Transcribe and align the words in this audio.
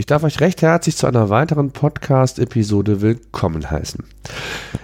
Ich 0.00 0.06
darf 0.06 0.24
euch 0.24 0.40
recht 0.40 0.62
herzlich 0.62 0.96
zu 0.96 1.06
einer 1.06 1.28
weiteren 1.28 1.72
Podcast-Episode 1.72 3.02
willkommen 3.02 3.70
heißen. 3.70 4.02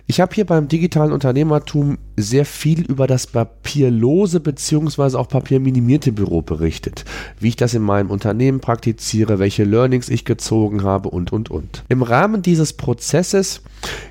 Ich 0.06 0.20
habe 0.20 0.34
hier 0.34 0.44
beim 0.44 0.68
digitalen 0.68 1.10
Unternehmertum 1.10 1.96
sehr 2.18 2.44
viel 2.44 2.82
über 2.82 3.06
das 3.06 3.26
papierlose 3.26 4.40
bzw. 4.40 5.16
auch 5.16 5.28
papierminimierte 5.28 6.12
Büro 6.12 6.42
berichtet, 6.42 7.06
wie 7.40 7.48
ich 7.48 7.56
das 7.56 7.72
in 7.72 7.80
meinem 7.80 8.10
Unternehmen 8.10 8.60
praktiziere, 8.60 9.38
welche 9.38 9.64
Learnings 9.64 10.10
ich 10.10 10.26
gezogen 10.26 10.82
habe 10.82 11.08
und, 11.08 11.32
und, 11.32 11.50
und. 11.50 11.82
Im 11.88 12.02
Rahmen 12.02 12.42
dieses 12.42 12.74
Prozesses 12.74 13.62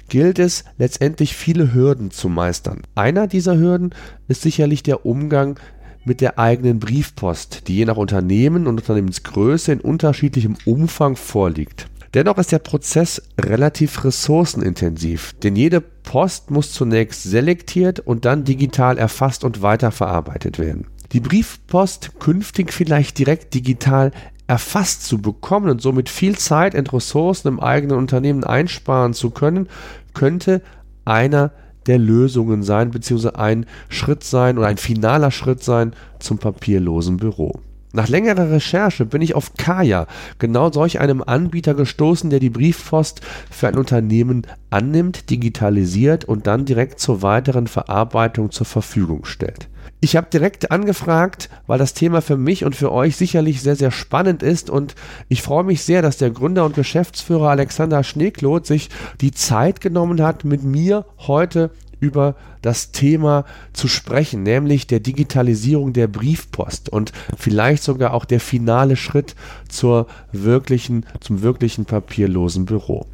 gilt 0.09 0.39
es 0.39 0.63
letztendlich 0.79 1.35
viele 1.35 1.71
Hürden 1.75 2.09
zu 2.09 2.29
meistern. 2.29 2.81
Einer 2.95 3.27
dieser 3.27 3.59
Hürden 3.59 3.93
ist 4.27 4.41
sicherlich 4.41 4.81
der 4.81 5.05
Umgang 5.05 5.59
mit 6.05 6.21
der 6.21 6.39
eigenen 6.39 6.79
Briefpost, 6.79 7.67
die 7.67 7.75
je 7.77 7.85
nach 7.85 7.97
Unternehmen 7.97 8.67
und 8.67 8.79
Unternehmensgröße 8.79 9.73
in 9.73 9.81
unterschiedlichem 9.81 10.55
Umfang 10.65 11.15
vorliegt. 11.15 11.87
Dennoch 12.13 12.37
ist 12.37 12.53
der 12.53 12.59
Prozess 12.59 13.21
relativ 13.37 14.05
ressourcenintensiv, 14.05 15.33
denn 15.43 15.57
jede 15.57 15.81
Post 15.81 16.49
muss 16.49 16.71
zunächst 16.71 17.23
selektiert 17.23 17.99
und 17.99 18.23
dann 18.23 18.45
digital 18.45 18.97
erfasst 18.97 19.43
und 19.43 19.61
weiterverarbeitet 19.61 20.57
werden. 20.57 20.87
Die 21.11 21.19
Briefpost 21.19 22.19
künftig 22.19 22.71
vielleicht 22.71 23.19
direkt 23.19 23.53
digital 23.53 24.11
erfasst 24.47 25.03
zu 25.03 25.17
bekommen 25.17 25.69
und 25.69 25.81
somit 25.81 26.07
viel 26.07 26.37
Zeit 26.37 26.75
und 26.75 26.93
Ressourcen 26.93 27.49
im 27.49 27.59
eigenen 27.59 27.97
Unternehmen 27.97 28.43
einsparen 28.43 29.13
zu 29.13 29.31
können, 29.31 29.67
könnte 30.13 30.61
einer 31.03 31.51
der 31.87 31.97
Lösungen 31.97 32.63
sein, 32.63 32.91
beziehungsweise 32.91 33.37
ein 33.37 33.65
Schritt 33.89 34.23
sein 34.23 34.57
oder 34.57 34.67
ein 34.67 34.77
finaler 34.77 35.31
Schritt 35.31 35.63
sein 35.63 35.93
zum 36.19 36.37
papierlosen 36.37 37.17
Büro. 37.17 37.59
Nach 37.95 38.09
längerer 38.09 38.51
Recherche 38.51 39.05
bin 39.05 39.21
ich 39.21 39.35
auf 39.35 39.53
Kaya, 39.55 40.07
genau 40.37 40.69
solch 40.69 40.99
einem 40.99 41.23
Anbieter 41.23 41.73
gestoßen, 41.73 42.29
der 42.29 42.41
die 42.41 42.49
Briefpost 42.49 43.21
für 43.49 43.69
ein 43.69 43.77
Unternehmen 43.77 44.45
annimmt, 44.69 45.29
digitalisiert 45.29 46.25
und 46.25 46.45
dann 46.45 46.65
direkt 46.65 46.99
zur 46.99 47.21
weiteren 47.21 47.67
Verarbeitung 47.67 48.51
zur 48.51 48.65
Verfügung 48.65 49.23
stellt. 49.23 49.69
Ich 50.05 50.15
habe 50.15 50.27
direkt 50.31 50.69
angefragt, 50.69 51.49
weil 51.65 51.79
das 51.79 51.95
Thema 51.95 52.21
für 52.21 52.37
mich 52.37 52.63
und 52.63 52.75
für 52.75 52.91
euch 52.91 53.15
sicherlich 53.15 53.63
sehr, 53.63 53.75
sehr 53.75 53.89
spannend 53.89 54.43
ist 54.43 54.69
und 54.69 54.93
ich 55.29 55.41
freue 55.41 55.63
mich 55.63 55.81
sehr, 55.81 56.03
dass 56.03 56.17
der 56.17 56.29
Gründer 56.29 56.63
und 56.63 56.75
Geschäftsführer 56.75 57.49
Alexander 57.49 58.03
Schneekloth 58.03 58.67
sich 58.67 58.91
die 59.19 59.31
Zeit 59.31 59.81
genommen 59.81 60.21
hat, 60.21 60.45
mit 60.45 60.61
mir 60.61 61.05
heute 61.17 61.71
über 61.99 62.35
das 62.61 62.91
Thema 62.91 63.45
zu 63.73 63.87
sprechen, 63.87 64.43
nämlich 64.43 64.85
der 64.85 64.99
Digitalisierung 64.99 65.91
der 65.91 66.07
Briefpost 66.07 66.89
und 66.89 67.11
vielleicht 67.35 67.81
sogar 67.81 68.13
auch 68.13 68.25
der 68.25 68.39
finale 68.39 68.97
Schritt 68.97 69.33
zur 69.69 70.05
wirklichen, 70.31 71.07
zum 71.19 71.41
wirklichen 71.41 71.85
papierlosen 71.85 72.65
Büro. 72.65 73.07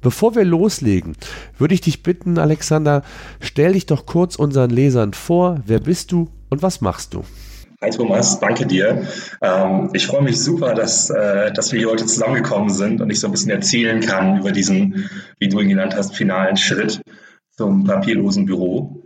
Bevor 0.00 0.34
wir 0.34 0.44
loslegen, 0.44 1.16
würde 1.58 1.74
ich 1.74 1.80
dich 1.80 2.02
bitten, 2.02 2.38
Alexander, 2.38 3.02
stell 3.40 3.72
dich 3.72 3.86
doch 3.86 4.06
kurz 4.06 4.36
unseren 4.36 4.70
Lesern 4.70 5.12
vor. 5.12 5.60
Wer 5.66 5.80
bist 5.80 6.12
du 6.12 6.28
und 6.50 6.62
was 6.62 6.80
machst 6.80 7.14
du? 7.14 7.24
Hi 7.82 7.90
Thomas, 7.90 8.40
danke 8.40 8.66
dir. 8.66 9.06
Ähm, 9.42 9.90
ich 9.92 10.06
freue 10.06 10.22
mich 10.22 10.40
super, 10.40 10.74
dass, 10.74 11.10
äh, 11.10 11.52
dass 11.52 11.72
wir 11.72 11.78
hier 11.78 11.90
heute 11.90 12.06
zusammengekommen 12.06 12.70
sind 12.70 13.02
und 13.02 13.10
ich 13.10 13.20
so 13.20 13.28
ein 13.28 13.32
bisschen 13.32 13.50
erzählen 13.50 14.00
kann 14.00 14.38
über 14.38 14.50
diesen, 14.50 15.10
wie 15.38 15.48
du 15.48 15.60
ihn 15.60 15.68
genannt 15.68 15.94
hast, 15.94 16.16
finalen 16.16 16.56
Schritt 16.56 17.02
zum 17.50 17.84
papierlosen 17.84 18.46
Büro. 18.46 19.02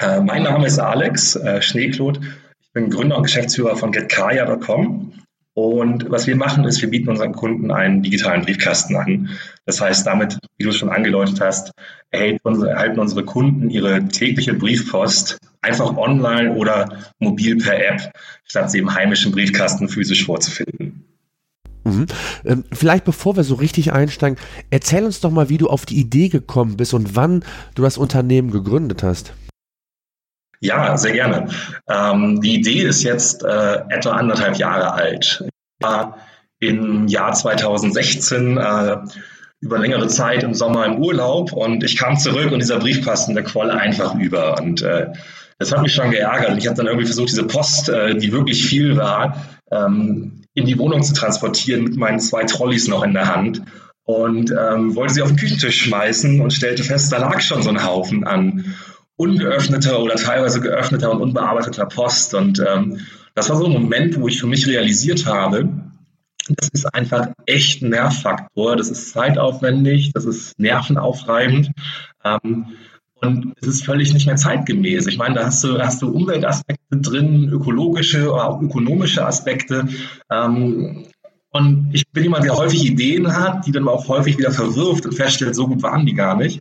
Äh, 0.00 0.20
mein 0.20 0.42
Name 0.42 0.66
ist 0.66 0.78
Alex 0.78 1.36
äh, 1.36 1.62
Schneeklot. 1.62 2.20
Ich 2.60 2.72
bin 2.72 2.90
Gründer 2.90 3.16
und 3.16 3.22
Geschäftsführer 3.22 3.76
von 3.76 3.92
getkaya.com. 3.92 5.12
Und 5.60 6.10
was 6.10 6.26
wir 6.26 6.36
machen, 6.36 6.64
ist, 6.64 6.80
wir 6.80 6.88
bieten 6.88 7.10
unseren 7.10 7.32
Kunden 7.32 7.70
einen 7.70 8.02
digitalen 8.02 8.46
Briefkasten 8.46 8.96
an. 8.96 9.28
Das 9.66 9.78
heißt, 9.78 10.06
damit, 10.06 10.38
wie 10.56 10.64
du 10.64 10.70
es 10.70 10.76
schon 10.76 10.88
angedeutet 10.88 11.38
hast, 11.42 11.72
erhalten 12.10 12.98
unsere 12.98 13.24
Kunden 13.26 13.68
ihre 13.68 14.08
tägliche 14.08 14.54
Briefpost 14.54 15.36
einfach 15.60 15.94
online 15.98 16.54
oder 16.54 16.88
mobil 17.18 17.58
per 17.58 17.78
App, 17.78 18.10
statt 18.44 18.70
sie 18.70 18.78
im 18.78 18.94
heimischen 18.94 19.32
Briefkasten 19.32 19.90
physisch 19.90 20.24
vorzufinden. 20.24 21.04
Mhm. 21.84 22.06
Ähm, 22.46 22.64
vielleicht 22.72 23.04
bevor 23.04 23.36
wir 23.36 23.44
so 23.44 23.56
richtig 23.56 23.92
einsteigen, 23.92 24.38
erzähl 24.70 25.04
uns 25.04 25.20
doch 25.20 25.30
mal, 25.30 25.50
wie 25.50 25.58
du 25.58 25.68
auf 25.68 25.84
die 25.84 26.00
Idee 26.00 26.30
gekommen 26.30 26.78
bist 26.78 26.94
und 26.94 27.16
wann 27.16 27.44
du 27.74 27.82
das 27.82 27.98
Unternehmen 27.98 28.50
gegründet 28.50 29.02
hast. 29.02 29.34
Ja, 30.60 30.94
sehr 30.98 31.12
gerne. 31.12 31.48
Ähm, 31.88 32.40
die 32.42 32.56
Idee 32.56 32.82
ist 32.82 33.02
jetzt 33.02 33.42
äh, 33.42 33.78
etwa 33.88 34.10
anderthalb 34.10 34.56
Jahre 34.56 34.92
alt. 34.92 35.42
War 35.80 36.18
im 36.58 37.08
Jahr 37.08 37.32
2016 37.32 38.58
äh, 38.58 38.96
über 39.60 39.78
längere 39.78 40.08
Zeit 40.08 40.42
im 40.42 40.54
Sommer 40.54 40.86
im 40.86 40.98
Urlaub 40.98 41.52
und 41.52 41.84
ich 41.84 41.96
kam 41.96 42.16
zurück 42.16 42.52
und 42.52 42.60
dieser 42.60 42.78
Briefkasten, 42.78 43.34
der 43.34 43.44
quoll 43.44 43.70
einfach 43.70 44.14
über. 44.14 44.58
Und 44.60 44.82
äh, 44.82 45.08
das 45.58 45.72
hat 45.72 45.82
mich 45.82 45.92
schon 45.92 46.10
geärgert. 46.10 46.56
Ich 46.56 46.66
habe 46.66 46.76
dann 46.76 46.86
irgendwie 46.86 47.06
versucht, 47.06 47.28
diese 47.28 47.46
Post, 47.46 47.88
äh, 47.88 48.16
die 48.16 48.32
wirklich 48.32 48.66
viel 48.66 48.96
war, 48.96 49.36
ähm, 49.70 50.42
in 50.54 50.66
die 50.66 50.78
Wohnung 50.78 51.02
zu 51.02 51.12
transportieren 51.12 51.84
mit 51.84 51.96
meinen 51.96 52.20
zwei 52.20 52.44
Trolleys 52.44 52.88
noch 52.88 53.02
in 53.02 53.12
der 53.12 53.34
Hand 53.34 53.62
und 54.04 54.50
ähm, 54.50 54.94
wollte 54.96 55.14
sie 55.14 55.22
auf 55.22 55.28
den 55.28 55.36
Küchentisch 55.36 55.82
schmeißen 55.82 56.40
und 56.40 56.52
stellte 56.52 56.82
fest, 56.82 57.12
da 57.12 57.18
lag 57.18 57.40
schon 57.40 57.62
so 57.62 57.70
ein 57.70 57.84
Haufen 57.84 58.24
an 58.24 58.74
ungeöffneter 59.16 60.00
oder 60.00 60.14
teilweise 60.14 60.60
geöffneter 60.60 61.10
und 61.10 61.20
unbearbeiteter 61.20 61.84
Post. 61.86 62.34
Und 62.34 62.62
ähm, 62.66 63.00
das 63.40 63.48
war 63.48 63.56
so 63.56 63.64
ein 63.64 63.72
Moment, 63.72 64.20
wo 64.20 64.28
ich 64.28 64.38
für 64.38 64.46
mich 64.46 64.66
realisiert 64.66 65.24
habe, 65.24 65.66
das 66.48 66.68
ist 66.74 66.94
einfach 66.94 67.28
echt 67.46 67.80
ein 67.80 67.88
Nervfaktor, 67.88 68.76
das 68.76 68.90
ist 68.90 69.12
zeitaufwendig, 69.12 70.12
das 70.12 70.26
ist 70.26 70.58
nervenaufreibend. 70.58 71.70
Ähm, 72.22 72.66
und 73.14 73.54
es 73.62 73.66
ist 73.66 73.84
völlig 73.86 74.12
nicht 74.12 74.26
mehr 74.26 74.36
zeitgemäß. 74.36 75.06
Ich 75.06 75.16
meine, 75.16 75.36
da 75.36 75.46
hast 75.46 75.64
du, 75.64 75.78
hast 75.78 76.02
du 76.02 76.10
Umweltaspekte 76.10 76.98
drin, 76.98 77.48
ökologische 77.48 78.30
oder 78.30 78.48
auch 78.48 78.60
ökonomische 78.60 79.24
Aspekte. 79.24 79.88
Ähm, 80.30 81.06
und 81.50 81.90
ich 81.92 82.06
bin 82.08 82.24
jemand, 82.24 82.44
der 82.44 82.56
häufig 82.56 82.84
Ideen 82.84 83.34
hat, 83.34 83.66
die 83.66 83.72
dann 83.72 83.88
auch 83.88 84.06
häufig 84.08 84.36
wieder 84.36 84.52
verwirft 84.52 85.06
und 85.06 85.14
feststellt, 85.14 85.54
so 85.54 85.66
gut 85.66 85.82
waren 85.82 86.04
die 86.04 86.14
gar 86.14 86.36
nicht. 86.36 86.60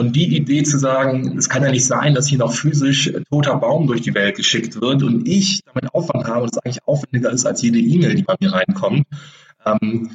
Und 0.00 0.16
die 0.16 0.34
Idee 0.34 0.62
zu 0.62 0.78
sagen, 0.78 1.36
es 1.36 1.50
kann 1.50 1.62
ja 1.62 1.70
nicht 1.70 1.84
sein, 1.84 2.14
dass 2.14 2.26
hier 2.26 2.38
noch 2.38 2.54
physisch 2.54 3.12
toter 3.30 3.56
Baum 3.56 3.86
durch 3.86 4.00
die 4.00 4.14
Welt 4.14 4.34
geschickt 4.34 4.80
wird 4.80 5.02
und 5.02 5.28
ich 5.28 5.60
damit 5.66 5.94
Aufwand 5.94 6.24
habe 6.26 6.44
und 6.44 6.52
es 6.52 6.58
eigentlich 6.64 6.82
aufwendiger 6.86 7.30
ist 7.30 7.44
als 7.44 7.60
jede 7.60 7.78
E-Mail, 7.78 8.14
die 8.14 8.22
bei 8.22 8.34
mir 8.40 8.50
reinkommt, 8.50 9.06
ähm, 9.66 10.10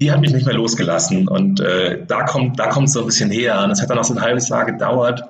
die 0.00 0.10
hat 0.10 0.22
mich 0.22 0.32
nicht 0.32 0.46
mehr 0.46 0.54
losgelassen. 0.54 1.28
Und 1.28 1.60
äh, 1.60 2.06
da 2.06 2.22
kommt 2.22 2.58
da 2.58 2.68
kommt 2.68 2.88
es 2.88 2.94
so 2.94 3.00
ein 3.00 3.06
bisschen 3.06 3.30
her. 3.30 3.62
Und 3.62 3.70
es 3.70 3.82
hat 3.82 3.90
dann 3.90 3.98
auch 3.98 4.04
so 4.04 4.14
ein 4.14 4.22
halbes 4.22 4.48
Jahr 4.48 4.64
gedauert, 4.64 5.28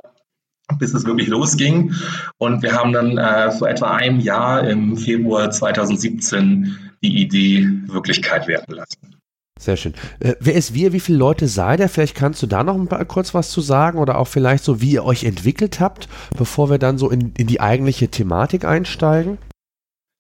bis 0.79 0.95
es 0.95 1.05
wirklich 1.05 1.27
losging. 1.27 1.93
Und 2.37 2.63
wir 2.63 2.75
haben 2.75 2.93
dann 2.93 3.19
äh, 3.19 3.51
vor 3.51 3.69
etwa 3.69 3.97
einem 3.97 4.21
Jahr 4.21 4.63
im 4.63 4.97
Februar 4.97 5.51
2017 5.51 6.79
die 7.03 7.21
Idee 7.21 7.69
Wirklichkeit 7.89 8.47
werden 8.47 8.77
lassen. 8.77 9.18
Sehr 9.59 9.77
schön. 9.77 9.95
Äh, 10.21 10.35
wer 10.41 10.55
ist 10.55 10.73
wir? 10.73 10.93
Wie 10.93 11.01
viele 11.01 11.19
Leute 11.19 11.49
seid 11.49 11.81
ihr? 11.81 11.89
Vielleicht 11.89 12.15
kannst 12.15 12.43
du 12.43 12.47
da 12.47 12.63
noch 12.63 12.83
paar, 12.87 13.05
kurz 13.05 13.35
was 13.35 13.51
zu 13.51 13.61
sagen 13.61 13.99
oder 13.99 14.19
auch 14.19 14.29
vielleicht 14.29 14.65
so, 14.65 14.81
wie 14.81 14.93
ihr 14.93 15.05
euch 15.05 15.25
entwickelt 15.25 15.81
habt, 15.81 16.09
bevor 16.37 16.71
wir 16.71 16.79
dann 16.79 16.97
so 16.97 17.11
in, 17.11 17.33
in 17.37 17.49
die 17.49 17.61
eigentliche 17.61 18.09
Thematik 18.09 18.65
einsteigen. 18.65 19.39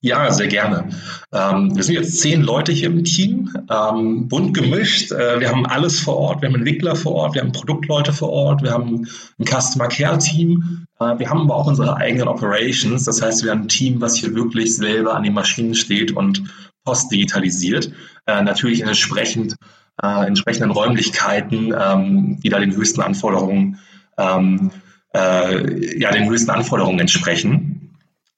Ja, 0.00 0.30
sehr 0.30 0.46
gerne. 0.46 0.88
Ähm, 1.32 1.74
wir 1.74 1.82
sind 1.82 1.96
jetzt 1.96 2.20
zehn 2.20 2.42
Leute 2.42 2.70
hier 2.70 2.86
im 2.86 3.02
Team, 3.02 3.52
ähm, 3.68 4.28
bunt 4.28 4.54
gemischt. 4.54 5.10
Äh, 5.10 5.40
wir 5.40 5.50
haben 5.50 5.66
alles 5.66 5.98
vor 5.98 6.16
Ort. 6.16 6.40
Wir 6.40 6.48
haben 6.48 6.54
Entwickler 6.54 6.94
vor 6.94 7.14
Ort, 7.14 7.34
wir 7.34 7.42
haben 7.42 7.50
Produktleute 7.50 8.12
vor 8.12 8.30
Ort, 8.30 8.62
wir 8.62 8.70
haben 8.70 9.08
ein 9.38 9.44
Customer 9.44 9.88
Care 9.88 10.18
Team. 10.18 10.86
Äh, 11.00 11.18
wir 11.18 11.28
haben 11.28 11.40
aber 11.40 11.56
auch 11.56 11.66
unsere 11.66 11.96
eigenen 11.96 12.28
Operations. 12.28 13.04
Das 13.04 13.20
heißt, 13.20 13.42
wir 13.42 13.50
haben 13.50 13.62
ein 13.62 13.68
Team, 13.68 14.00
was 14.00 14.14
hier 14.14 14.32
wirklich 14.36 14.76
selber 14.76 15.16
an 15.16 15.24
den 15.24 15.34
Maschinen 15.34 15.74
steht 15.74 16.12
und 16.12 16.44
Post 16.84 17.10
digitalisiert. 17.12 17.92
Äh, 18.26 18.42
natürlich 18.42 18.80
in 18.80 18.88
entsprechend, 18.88 19.56
äh, 20.02 20.26
entsprechenden 20.26 20.70
Räumlichkeiten, 20.70 21.74
ähm, 21.78 22.40
die 22.40 22.48
da 22.48 22.58
den 22.58 22.74
höchsten 22.74 23.00
Anforderungen, 23.00 23.78
ähm, 24.16 24.70
äh, 25.14 25.98
ja, 25.98 26.10
den 26.12 26.28
höchsten 26.28 26.50
Anforderungen 26.50 27.00
entsprechen. 27.00 27.96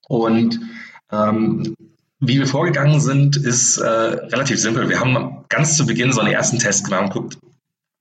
Und 0.09 0.61
ähm, 1.13 1.75
wie 2.21 2.39
wir 2.39 2.47
vorgegangen 2.47 3.01
sind, 3.01 3.37
ist 3.37 3.79
äh, 3.79 3.89
relativ 3.89 4.61
simpel. 4.61 4.89
Wir 4.89 5.01
haben 5.01 5.45
ganz 5.49 5.77
zu 5.77 5.87
Beginn 5.87 6.13
so 6.13 6.21
einen 6.21 6.33
ersten 6.33 6.59
Test 6.59 6.85
gemacht 6.85 7.05
und 7.05 7.13
guckt, 7.13 7.39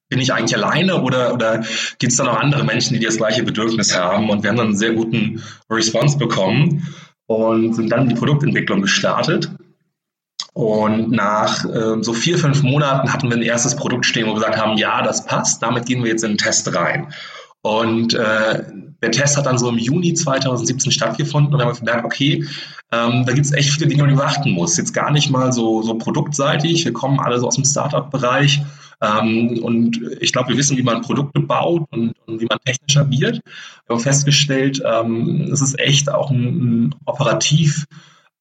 bin 0.09 0.19
ich 0.19 0.33
eigentlich 0.33 0.55
alleine 0.55 1.01
oder, 1.01 1.33
oder 1.33 1.63
gibt 1.99 2.11
es 2.11 2.17
da 2.17 2.23
noch 2.23 2.39
andere 2.39 2.63
Menschen, 2.63 2.99
die 2.99 3.05
das 3.05 3.17
gleiche 3.17 3.43
Bedürfnis 3.43 3.95
haben? 3.95 4.29
Und 4.29 4.43
wir 4.43 4.49
haben 4.49 4.57
dann 4.57 4.67
einen 4.67 4.77
sehr 4.77 4.93
guten 4.93 5.41
Response 5.69 6.17
bekommen. 6.17 6.87
und 7.27 7.75
sind 7.75 7.91
dann 7.91 8.09
die 8.09 8.15
Produktentwicklung 8.15 8.81
gestartet. 8.81 9.51
Und 10.59 11.11
nach 11.11 11.63
äh, 11.63 12.03
so 12.03 12.11
vier, 12.11 12.37
fünf 12.37 12.63
Monaten 12.63 13.13
hatten 13.13 13.29
wir 13.29 13.37
ein 13.37 13.43
erstes 13.43 13.77
Produkt 13.77 14.05
stehen, 14.05 14.25
wo 14.25 14.31
wir 14.31 14.41
gesagt 14.41 14.57
haben, 14.57 14.77
ja, 14.77 15.01
das 15.01 15.23
passt, 15.23 15.63
damit 15.63 15.85
gehen 15.85 16.03
wir 16.03 16.11
jetzt 16.11 16.25
in 16.25 16.31
den 16.31 16.37
Test 16.37 16.75
rein. 16.75 17.13
Und 17.61 18.13
äh, 18.13 18.65
der 19.01 19.11
Test 19.11 19.37
hat 19.37 19.45
dann 19.45 19.57
so 19.57 19.69
im 19.69 19.77
Juni 19.77 20.15
2017 20.15 20.91
stattgefunden 20.91 21.53
und 21.53 21.59
dann 21.59 21.69
haben 21.69 21.77
wir 21.77 21.79
gemerkt, 21.79 22.03
okay, 22.03 22.45
ähm, 22.91 23.23
da 23.25 23.31
gibt 23.31 23.45
es 23.45 23.53
echt 23.53 23.69
viele 23.69 23.87
Dinge, 23.87 24.03
die 24.03 24.09
man 24.09 24.17
beachten 24.17 24.51
muss. 24.51 24.75
Jetzt 24.75 24.93
gar 24.93 25.11
nicht 25.11 25.29
mal 25.29 25.53
so, 25.53 25.81
so 25.81 25.97
produktseitig, 25.97 26.83
wir 26.83 26.91
kommen 26.91 27.21
alle 27.21 27.39
so 27.39 27.47
aus 27.47 27.55
dem 27.55 27.63
Startup-Bereich 27.63 28.61
ähm, 29.01 29.59
und 29.63 30.01
ich 30.19 30.33
glaube, 30.33 30.49
wir 30.49 30.57
wissen, 30.57 30.75
wie 30.75 30.83
man 30.83 30.99
Produkte 30.99 31.39
baut 31.39 31.87
und, 31.91 32.11
und 32.25 32.41
wie 32.41 32.47
man 32.47 32.59
technischer 32.65 33.09
wird. 33.09 33.39
Wir 33.87 33.95
haben 33.95 34.01
festgestellt, 34.01 34.83
ähm, 34.85 35.49
es 35.53 35.61
ist 35.61 35.79
echt 35.79 36.11
auch 36.11 36.31
ein, 36.31 36.43
ein 36.87 36.95
operativ 37.05 37.85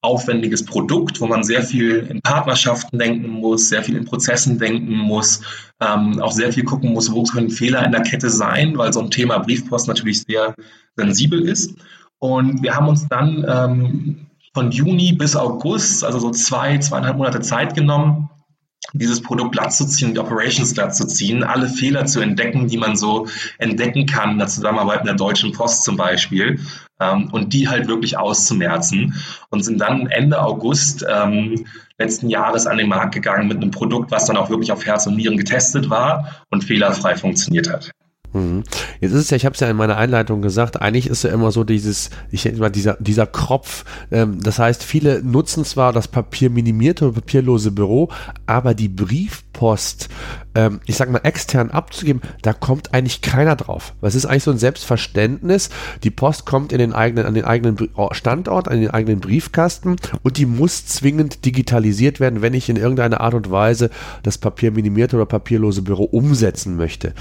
aufwendiges 0.01 0.63
Produkt, 0.63 1.19
wo 1.19 1.27
man 1.27 1.43
sehr 1.43 1.61
viel 1.61 2.07
in 2.09 2.21
Partnerschaften 2.21 2.97
denken 2.97 3.27
muss, 3.27 3.67
sehr 3.69 3.83
viel 3.83 3.97
in 3.97 4.05
Prozessen 4.05 4.57
denken 4.57 4.97
muss, 4.97 5.41
ähm, 5.81 6.21
auch 6.21 6.31
sehr 6.31 6.53
viel 6.53 6.63
gucken 6.63 6.93
muss, 6.93 7.11
wo 7.11 7.23
können 7.23 7.49
Fehler 7.49 7.85
in 7.85 7.91
der 7.91 8.01
Kette 8.01 8.29
sein, 8.29 8.77
weil 8.77 8.93
so 8.93 9.01
ein 9.01 9.11
Thema 9.11 9.39
Briefpost 9.39 9.87
natürlich 9.87 10.23
sehr 10.23 10.55
sensibel 10.95 11.41
ist. 11.41 11.75
Und 12.19 12.63
wir 12.63 12.75
haben 12.75 12.87
uns 12.87 13.07
dann 13.09 13.45
ähm, 13.47 14.27
von 14.53 14.71
Juni 14.71 15.13
bis 15.13 15.35
August, 15.35 16.03
also 16.03 16.19
so 16.19 16.31
zwei, 16.31 16.77
zweieinhalb 16.77 17.17
Monate 17.17 17.41
Zeit 17.41 17.75
genommen, 17.75 18.28
dieses 18.93 19.21
Produkt 19.21 19.53
glatt 19.53 19.73
zu 19.73 19.85
ziehen, 19.85 20.13
die 20.13 20.19
Operations 20.19 20.73
glatt 20.73 20.95
zu 20.95 21.05
ziehen, 21.05 21.43
alle 21.43 21.69
Fehler 21.69 22.05
zu 22.05 22.19
entdecken, 22.19 22.67
die 22.67 22.77
man 22.77 22.95
so 22.95 23.27
entdecken 23.57 24.05
kann 24.05 24.31
in 24.31 24.37
der 24.37 24.47
Zusammenarbeit 24.47 24.99
mit 24.99 25.07
der 25.07 25.15
Deutschen 25.15 25.51
Post 25.51 25.83
zum 25.83 25.97
Beispiel 25.97 26.59
ähm, 26.99 27.29
und 27.31 27.53
die 27.53 27.67
halt 27.67 27.87
wirklich 27.87 28.17
auszumerzen 28.17 29.15
und 29.49 29.63
sind 29.63 29.79
dann 29.79 30.07
Ende 30.07 30.41
August 30.41 31.05
ähm, 31.09 31.65
letzten 31.97 32.29
Jahres 32.29 32.65
an 32.65 32.77
den 32.77 32.89
Markt 32.89 33.13
gegangen 33.13 33.47
mit 33.47 33.57
einem 33.57 33.71
Produkt, 33.71 34.11
was 34.11 34.25
dann 34.25 34.37
auch 34.37 34.49
wirklich 34.49 34.71
auf 34.71 34.85
Herz 34.85 35.05
und 35.05 35.15
Nieren 35.15 35.37
getestet 35.37 35.89
war 35.89 36.45
und 36.49 36.63
fehlerfrei 36.63 37.15
funktioniert 37.15 37.69
hat. 37.69 37.91
Mhm. 38.33 38.63
Jetzt 39.01 39.13
ist 39.13 39.21
es 39.21 39.29
ja, 39.29 39.37
ich 39.37 39.45
habe 39.45 39.53
es 39.53 39.59
ja 39.59 39.69
in 39.69 39.77
meiner 39.77 39.97
Einleitung 39.97 40.41
gesagt, 40.41 40.81
eigentlich 40.81 41.07
ist 41.07 41.23
ja 41.23 41.31
immer 41.31 41.51
so 41.51 41.63
dieses, 41.63 42.09
ich 42.29 42.43
denke 42.43 42.59
mal, 42.59 42.69
dieser, 42.69 42.97
dieser 42.99 43.25
Kropf. 43.25 43.85
Ähm, 44.11 44.41
das 44.41 44.59
heißt, 44.59 44.83
viele 44.83 45.23
nutzen 45.23 45.65
zwar 45.65 45.93
das 45.93 46.07
papierminimierte 46.07 47.05
oder 47.05 47.15
papierlose 47.15 47.71
Büro, 47.71 48.09
aber 48.45 48.73
die 48.73 48.89
Briefpost, 48.89 50.09
ähm, 50.55 50.79
ich 50.85 50.95
sag 50.95 51.09
mal, 51.09 51.21
extern 51.23 51.71
abzugeben, 51.71 52.21
da 52.41 52.53
kommt 52.53 52.93
eigentlich 52.93 53.21
keiner 53.21 53.55
drauf. 53.55 53.93
Was 54.01 54.15
ist 54.15 54.25
eigentlich 54.25 54.43
so 54.43 54.51
ein 54.51 54.57
Selbstverständnis? 54.57 55.69
Die 56.03 56.09
Post 56.09 56.45
kommt 56.45 56.71
in 56.71 56.79
den 56.79 56.93
eigenen, 56.93 57.25
an 57.25 57.33
den 57.33 57.45
eigenen 57.45 57.89
Standort, 58.11 58.67
an 58.67 58.79
den 58.79 58.89
eigenen 58.89 59.19
Briefkasten 59.19 59.95
und 60.23 60.37
die 60.37 60.45
muss 60.45 60.85
zwingend 60.85 61.45
digitalisiert 61.45 62.19
werden, 62.19 62.41
wenn 62.41 62.53
ich 62.53 62.69
in 62.69 62.75
irgendeiner 62.75 63.21
Art 63.21 63.33
und 63.33 63.51
Weise 63.51 63.89
das 64.23 64.37
papierminimierte 64.37 65.15
oder 65.15 65.25
papierlose 65.25 65.81
Büro 65.81 66.03
umsetzen 66.03 66.75
möchte. 66.75 67.13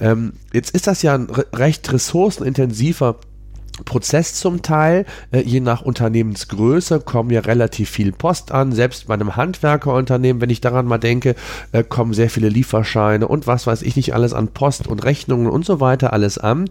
Ähm, 0.00 0.32
Jetzt 0.52 0.74
ist 0.74 0.86
das 0.86 1.02
ja 1.02 1.14
ein 1.14 1.28
recht 1.54 1.92
ressourcenintensiver 1.92 3.16
Prozess 3.84 4.34
zum 4.34 4.62
Teil. 4.62 5.04
Äh, 5.30 5.40
je 5.40 5.60
nach 5.60 5.82
Unternehmensgröße 5.82 7.00
kommen 7.00 7.30
ja 7.30 7.40
relativ 7.40 7.90
viel 7.90 8.12
Post 8.12 8.52
an. 8.52 8.72
Selbst 8.72 9.06
bei 9.06 9.14
einem 9.14 9.36
Handwerkerunternehmen, 9.36 10.40
wenn 10.40 10.50
ich 10.50 10.60
daran 10.60 10.86
mal 10.86 10.98
denke, 10.98 11.34
äh, 11.72 11.82
kommen 11.82 12.14
sehr 12.14 12.30
viele 12.30 12.48
Lieferscheine 12.48 13.26
und 13.26 13.46
was 13.46 13.66
weiß 13.66 13.82
ich 13.82 13.96
nicht 13.96 14.14
alles 14.14 14.32
an 14.32 14.48
Post 14.48 14.86
und 14.86 15.04
Rechnungen 15.04 15.48
und 15.48 15.64
so 15.64 15.80
weiter 15.80 16.12
alles 16.12 16.38
an. 16.38 16.68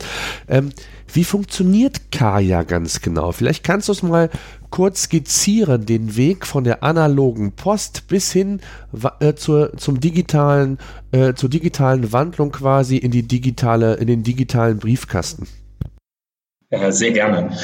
Ähm, 0.47 0.71
wie 1.11 1.23
funktioniert 1.23 2.11
Kaya 2.11 2.63
ganz 2.63 3.01
genau? 3.01 3.31
Vielleicht 3.31 3.63
kannst 3.63 3.87
du 3.87 3.93
es 3.93 4.03
mal 4.03 4.29
kurz 4.69 5.03
skizzieren, 5.03 5.85
den 5.85 6.17
Weg 6.17 6.45
von 6.45 6.65
der 6.65 6.83
analogen 6.83 7.53
Post 7.53 8.07
bis 8.07 8.31
hin 8.31 8.59
äh, 9.19 9.33
zur, 9.33 9.77
zum 9.77 10.01
digitalen, 10.01 10.77
äh, 11.11 11.33
zur 11.33 11.49
digitalen 11.49 12.11
Wandlung 12.11 12.51
quasi 12.51 12.97
in 12.97 13.11
die 13.11 13.23
digitale, 13.23 13.95
in 13.95 14.07
den 14.07 14.23
digitalen 14.23 14.79
Briefkasten. 14.79 15.47
Sehr 16.69 17.11
gerne. 17.11 17.57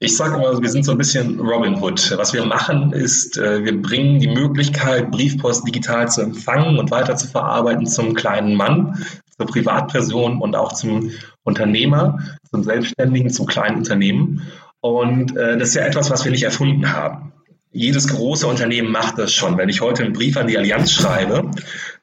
Ich 0.00 0.18
sage 0.18 0.36
immer, 0.36 0.60
wir 0.60 0.68
sind 0.68 0.84
so 0.84 0.92
ein 0.92 0.98
bisschen 0.98 1.40
Robin 1.40 1.80
Hood. 1.80 2.14
Was 2.18 2.34
wir 2.34 2.44
machen, 2.44 2.92
ist, 2.92 3.38
äh, 3.38 3.64
wir 3.64 3.80
bringen 3.80 4.20
die 4.20 4.28
Möglichkeit, 4.28 5.10
Briefpost 5.10 5.66
digital 5.66 6.10
zu 6.10 6.20
empfangen 6.20 6.78
und 6.78 6.90
weiter 6.90 7.16
zu 7.16 7.26
verarbeiten 7.26 7.86
zum 7.86 8.12
kleinen 8.12 8.54
Mann, 8.54 9.02
zur 9.34 9.46
Privatperson 9.46 10.42
und 10.42 10.54
auch 10.54 10.74
zum 10.74 11.10
Unternehmer, 11.42 12.18
zum 12.50 12.62
Selbstständigen, 12.62 13.30
zum 13.30 13.46
kleinen 13.46 13.78
Unternehmen. 13.78 14.46
Und 14.80 15.34
äh, 15.38 15.56
das 15.56 15.70
ist 15.70 15.76
ja 15.76 15.86
etwas, 15.86 16.10
was 16.10 16.26
wir 16.26 16.30
nicht 16.30 16.42
erfunden 16.42 16.92
haben. 16.92 17.32
Jedes 17.72 18.08
große 18.08 18.46
Unternehmen 18.46 18.92
macht 18.92 19.16
das 19.16 19.32
schon. 19.32 19.56
Wenn 19.56 19.70
ich 19.70 19.80
heute 19.80 20.04
einen 20.04 20.12
Brief 20.12 20.36
an 20.36 20.48
die 20.48 20.58
Allianz 20.58 20.92
schreibe, 20.92 21.50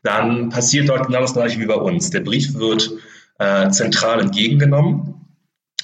dann 0.02 0.50
passiert 0.50 0.90
dort 0.90 1.06
genau 1.06 1.22
das 1.22 1.34
gleiche 1.34 1.60
wie 1.60 1.68
bei 1.68 1.76
uns. 1.76 2.10
Der 2.10 2.22
Brief 2.22 2.56
wird 2.56 2.90
äh, 3.38 3.70
zentral 3.70 4.22
entgegengenommen 4.22 5.17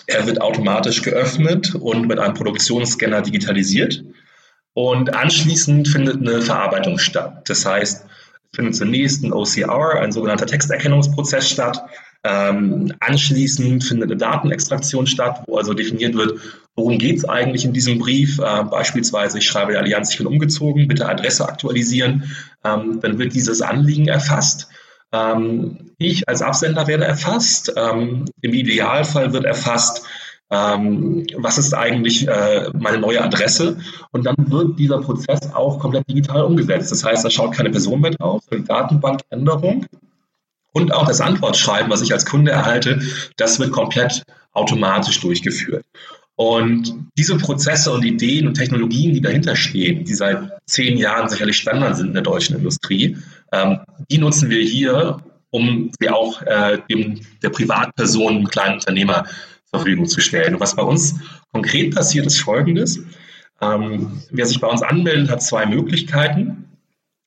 er 0.08 0.26
wird 0.28 0.42
automatisch 0.42 1.02
geöffnet 1.02 1.76
und 1.76 2.08
mit 2.08 2.20
einem 2.20 2.34
Produktionsscanner 2.34 3.22
digitalisiert. 3.22 4.04
Und 4.74 5.16
anschließend 5.16 5.88
findet 5.88 6.22
eine 6.22 6.42
Verarbeitung 6.42 6.98
statt. 6.98 7.48
Das 7.48 7.66
heißt, 7.66 8.06
findet 8.54 8.76
zunächst 8.76 9.24
ein 9.24 9.34
OCR, 9.34 10.02
ein 10.02 10.12
sogenannter 10.12 10.46
Texterkennungsprozess 10.46 11.50
statt. 11.50 11.82
Ähm, 12.24 12.94
anschließend 13.00 13.84
findet 13.84 14.10
eine 14.10 14.18
Datenextraktion 14.18 15.08
statt, 15.08 15.44
wo 15.46 15.58
also 15.58 15.74
definiert 15.74 16.16
wird, 16.16 16.40
worum 16.76 16.98
geht 16.98 17.18
es 17.18 17.26
eigentlich 17.26 17.66
in 17.66 17.74
diesem 17.74 18.00
Brief. 18.00 18.40
Äh, 18.40 18.64
beispielsweise, 18.64 19.40
ich 19.40 19.46
schreibe 19.46 19.74
der 19.74 19.82
Allianz, 19.82 20.12
ich 20.12 20.18
bin 20.18 20.28
umgezogen, 20.28 20.88
bitte 20.88 21.08
Adresse 21.08 21.48
aktualisieren. 21.48 22.32
Ähm, 22.64 23.00
dann 23.02 23.20
wird 23.20 23.34
dieses 23.34 23.62
Anliegen 23.62 24.08
erfasst 24.08 24.70
ich 26.00 26.28
als 26.28 26.42
Absender 26.42 26.88
werde 26.88 27.06
erfasst. 27.06 27.72
Ähm, 27.76 28.26
Im 28.42 28.54
Idealfall 28.54 29.32
wird 29.32 29.46
erfasst, 29.46 30.04
ähm, 30.50 31.26
was 31.38 31.58
ist 31.58 31.74
eigentlich 31.74 32.28
äh, 32.28 32.70
meine 32.74 33.00
neue 33.00 33.24
Adresse? 33.24 33.78
Und 34.12 34.26
dann 34.26 34.36
wird 34.38 34.78
dieser 34.78 35.00
Prozess 35.02 35.54
auch 35.54 35.80
komplett 35.80 36.08
digital 36.10 36.44
umgesetzt. 36.44 36.92
Das 36.92 37.04
heißt, 37.04 37.26
da 37.26 37.30
schaut 37.30 37.54
keine 37.54 37.72
Person 37.72 38.02
mehr 38.02 38.12
drauf, 38.12 38.42
eine 38.52 38.62
Datenbankänderung. 38.62 39.86
Und 40.74 40.94
auch 40.94 41.08
das 41.08 41.22
Antwortschreiben, 41.22 41.92
was 41.92 42.02
ich 42.02 42.12
als 42.14 42.26
Kunde 42.26 42.52
erhalte, 42.52 43.02
das 43.38 43.60
wird 43.60 43.72
komplett 43.72 44.24
automatisch 44.54 45.20
durchgeführt. 45.22 45.86
Und 46.36 46.96
diese 47.16 47.38
Prozesse 47.38 47.92
und 47.92 48.04
Ideen 48.04 48.48
und 48.48 48.56
Technologien, 48.56 49.14
die 49.14 49.22
dahinter 49.22 49.56
stehen, 49.56 50.04
die 50.04 50.16
seit 50.16 50.50
zehn 50.66 50.98
Jahren 50.98 51.30
sicherlich 51.30 51.58
Standard 51.58 51.96
sind 51.96 52.08
in 52.08 52.14
der 52.14 52.24
deutschen 52.24 52.58
Industrie, 52.58 53.18
ähm, 53.54 53.80
die 54.10 54.18
nutzen 54.18 54.50
wir 54.50 54.62
hier, 54.62 55.20
um 55.52 55.92
sie 56.00 56.10
auch 56.10 56.42
äh, 56.42 56.80
dem, 56.90 57.22
der 57.44 57.50
Privatperson, 57.50 58.38
dem 58.38 58.48
kleinen 58.48 58.76
Unternehmer 58.76 59.26
zur 59.66 59.80
Verfügung 59.80 60.08
zu 60.08 60.20
stellen. 60.20 60.56
Und 60.56 60.60
was 60.60 60.76
bei 60.76 60.82
uns 60.82 61.16
konkret 61.52 61.94
passiert, 61.94 62.26
ist 62.26 62.42
Folgendes. 62.42 63.00
Ähm, 63.62 64.22
wer 64.32 64.46
sich 64.46 64.60
bei 64.60 64.68
uns 64.68 64.82
anmeldet, 64.82 65.30
hat 65.30 65.44
zwei 65.44 65.66
Möglichkeiten. 65.66 66.66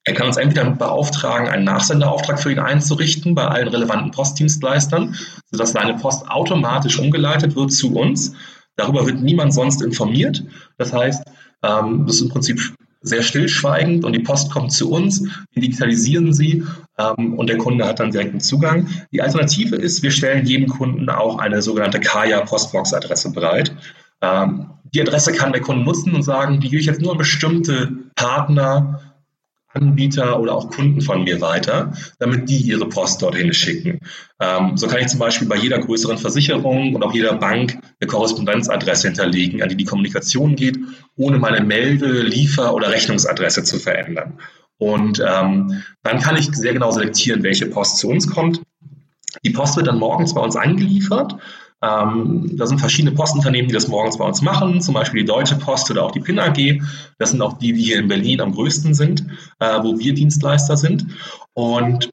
Er 0.04 0.14
kann 0.14 0.26
uns 0.26 0.36
entweder 0.36 0.68
beauftragen, 0.70 1.48
einen 1.48 1.64
Nachsenderauftrag 1.64 2.40
für 2.40 2.52
ihn 2.52 2.58
einzurichten 2.58 3.34
bei 3.34 3.44
allen 3.44 3.68
relevanten 3.68 4.10
Postdienstleistern, 4.10 5.16
sodass 5.50 5.72
seine 5.72 5.94
Post 5.94 6.28
automatisch 6.28 6.98
umgeleitet 6.98 7.56
wird 7.56 7.72
zu 7.72 7.94
uns. 7.94 8.32
Darüber 8.76 9.06
wird 9.06 9.20
niemand 9.20 9.54
sonst 9.54 9.82
informiert. 9.82 10.44
Das 10.78 10.92
heißt, 10.92 11.22
ähm, 11.62 12.04
das 12.06 12.16
ist 12.16 12.22
im 12.22 12.28
Prinzip 12.28 12.60
sehr 13.06 13.22
stillschweigend 13.22 14.04
und 14.04 14.12
die 14.12 14.20
Post 14.20 14.50
kommt 14.50 14.72
zu 14.72 14.90
uns, 14.90 15.22
wir 15.52 15.62
digitalisieren 15.62 16.32
sie 16.32 16.64
ähm, 16.98 17.34
und 17.34 17.48
der 17.48 17.58
Kunde 17.58 17.86
hat 17.86 18.00
dann 18.00 18.10
direkten 18.10 18.40
Zugang. 18.40 18.88
Die 19.12 19.22
Alternative 19.22 19.76
ist, 19.76 20.02
wir 20.02 20.10
stellen 20.10 20.44
jedem 20.44 20.68
Kunden 20.68 21.08
auch 21.08 21.38
eine 21.38 21.62
sogenannte 21.62 22.00
Kaya 22.00 22.40
Postbox-Adresse 22.40 23.32
bereit. 23.32 23.74
Ähm, 24.20 24.70
die 24.94 25.00
Adresse 25.00 25.32
kann 25.32 25.52
der 25.52 25.62
Kunde 25.62 25.84
nutzen 25.84 26.14
und 26.14 26.22
sagen, 26.22 26.60
die 26.60 26.68
gebe 26.68 26.80
ich 26.80 26.86
jetzt 26.86 27.00
nur 27.00 27.12
an 27.12 27.18
bestimmte 27.18 27.92
Partner 28.14 29.00
Anbieter 29.76 30.40
oder 30.40 30.54
auch 30.54 30.70
Kunden 30.70 31.00
von 31.00 31.24
mir 31.24 31.40
weiter, 31.40 31.92
damit 32.18 32.48
die 32.48 32.58
ihre 32.58 32.88
Post 32.88 33.22
dorthin 33.22 33.52
schicken. 33.52 34.00
Ähm, 34.40 34.76
so 34.76 34.86
kann 34.86 35.00
ich 35.00 35.08
zum 35.08 35.20
Beispiel 35.20 35.46
bei 35.46 35.56
jeder 35.56 35.78
größeren 35.78 36.18
Versicherung 36.18 36.94
und 36.94 37.02
auch 37.02 37.12
jeder 37.12 37.34
Bank 37.34 37.78
eine 38.00 38.08
Korrespondenzadresse 38.08 39.08
hinterlegen, 39.08 39.62
an 39.62 39.68
die 39.68 39.76
die 39.76 39.84
Kommunikation 39.84 40.56
geht, 40.56 40.78
ohne 41.16 41.38
meine 41.38 41.62
Melde-, 41.62 42.22
Liefer- 42.22 42.74
oder 42.74 42.90
Rechnungsadresse 42.90 43.64
zu 43.64 43.78
verändern. 43.78 44.38
Und 44.78 45.22
ähm, 45.26 45.82
dann 46.02 46.20
kann 46.20 46.36
ich 46.36 46.54
sehr 46.54 46.72
genau 46.72 46.90
selektieren, 46.90 47.42
welche 47.42 47.66
Post 47.66 47.98
zu 47.98 48.08
uns 48.08 48.28
kommt. 48.28 48.60
Die 49.44 49.50
Post 49.50 49.76
wird 49.76 49.86
dann 49.86 49.98
morgens 49.98 50.34
bei 50.34 50.40
uns 50.40 50.56
angeliefert 50.56 51.36
ähm, 51.82 52.56
da 52.56 52.66
sind 52.66 52.78
verschiedene 52.78 53.14
Postunternehmen, 53.14 53.68
die 53.68 53.74
das 53.74 53.88
morgens 53.88 54.18
bei 54.18 54.24
uns 54.24 54.42
machen, 54.42 54.80
zum 54.80 54.94
Beispiel 54.94 55.20
die 55.20 55.26
Deutsche 55.26 55.56
Post 55.56 55.90
oder 55.90 56.04
auch 56.04 56.10
die 56.10 56.20
PIN 56.20 56.38
AG. 56.38 56.80
Das 57.18 57.30
sind 57.30 57.42
auch 57.42 57.58
die, 57.58 57.72
die 57.72 57.82
hier 57.82 57.98
in 57.98 58.08
Berlin 58.08 58.40
am 58.40 58.52
größten 58.52 58.94
sind, 58.94 59.26
äh, 59.60 59.82
wo 59.82 59.98
wir 59.98 60.14
Dienstleister 60.14 60.76
sind. 60.76 61.06
Und 61.52 62.10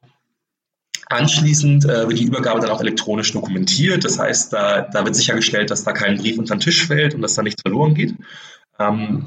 Anschließend 1.13 1.85
äh, 1.85 2.07
wird 2.07 2.19
die 2.19 2.23
Übergabe 2.23 2.59
dann 2.59 2.71
auch 2.71 2.81
elektronisch 2.81 3.33
dokumentiert. 3.33 4.03
Das 4.03 4.17
heißt, 4.17 4.51
da, 4.51 4.81
da 4.81 5.05
wird 5.05 5.15
sichergestellt, 5.15 5.69
dass 5.69 5.83
da 5.83 5.91
kein 5.91 6.17
Brief 6.17 6.39
unter 6.39 6.55
den 6.55 6.61
Tisch 6.61 6.87
fällt 6.87 7.13
und 7.13 7.21
dass 7.21 7.35
da 7.35 7.43
nichts 7.43 7.61
verloren 7.61 7.93
geht. 7.93 8.15
Ähm, 8.79 9.25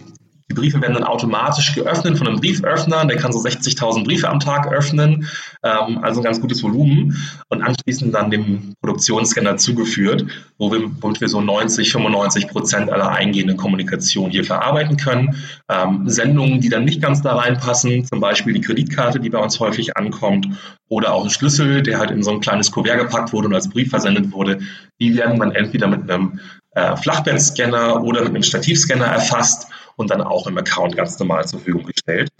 die 0.48 0.54
Briefe 0.54 0.80
werden 0.80 0.94
dann 0.94 1.04
automatisch 1.04 1.74
geöffnet 1.74 2.18
von 2.18 2.28
einem 2.28 2.38
Brieföffner, 2.38 3.04
der 3.04 3.16
kann 3.16 3.32
so 3.32 3.40
60.000 3.40 4.04
Briefe 4.04 4.28
am 4.28 4.38
Tag 4.38 4.72
öffnen, 4.72 5.28
ähm, 5.64 5.98
also 6.02 6.20
ein 6.20 6.24
ganz 6.24 6.40
gutes 6.40 6.62
Volumen 6.62 7.16
und 7.48 7.62
anschließend 7.62 8.14
dann 8.14 8.30
dem 8.30 8.74
Produktionsscanner 8.80 9.56
zugeführt, 9.56 10.24
wo 10.58 10.70
wir, 10.70 10.88
womit 11.00 11.20
wir 11.20 11.28
so 11.28 11.40
90, 11.40 11.90
95 11.90 12.48
Prozent 12.48 12.90
aller 12.90 13.10
eingehenden 13.10 13.56
Kommunikation 13.56 14.30
hier 14.30 14.44
verarbeiten 14.44 14.96
können. 14.96 15.36
Ähm, 15.68 16.08
Sendungen, 16.08 16.60
die 16.60 16.68
dann 16.68 16.84
nicht 16.84 17.02
ganz 17.02 17.22
da 17.22 17.34
reinpassen, 17.34 18.04
zum 18.04 18.20
Beispiel 18.20 18.54
die 18.54 18.60
Kreditkarte, 18.60 19.18
die 19.18 19.30
bei 19.30 19.38
uns 19.38 19.58
häufig 19.58 19.96
ankommt, 19.96 20.48
oder 20.88 21.12
auch 21.12 21.24
ein 21.24 21.30
Schlüssel, 21.30 21.82
der 21.82 21.98
halt 21.98 22.12
in 22.12 22.22
so 22.22 22.30
ein 22.30 22.40
kleines 22.40 22.70
Kuvert 22.70 23.00
gepackt 23.00 23.32
wurde 23.32 23.48
und 23.48 23.54
als 23.54 23.68
Brief 23.68 23.90
versendet 23.90 24.30
wurde, 24.30 24.60
die 25.00 25.16
werden 25.16 25.40
dann 25.40 25.50
entweder 25.50 25.88
mit 25.88 26.08
einem 26.08 26.38
äh, 26.76 26.96
Flachbettscanner 26.96 28.04
oder 28.04 28.20
mit 28.20 28.30
einem 28.30 28.44
Stativscanner 28.44 29.06
erfasst 29.06 29.66
und 29.96 30.10
dann 30.10 30.22
auch 30.22 30.46
im 30.46 30.56
Account 30.58 30.96
ganz 30.96 31.18
normal 31.18 31.46
zur 31.46 31.60
Verfügung 31.60 31.84
gestellt. 31.84 32.30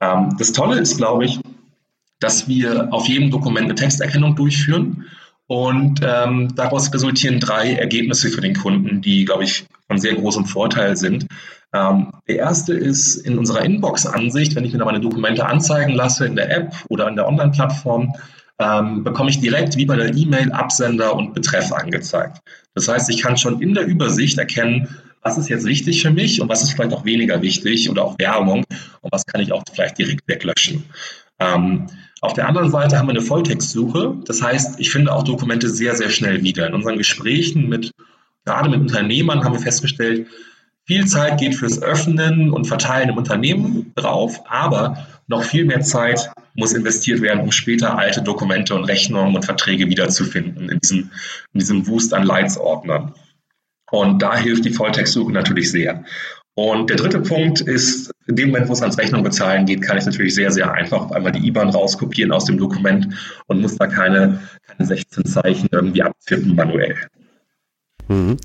Ähm, 0.00 0.36
das 0.38 0.52
Tolle 0.52 0.78
ist, 0.78 0.96
glaube 0.96 1.24
ich, 1.24 1.40
dass 2.20 2.48
wir 2.48 2.92
auf 2.92 3.06
jedem 3.08 3.30
Dokument 3.30 3.66
eine 3.66 3.74
Texterkennung 3.74 4.36
durchführen 4.36 5.04
und 5.46 6.00
ähm, 6.02 6.54
daraus 6.56 6.92
resultieren 6.92 7.40
drei 7.40 7.74
Ergebnisse 7.74 8.30
für 8.30 8.40
den 8.40 8.54
Kunden, 8.54 9.00
die, 9.00 9.24
glaube 9.24 9.44
ich, 9.44 9.66
von 9.86 9.98
sehr 9.98 10.14
großem 10.14 10.46
Vorteil 10.46 10.96
sind. 10.96 11.26
Ähm, 11.72 12.12
der 12.26 12.36
erste 12.36 12.72
ist 12.74 13.16
in 13.16 13.38
unserer 13.38 13.64
Inbox-Ansicht, 13.64 14.56
wenn 14.56 14.64
ich 14.64 14.72
mir 14.72 14.78
da 14.78 14.84
meine 14.84 15.00
Dokumente 15.00 15.46
anzeigen 15.46 15.92
lasse 15.92 16.26
in 16.26 16.36
der 16.36 16.50
App 16.50 16.74
oder 16.88 17.08
in 17.08 17.16
der 17.16 17.28
Online-Plattform, 17.28 18.14
ähm, 18.58 19.04
bekomme 19.04 19.30
ich 19.30 19.40
direkt 19.40 19.76
wie 19.76 19.86
bei 19.86 19.96
der 19.96 20.14
E-Mail 20.16 20.50
Absender 20.52 21.14
und 21.14 21.34
Betreff 21.34 21.72
angezeigt. 21.72 22.38
Das 22.74 22.88
heißt, 22.88 23.10
ich 23.10 23.22
kann 23.22 23.36
schon 23.36 23.60
in 23.60 23.74
der 23.74 23.86
Übersicht 23.86 24.38
erkennen, 24.38 24.88
was 25.26 25.36
ist 25.36 25.48
jetzt 25.48 25.66
wichtig 25.66 26.02
für 26.02 26.10
mich 26.12 26.40
und 26.40 26.48
was 26.48 26.62
ist 26.62 26.70
vielleicht 26.70 26.92
auch 26.92 27.04
weniger 27.04 27.42
wichtig 27.42 27.90
oder 27.90 28.04
auch 28.04 28.16
Werbung 28.18 28.64
und 29.00 29.12
was 29.12 29.26
kann 29.26 29.40
ich 29.40 29.50
auch 29.52 29.64
vielleicht 29.72 29.98
direkt 29.98 30.22
weglöschen. 30.28 30.84
Ähm, 31.40 31.88
auf 32.20 32.32
der 32.34 32.48
anderen 32.48 32.70
Seite 32.70 32.96
haben 32.96 33.08
wir 33.08 33.10
eine 33.10 33.22
Volltextsuche. 33.22 34.18
Das 34.24 34.40
heißt, 34.40 34.78
ich 34.78 34.90
finde 34.90 35.12
auch 35.12 35.24
Dokumente 35.24 35.68
sehr, 35.68 35.96
sehr 35.96 36.10
schnell 36.10 36.44
wieder. 36.44 36.68
In 36.68 36.74
unseren 36.74 36.96
Gesprächen 36.96 37.68
mit, 37.68 37.90
gerade 38.44 38.70
mit 38.70 38.80
Unternehmern 38.80 39.42
haben 39.42 39.54
wir 39.54 39.60
festgestellt, 39.60 40.28
viel 40.84 41.06
Zeit 41.06 41.38
geht 41.38 41.56
fürs 41.56 41.82
Öffnen 41.82 42.52
und 42.52 42.66
Verteilen 42.66 43.08
im 43.08 43.16
Unternehmen 43.16 43.92
drauf, 43.96 44.40
aber 44.48 45.08
noch 45.26 45.42
viel 45.42 45.64
mehr 45.64 45.80
Zeit 45.80 46.30
muss 46.54 46.72
investiert 46.72 47.20
werden, 47.20 47.42
um 47.42 47.50
später 47.50 47.98
alte 47.98 48.22
Dokumente 48.22 48.76
und 48.76 48.84
Rechnungen 48.84 49.34
und 49.34 49.44
Verträge 49.44 49.88
wiederzufinden 49.88 50.68
in 50.68 50.78
diesem, 50.78 51.10
in 51.52 51.58
diesem 51.58 51.86
Wust 51.88 52.14
an 52.14 52.22
Leitsordnern. 52.22 53.12
Und 53.90 54.20
da 54.20 54.36
hilft 54.36 54.64
die 54.64 54.72
Volltextsuche 54.72 55.32
natürlich 55.32 55.70
sehr. 55.70 56.04
Und 56.54 56.88
der 56.88 56.96
dritte 56.96 57.20
Punkt 57.20 57.60
ist, 57.60 58.10
in 58.26 58.36
dem 58.36 58.48
Moment, 58.48 58.68
wo 58.68 58.72
es 58.72 58.80
ans 58.80 58.96
Rechnung 58.96 59.22
bezahlen 59.22 59.66
geht, 59.66 59.82
kann 59.82 59.98
ich 59.98 60.06
natürlich 60.06 60.34
sehr, 60.34 60.50
sehr 60.50 60.72
einfach 60.72 61.10
einmal 61.10 61.32
die 61.32 61.46
IBAN 61.46 61.68
rauskopieren 61.68 62.32
aus 62.32 62.46
dem 62.46 62.56
Dokument 62.56 63.08
und 63.46 63.60
muss 63.60 63.76
da 63.76 63.86
keine, 63.86 64.40
keine 64.66 64.86
16 64.86 65.26
Zeichen 65.26 65.68
irgendwie 65.70 66.02
abtippen 66.02 66.54
manuell. 66.54 66.96
Mhm. 68.08 68.36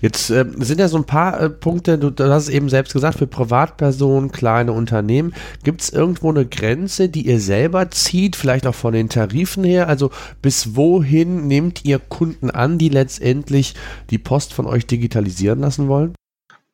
Jetzt 0.00 0.30
äh, 0.30 0.44
sind 0.58 0.80
ja 0.80 0.88
so 0.88 0.96
ein 0.96 1.04
paar 1.04 1.40
äh, 1.40 1.50
Punkte, 1.50 1.98
du, 1.98 2.10
du, 2.10 2.30
hast 2.30 2.44
es 2.44 2.48
eben 2.48 2.68
selbst 2.68 2.92
gesagt, 2.92 3.18
für 3.18 3.26
Privatpersonen, 3.26 4.32
kleine 4.32 4.72
Unternehmen. 4.72 5.34
Gibt 5.64 5.82
es 5.82 5.90
irgendwo 5.90 6.30
eine 6.30 6.46
Grenze, 6.46 7.08
die 7.08 7.26
ihr 7.26 7.40
selber 7.40 7.90
zieht, 7.90 8.36
vielleicht 8.36 8.66
auch 8.66 8.74
von 8.74 8.94
den 8.94 9.08
Tarifen 9.08 9.64
her? 9.64 9.88
Also 9.88 10.10
bis 10.40 10.76
wohin 10.76 11.46
nehmt 11.46 11.84
ihr 11.84 11.98
Kunden 11.98 12.50
an, 12.50 12.78
die 12.78 12.88
letztendlich 12.88 13.74
die 14.10 14.18
Post 14.18 14.54
von 14.54 14.66
euch 14.66 14.86
digitalisieren 14.86 15.60
lassen 15.60 15.88
wollen? 15.88 16.14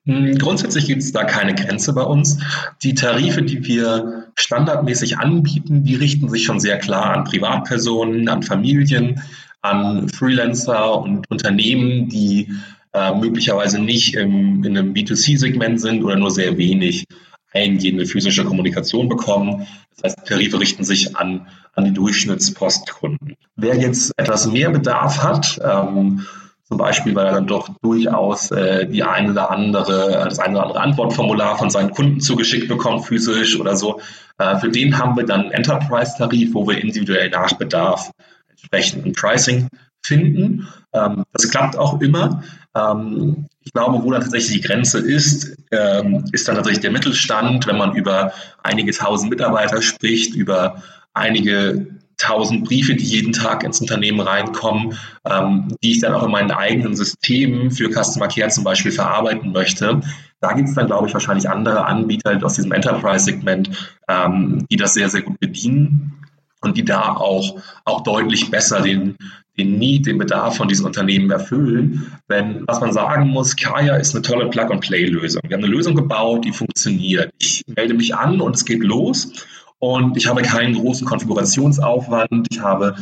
Hm, 0.08 0.38
grundsätzlich 0.38 0.86
gibt 0.86 1.02
es 1.02 1.12
da 1.12 1.24
keine 1.24 1.54
Grenze 1.54 1.92
bei 1.92 2.02
uns. 2.02 2.38
Die 2.82 2.94
Tarife, 2.94 3.42
die 3.42 3.66
wir 3.66 4.28
standardmäßig 4.36 5.18
anbieten, 5.18 5.84
die 5.84 5.96
richten 5.96 6.28
sich 6.30 6.44
schon 6.44 6.60
sehr 6.60 6.78
klar 6.78 7.16
an 7.16 7.24
Privatpersonen, 7.24 8.28
an 8.28 8.42
Familien, 8.42 9.20
an 9.68 10.08
Freelancer 10.08 11.00
und 11.00 11.30
Unternehmen, 11.30 12.08
die 12.08 12.52
äh, 12.92 13.14
möglicherweise 13.14 13.80
nicht 13.80 14.14
im, 14.14 14.64
in 14.64 14.76
einem 14.76 14.92
B2C-Segment 14.92 15.80
sind 15.80 16.02
oder 16.02 16.16
nur 16.16 16.30
sehr 16.30 16.56
wenig 16.56 17.04
eingehende 17.52 18.06
physische 18.06 18.44
Kommunikation 18.44 19.08
bekommen. 19.08 19.66
Das 19.96 20.16
heißt, 20.16 20.26
Tarife 20.26 20.60
richten 20.60 20.84
sich 20.84 21.16
an, 21.16 21.46
an 21.74 21.84
die 21.84 21.92
Durchschnittspostkunden. 21.92 23.36
Wer 23.56 23.76
jetzt 23.76 24.12
etwas 24.16 24.46
mehr 24.46 24.70
Bedarf 24.70 25.22
hat, 25.22 25.58
ähm, 25.62 26.26
zum 26.64 26.76
Beispiel, 26.76 27.14
weil 27.14 27.26
er 27.26 27.32
dann 27.32 27.46
doch 27.46 27.70
durchaus 27.80 28.50
äh, 28.50 28.86
die 28.86 29.02
eine 29.02 29.30
oder 29.30 29.50
andere, 29.50 30.24
das 30.24 30.38
eine 30.38 30.56
oder 30.56 30.66
andere 30.66 30.80
Antwortformular 30.80 31.56
von 31.56 31.70
seinen 31.70 31.90
Kunden 31.90 32.20
zugeschickt 32.20 32.68
bekommt, 32.68 33.06
physisch 33.06 33.58
oder 33.58 33.74
so. 33.74 34.00
Äh, 34.36 34.58
für 34.58 34.68
den 34.68 34.98
haben 34.98 35.16
wir 35.16 35.24
dann 35.24 35.50
Enterprise-Tarif, 35.50 36.52
wo 36.52 36.68
wir 36.68 36.78
individuell 36.82 37.30
nach 37.30 37.54
Bedarf 37.54 38.10
entsprechenden 38.58 39.12
Pricing 39.12 39.68
finden. 40.02 40.68
Ähm, 40.92 41.24
das 41.32 41.50
klappt 41.50 41.76
auch 41.76 42.00
immer. 42.00 42.42
Ähm, 42.74 43.46
ich 43.60 43.72
glaube, 43.72 44.02
wo 44.02 44.10
dann 44.10 44.22
tatsächlich 44.22 44.62
die 44.62 44.66
Grenze 44.66 44.98
ist, 44.98 45.56
ähm, 45.70 46.24
ist 46.32 46.48
dann 46.48 46.54
tatsächlich 46.54 46.82
der 46.82 46.90
Mittelstand, 46.90 47.66
wenn 47.66 47.76
man 47.76 47.94
über 47.94 48.32
einige 48.62 48.92
tausend 48.92 49.30
Mitarbeiter 49.30 49.82
spricht, 49.82 50.34
über 50.34 50.82
einige 51.12 51.86
tausend 52.16 52.64
Briefe, 52.64 52.96
die 52.96 53.04
jeden 53.04 53.32
Tag 53.32 53.62
ins 53.62 53.80
Unternehmen 53.80 54.20
reinkommen, 54.20 54.98
ähm, 55.24 55.68
die 55.82 55.92
ich 55.92 56.00
dann 56.00 56.14
auch 56.14 56.24
in 56.24 56.32
meinen 56.32 56.50
eigenen 56.50 56.96
Systemen 56.96 57.70
für 57.70 57.90
Customer 57.90 58.26
Care 58.26 58.48
zum 58.48 58.64
Beispiel 58.64 58.90
verarbeiten 58.90 59.52
möchte. 59.52 60.00
Da 60.40 60.52
gibt 60.52 60.68
es 60.68 60.74
dann, 60.74 60.86
glaube 60.86 61.06
ich, 61.06 61.14
wahrscheinlich 61.14 61.48
andere 61.48 61.84
Anbieter 61.84 62.38
aus 62.42 62.54
diesem 62.54 62.72
Enterprise-Segment, 62.72 63.70
ähm, 64.08 64.66
die 64.70 64.76
das 64.76 64.94
sehr, 64.94 65.08
sehr 65.08 65.22
gut 65.22 65.38
bedienen 65.38 66.17
und 66.60 66.76
die 66.76 66.84
da 66.84 67.14
auch, 67.16 67.60
auch 67.84 68.02
deutlich 68.02 68.50
besser 68.50 68.80
den, 68.80 69.16
den 69.58 69.78
Need, 69.78 70.06
den 70.06 70.18
Bedarf 70.18 70.56
von 70.56 70.68
diesen 70.68 70.86
Unternehmen 70.86 71.30
erfüllen. 71.30 72.12
Denn 72.30 72.64
was 72.66 72.80
man 72.80 72.92
sagen 72.92 73.28
muss, 73.28 73.56
Kaya 73.56 73.96
ist 73.96 74.14
eine 74.14 74.22
tolle 74.22 74.48
Plug-and-Play-Lösung. 74.48 75.42
Wir 75.46 75.56
haben 75.56 75.64
eine 75.64 75.72
Lösung 75.72 75.94
gebaut, 75.94 76.44
die 76.44 76.52
funktioniert. 76.52 77.32
Ich 77.38 77.64
melde 77.66 77.94
mich 77.94 78.14
an 78.14 78.40
und 78.40 78.56
es 78.56 78.64
geht 78.64 78.82
los 78.82 79.32
und 79.78 80.16
ich 80.16 80.26
habe 80.26 80.42
keinen 80.42 80.74
großen 80.74 81.06
Konfigurationsaufwand. 81.06 82.48
Ich 82.50 82.60
habe 82.60 82.96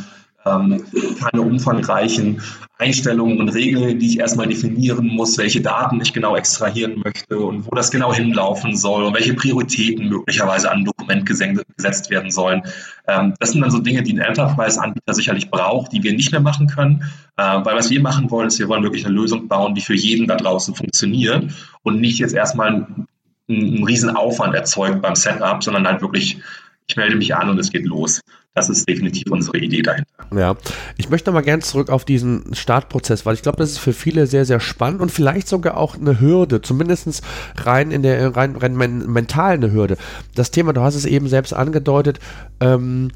ähm, 0.47 0.83
keine 1.19 1.41
umfangreichen 1.41 2.41
Einstellungen 2.79 3.39
und 3.39 3.49
Regeln, 3.49 3.97
die 3.97 4.07
ich 4.07 4.19
erstmal 4.19 4.47
definieren 4.47 5.07
muss, 5.07 5.37
welche 5.37 5.61
Daten 5.61 5.99
ich 5.99 6.13
genau 6.13 6.35
extrahieren 6.35 7.01
möchte 7.03 7.39
und 7.39 7.65
wo 7.65 7.71
das 7.75 7.89
genau 7.89 8.13
hinlaufen 8.13 8.77
soll 8.77 9.03
und 9.03 9.15
welche 9.15 9.33
Prioritäten 9.33 10.09
möglicherweise 10.09 10.69
an 10.69 10.79
ein 10.79 10.85
Dokument 10.85 11.25
gesetzt 11.25 12.11
werden 12.11 12.29
sollen. 12.29 12.61
Ähm, 13.07 13.33
das 13.39 13.51
sind 13.51 13.61
dann 13.61 13.71
so 13.71 13.79
Dinge, 13.79 14.03
die 14.03 14.13
ein 14.13 14.19
Enterprise-Anbieter 14.19 15.13
sicherlich 15.13 15.49
braucht, 15.49 15.91
die 15.91 16.03
wir 16.03 16.13
nicht 16.13 16.31
mehr 16.31 16.41
machen 16.41 16.67
können, 16.67 17.03
äh, 17.37 17.43
weil 17.63 17.75
was 17.75 17.89
wir 17.89 18.01
machen 18.01 18.29
wollen, 18.29 18.47
ist, 18.47 18.59
wir 18.59 18.67
wollen 18.67 18.83
wirklich 18.83 19.05
eine 19.05 19.15
Lösung 19.15 19.47
bauen, 19.47 19.73
die 19.73 19.81
für 19.81 19.95
jeden 19.95 20.27
da 20.27 20.35
draußen 20.35 20.75
funktioniert 20.75 21.51
und 21.81 21.99
nicht 21.99 22.19
jetzt 22.19 22.35
erstmal 22.35 22.67
einen, 22.67 23.07
einen 23.49 23.83
riesen 23.85 24.11
Aufwand 24.11 24.53
erzeugt 24.53 25.01
beim 25.01 25.15
Setup, 25.15 25.63
sondern 25.63 25.87
halt 25.87 26.01
wirklich 26.01 26.39
ich 26.87 26.95
melde 26.95 27.15
mich 27.15 27.35
an 27.35 27.49
und 27.49 27.59
es 27.59 27.71
geht 27.71 27.85
los. 27.85 28.21
Das 28.57 28.69
ist 28.69 28.89
definitiv 28.89 29.29
unsere 29.29 29.59
Idee 29.59 29.83
dahinter. 29.83 30.09
Ja, 30.35 30.55
ich 30.97 31.11
möchte 31.11 31.31
mal 31.31 31.41
gerne 31.41 31.61
zurück 31.61 31.91
auf 31.91 32.05
diesen 32.05 32.55
Startprozess, 32.55 33.23
weil 33.23 33.35
ich 33.35 33.43
glaube, 33.43 33.59
das 33.59 33.69
ist 33.69 33.77
für 33.77 33.93
viele 33.93 34.25
sehr, 34.25 34.45
sehr 34.45 34.59
spannend 34.59 34.99
und 34.99 35.11
vielleicht 35.11 35.47
sogar 35.47 35.77
auch 35.77 35.95
eine 35.95 36.19
Hürde, 36.19 36.63
zumindest 36.63 37.21
rein 37.57 37.91
in 37.91 38.01
der 38.01 38.35
rein, 38.35 38.55
rein 38.55 38.73
mental 38.73 39.53
eine 39.53 39.71
Hürde. 39.71 39.95
Das 40.33 40.49
Thema, 40.49 40.73
du 40.73 40.81
hast 40.81 40.95
es 40.95 41.05
eben 41.05 41.27
selbst 41.27 41.53
angedeutet, 41.53 42.19
ähm, 42.59 43.09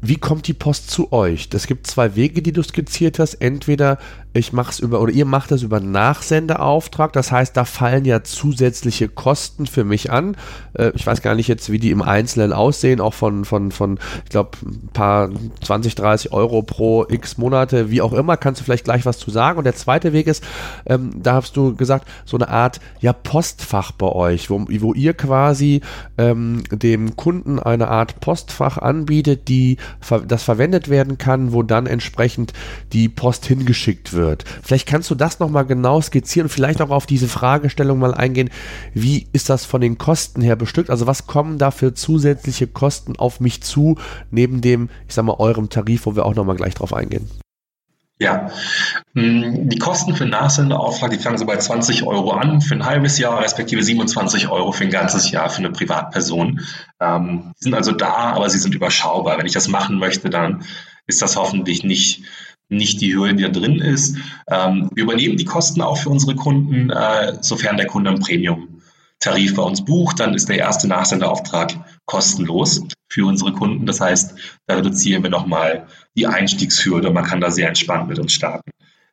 wie 0.00 0.16
kommt 0.16 0.48
die 0.48 0.54
Post 0.54 0.90
zu 0.90 1.12
euch? 1.12 1.48
Es 1.54 1.68
gibt 1.68 1.86
zwei 1.86 2.16
Wege, 2.16 2.42
die 2.42 2.50
du 2.50 2.64
skizziert 2.64 3.20
hast. 3.20 3.34
Entweder 3.34 3.98
ich 4.34 4.52
mache 4.52 4.70
es 4.70 4.78
über 4.78 5.00
oder 5.00 5.12
ihr 5.12 5.26
macht 5.26 5.52
es 5.52 5.62
über 5.62 5.80
Nachsendeauftrag. 5.80 7.12
Das 7.12 7.30
heißt, 7.30 7.56
da 7.56 7.64
fallen 7.64 8.04
ja 8.04 8.22
zusätzliche 8.22 9.08
Kosten 9.08 9.66
für 9.66 9.84
mich 9.84 10.10
an. 10.10 10.36
Äh, 10.74 10.92
ich 10.94 11.06
weiß 11.06 11.22
gar 11.22 11.34
nicht 11.34 11.48
jetzt, 11.48 11.70
wie 11.70 11.78
die 11.78 11.90
im 11.90 12.02
Einzelnen 12.02 12.52
aussehen, 12.52 13.00
auch 13.00 13.14
von, 13.14 13.44
von, 13.44 13.72
von 13.72 13.98
ich 14.24 14.30
glaube, 14.30 14.50
ein 14.64 14.88
paar 14.92 15.30
20, 15.62 15.94
30 15.94 16.32
Euro 16.32 16.62
pro 16.62 17.06
x 17.08 17.36
Monate, 17.36 17.90
wie 17.90 18.00
auch 18.00 18.12
immer. 18.12 18.36
Kannst 18.36 18.60
du 18.60 18.64
vielleicht 18.64 18.84
gleich 18.84 19.04
was 19.04 19.18
zu 19.18 19.30
sagen? 19.30 19.58
Und 19.58 19.64
der 19.64 19.74
zweite 19.74 20.12
Weg 20.12 20.26
ist, 20.26 20.42
ähm, 20.86 21.10
da 21.22 21.34
hast 21.34 21.56
du 21.56 21.76
gesagt, 21.76 22.08
so 22.24 22.36
eine 22.36 22.48
Art 22.48 22.80
ja 23.00 23.12
Postfach 23.12 23.92
bei 23.92 24.08
euch, 24.08 24.48
wo, 24.48 24.64
wo 24.66 24.94
ihr 24.94 25.12
quasi 25.12 25.82
ähm, 26.16 26.62
dem 26.70 27.16
Kunden 27.16 27.58
eine 27.58 27.88
Art 27.88 28.20
Postfach 28.20 28.78
anbietet, 28.78 29.48
die 29.48 29.76
das 30.26 30.42
verwendet 30.42 30.88
werden 30.88 31.18
kann, 31.18 31.52
wo 31.52 31.62
dann 31.62 31.86
entsprechend 31.86 32.52
die 32.92 33.08
Post 33.08 33.44
hingeschickt 33.46 34.14
wird 34.14 34.21
wird. 34.22 34.44
Vielleicht 34.62 34.88
kannst 34.88 35.10
du 35.10 35.14
das 35.14 35.40
nochmal 35.40 35.66
genau 35.66 36.00
skizzieren 36.00 36.46
und 36.46 36.50
vielleicht 36.50 36.80
auch 36.80 36.90
auf 36.90 37.06
diese 37.06 37.28
Fragestellung 37.28 37.98
mal 37.98 38.14
eingehen. 38.14 38.50
Wie 38.94 39.26
ist 39.32 39.50
das 39.50 39.64
von 39.64 39.80
den 39.80 39.98
Kosten 39.98 40.40
her 40.40 40.56
bestückt? 40.56 40.90
Also 40.90 41.06
was 41.06 41.26
kommen 41.26 41.58
da 41.58 41.70
für 41.70 41.92
zusätzliche 41.92 42.66
Kosten 42.66 43.16
auf 43.16 43.40
mich 43.40 43.62
zu, 43.62 43.98
neben 44.30 44.60
dem, 44.60 44.88
ich 45.08 45.14
sag 45.14 45.24
mal, 45.24 45.36
eurem 45.38 45.68
Tarif, 45.68 46.06
wo 46.06 46.16
wir 46.16 46.24
auch 46.24 46.34
nochmal 46.34 46.56
gleich 46.56 46.74
drauf 46.74 46.94
eingehen? 46.94 47.28
Ja, 48.22 48.50
hm, 49.14 49.68
die 49.68 49.78
Kosten 49.78 50.14
für 50.14 50.26
Nachsendeauftrag, 50.26 51.10
die 51.10 51.18
fangen 51.18 51.38
so 51.38 51.44
bei 51.44 51.56
20 51.56 52.04
Euro 52.04 52.30
an 52.30 52.60
für 52.60 52.74
ein 52.74 52.84
halbes 52.84 53.18
Jahr, 53.18 53.42
respektive 53.42 53.82
27 53.82 54.48
Euro 54.48 54.70
für 54.70 54.84
ein 54.84 54.90
ganzes 54.90 55.32
Jahr 55.32 55.50
für 55.50 55.58
eine 55.58 55.70
Privatperson. 55.70 56.60
Ähm, 57.00 57.52
die 57.58 57.64
sind 57.64 57.74
also 57.74 57.90
da, 57.90 58.32
aber 58.34 58.48
sie 58.48 58.58
sind 58.58 58.76
überschaubar. 58.76 59.38
Wenn 59.38 59.46
ich 59.46 59.52
das 59.52 59.66
machen 59.66 59.98
möchte, 59.98 60.30
dann 60.30 60.64
ist 61.08 61.20
das 61.20 61.34
hoffentlich 61.34 61.82
nicht 61.82 62.22
nicht 62.76 63.00
die 63.00 63.14
Höhe, 63.14 63.34
die 63.34 63.42
da 63.42 63.48
drin 63.48 63.80
ist. 63.80 64.16
Ähm, 64.50 64.88
wir 64.94 65.04
übernehmen 65.04 65.36
die 65.36 65.44
Kosten 65.44 65.80
auch 65.80 65.96
für 65.96 66.10
unsere 66.10 66.34
Kunden, 66.34 66.90
äh, 66.90 67.36
sofern 67.40 67.76
der 67.76 67.86
Kunde 67.86 68.10
ein 68.10 68.20
Premium-Tarif 68.20 69.54
bei 69.54 69.62
uns 69.62 69.84
bucht, 69.84 70.20
dann 70.20 70.34
ist 70.34 70.48
der 70.48 70.58
erste 70.58 70.88
Nachsenderauftrag 70.88 71.74
kostenlos 72.06 72.82
für 73.08 73.26
unsere 73.26 73.52
Kunden. 73.52 73.86
Das 73.86 74.00
heißt, 74.00 74.34
da 74.66 74.74
reduzieren 74.74 75.22
wir 75.22 75.30
nochmal 75.30 75.86
die 76.16 76.26
Einstiegshürde. 76.26 77.10
Man 77.10 77.24
kann 77.24 77.40
da 77.40 77.50
sehr 77.50 77.68
entspannt 77.68 78.08
mit 78.08 78.18
uns 78.18 78.32
starten. 78.32 78.70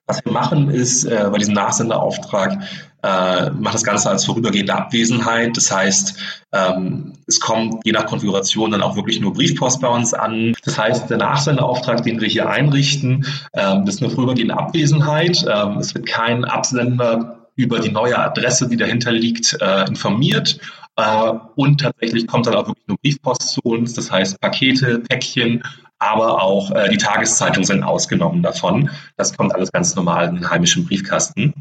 Was 0.07 0.25
wir 0.25 0.31
machen 0.31 0.69
ist, 0.69 1.03
äh, 1.03 1.27
bei 1.31 1.37
diesem 1.37 1.53
Nachsenderauftrag 1.53 2.63
äh, 3.03 3.49
macht 3.51 3.75
das 3.75 3.83
Ganze 3.83 4.09
als 4.09 4.25
vorübergehende 4.25 4.73
Abwesenheit. 4.73 5.55
Das 5.55 5.71
heißt, 5.71 6.15
ähm, 6.51 7.13
es 7.27 7.39
kommt 7.39 7.85
je 7.85 7.91
nach 7.91 8.05
Konfiguration 8.05 8.71
dann 8.71 8.81
auch 8.81 8.95
wirklich 8.95 9.19
nur 9.19 9.33
Briefpost 9.33 9.81
bei 9.81 9.87
uns 9.87 10.13
an. 10.13 10.53
Das 10.65 10.77
heißt, 10.77 11.09
der 11.09 11.17
Nachsenderauftrag, 11.17 12.03
den 12.03 12.19
wir 12.19 12.27
hier 12.27 12.49
einrichten, 12.49 13.25
ähm, 13.53 13.85
das 13.85 13.95
ist 13.95 14.03
eine 14.03 14.11
vorübergehende 14.11 14.57
Abwesenheit. 14.57 15.45
Ähm, 15.47 15.77
es 15.77 15.93
wird 15.95 16.05
kein 16.05 16.45
Absender 16.45 17.47
über 17.55 17.79
die 17.79 17.91
neue 17.91 18.17
Adresse, 18.17 18.67
die 18.67 18.77
dahinter 18.77 19.11
liegt, 19.11 19.57
äh, 19.61 19.85
informiert. 19.85 20.59
Äh, 20.95 21.33
und 21.55 21.81
tatsächlich 21.81 22.27
kommt 22.27 22.47
dann 22.47 22.55
auch 22.55 22.67
wirklich 22.67 22.87
nur 22.87 22.97
Briefpost 22.97 23.49
zu 23.49 23.61
uns, 23.63 23.93
das 23.93 24.11
heißt 24.11 24.39
Pakete, 24.41 24.99
Päckchen, 24.99 25.63
aber 25.99 26.41
auch 26.41 26.71
äh, 26.71 26.89
die 26.89 26.97
Tageszeitungen 26.97 27.65
sind 27.65 27.83
ausgenommen 27.83 28.41
davon. 28.41 28.89
Das 29.17 29.35
kommt 29.35 29.53
alles 29.53 29.71
ganz 29.71 29.95
normal 29.95 30.29
in 30.29 30.35
den 30.35 30.49
heimischen 30.49 30.85
Briefkasten. 30.85 31.53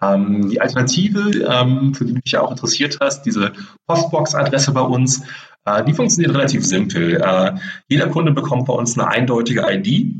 Ähm, 0.00 0.48
die 0.48 0.60
Alternative, 0.60 1.30
ähm, 1.44 1.94
für 1.94 2.04
die 2.04 2.14
du 2.14 2.20
dich 2.20 2.32
ja 2.32 2.42
auch 2.42 2.50
interessiert 2.50 2.98
hast, 3.00 3.22
diese 3.22 3.52
Postbox-Adresse 3.86 4.72
bei 4.72 4.80
uns, 4.80 5.22
äh, 5.64 5.84
die 5.84 5.92
funktioniert 5.92 6.34
relativ 6.34 6.64
simpel. 6.64 7.20
Äh, 7.20 7.54
jeder 7.88 8.08
Kunde 8.08 8.32
bekommt 8.32 8.66
bei 8.66 8.74
uns 8.74 8.98
eine 8.98 9.08
eindeutige 9.08 9.66
ID. 9.68 10.14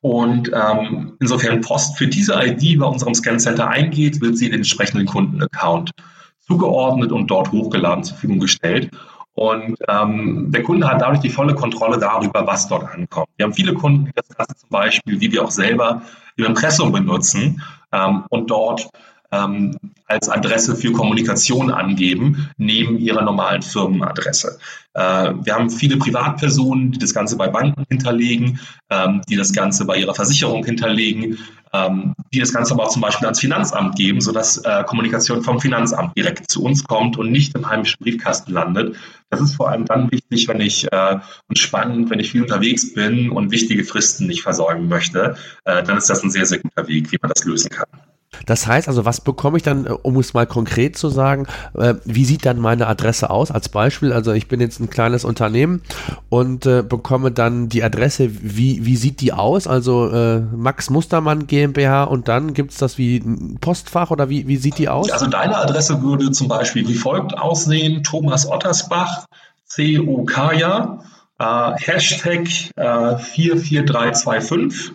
Und 0.00 0.50
ähm, 0.54 1.16
insofern 1.20 1.60
Post 1.60 1.98
für 1.98 2.06
diese 2.06 2.34
ID 2.34 2.78
bei 2.78 2.86
unserem 2.86 3.14
Scan 3.14 3.38
Center 3.38 3.68
eingeht, 3.68 4.20
wird 4.20 4.38
sie 4.38 4.46
in 4.46 4.52
den 4.52 4.60
entsprechenden 4.60 5.06
Kundenaccount 5.06 5.90
zugeordnet 6.40 7.12
und 7.12 7.28
dort 7.28 7.50
hochgeladen 7.50 8.04
zur 8.04 8.14
Verfügung 8.14 8.38
gestellt. 8.38 8.90
Und 9.34 9.76
ähm, 9.88 10.50
der 10.50 10.62
Kunde 10.64 10.88
hat 10.88 11.00
dadurch 11.00 11.20
die 11.20 11.30
volle 11.30 11.54
Kontrolle 11.54 11.98
darüber, 11.98 12.44
was 12.46 12.68
dort 12.68 12.92
ankommt. 12.92 13.28
Wir 13.36 13.44
haben 13.44 13.52
viele 13.52 13.74
Kunden, 13.74 14.06
die 14.06 14.12
das 14.14 14.28
Ganze 14.36 14.56
zum 14.56 14.68
Beispiel, 14.70 15.20
wie 15.20 15.30
wir 15.30 15.44
auch 15.44 15.50
selber, 15.50 16.02
Impressum 16.46 16.92
benutzen 16.92 17.62
ähm, 17.92 18.24
und 18.30 18.50
dort 18.50 18.88
ähm, 19.30 19.76
als 20.06 20.28
Adresse 20.28 20.74
für 20.74 20.92
Kommunikation 20.92 21.70
angeben, 21.70 22.50
neben 22.56 22.98
ihrer 22.98 23.22
normalen 23.22 23.60
Firmenadresse. 23.60 24.58
Äh, 24.94 25.34
wir 25.42 25.54
haben 25.54 25.68
viele 25.70 25.98
Privatpersonen, 25.98 26.92
die 26.92 26.98
das 26.98 27.12
Ganze 27.12 27.36
bei 27.36 27.48
Banken 27.48 27.84
hinterlegen, 27.90 28.58
ähm, 28.90 29.20
die 29.28 29.36
das 29.36 29.52
Ganze 29.52 29.84
bei 29.84 29.98
ihrer 29.98 30.14
Versicherung 30.14 30.64
hinterlegen, 30.64 31.38
ähm, 31.72 32.14
die 32.32 32.40
das 32.40 32.52
Ganze 32.52 32.74
aber 32.74 32.84
auch 32.84 32.90
zum 32.90 33.02
Beispiel 33.02 33.26
ans 33.26 33.40
Finanzamt 33.40 33.96
geben, 33.96 34.20
sodass 34.20 34.58
äh, 34.58 34.84
Kommunikation 34.84 35.42
vom 35.42 35.60
Finanzamt 35.60 36.16
direkt 36.16 36.50
zu 36.50 36.62
uns 36.62 36.84
kommt 36.84 37.16
und 37.16 37.30
nicht 37.30 37.54
im 37.54 37.68
heimischen 37.68 37.98
Briefkasten 38.00 38.52
landet. 38.52 38.96
Das 39.30 39.40
ist 39.40 39.54
vor 39.54 39.70
allem 39.70 39.84
dann 39.84 40.10
wichtig, 40.10 40.48
wenn 40.48 40.60
ich 40.60 40.90
äh, 40.92 41.18
und 41.48 41.58
spannend, 41.58 42.10
wenn 42.10 42.18
ich 42.18 42.30
viel 42.30 42.42
unterwegs 42.42 42.94
bin 42.94 43.30
und 43.30 43.50
wichtige 43.50 43.84
Fristen 43.84 44.26
nicht 44.26 44.42
versäumen 44.42 44.88
möchte. 44.88 45.36
Äh, 45.64 45.82
dann 45.82 45.98
ist 45.98 46.08
das 46.08 46.22
ein 46.22 46.30
sehr, 46.30 46.46
sehr 46.46 46.58
guter 46.58 46.88
Weg, 46.88 47.12
wie 47.12 47.18
man 47.20 47.30
das 47.34 47.44
lösen 47.44 47.70
kann. 47.70 47.86
Das 48.46 48.66
heißt 48.66 48.88
also, 48.88 49.04
was 49.04 49.20
bekomme 49.20 49.56
ich 49.56 49.62
dann, 49.62 49.86
äh, 49.86 49.90
um 49.90 50.18
es 50.18 50.34
mal 50.34 50.46
konkret 50.46 50.98
zu 50.98 51.08
sagen, 51.08 51.46
äh, 51.74 51.94
wie 52.04 52.24
sieht 52.24 52.46
dann 52.46 52.58
meine 52.58 52.86
Adresse 52.86 53.30
aus? 53.30 53.50
Als 53.50 53.68
Beispiel, 53.68 54.12
also 54.12 54.32
ich 54.32 54.48
bin 54.48 54.60
jetzt 54.60 54.80
ein 54.80 54.90
kleines 54.90 55.24
Unternehmen 55.24 55.82
und 56.28 56.66
äh, 56.66 56.82
bekomme 56.82 57.30
dann 57.30 57.68
die 57.68 57.82
Adresse, 57.82 58.30
wie, 58.42 58.84
wie 58.84 58.96
sieht 58.96 59.20
die 59.20 59.32
aus? 59.32 59.66
Also 59.66 60.10
äh, 60.10 60.40
Max 60.40 60.90
Mustermann 60.90 61.46
GmbH 61.46 62.04
und 62.04 62.28
dann 62.28 62.54
gibt 62.54 62.72
es 62.72 62.78
das 62.78 62.98
wie 62.98 63.16
ein 63.16 63.58
Postfach 63.60 64.10
oder 64.10 64.28
wie, 64.28 64.46
wie 64.46 64.56
sieht 64.56 64.78
die 64.78 64.88
aus? 64.88 65.10
Also 65.10 65.26
deine 65.26 65.56
Adresse 65.56 66.02
würde 66.02 66.30
zum 66.30 66.48
Beispiel 66.48 66.86
wie 66.86 66.94
folgt 66.94 67.36
aussehen, 67.36 68.02
Thomas 68.02 68.46
Ottersbach, 68.46 69.26
C-O-K-Ja, 69.66 71.00
äh, 71.38 71.72
Hashtag 71.78 72.46
44325 72.76 74.92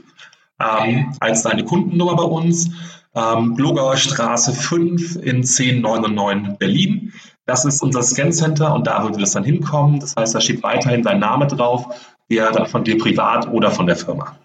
äh, 0.60 0.64
ähm, 0.64 1.14
als 1.20 1.44
deine 1.44 1.66
Kundennummer 1.66 2.16
bei 2.16 2.24
uns 2.24 2.70
ähm, 3.16 3.56
Glogauer 3.56 3.98
Straße 3.98 4.54
5 4.54 5.18
in 5.18 5.38
1099 5.38 6.58
Berlin. 6.58 7.14
Das 7.46 7.66
ist 7.66 7.82
unser 7.82 8.04
Scan-Center 8.04 8.74
und 8.74 8.88
da 8.88 9.04
würde 9.04 9.20
das 9.20 9.32
dann 9.32 9.44
hinkommen. 9.44 10.00
Das 10.00 10.16
heißt, 10.16 10.34
da 10.34 10.42
steht 10.42 10.64
weiterhin 10.64 11.04
dein 11.04 11.20
Name 11.20 11.48
drauf, 11.48 11.86
der 12.32 12.52
dann 12.52 12.68
von 12.68 12.84
dir 12.84 12.98
privat 12.98 13.48
oder 13.50 13.70
von 13.70 13.86
der 13.86 13.98
Firma. 13.98 14.36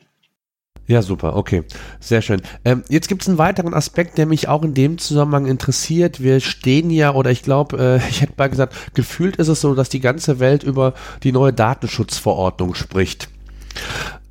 Ja, 0.89 1.03
super, 1.03 1.37
okay, 1.37 1.65
sehr 2.01 2.23
schön. 2.23 2.41
Ähm, 2.65 2.83
jetzt 2.89 3.09
gibt 3.09 3.21
es 3.21 3.29
einen 3.29 3.37
weiteren 3.37 3.75
Aspekt, 3.75 4.17
der 4.17 4.25
mich 4.25 4.49
auch 4.49 4.63
in 4.63 4.73
dem 4.73 4.97
Zusammenhang 4.97 5.45
interessiert. 5.45 6.23
Wir 6.23 6.41
stehen 6.41 6.91
ja, 6.91 7.15
oder 7.15 7.31
ich 7.31 7.43
glaube, 7.43 8.01
äh, 8.03 8.09
ich 8.09 8.23
hätte 8.23 8.33
mal 8.39 8.49
gesagt, 8.49 8.95
gefühlt 8.95 9.37
ist 9.37 9.49
es 9.49 9.61
so, 9.61 9.75
dass 9.75 9.91
die 9.91 10.01
ganze 10.01 10.41
Welt 10.41 10.63
über 10.63 10.95
die 11.23 11.31
neue 11.31 11.53
Datenschutzverordnung 11.53 12.75
spricht. 12.75 13.29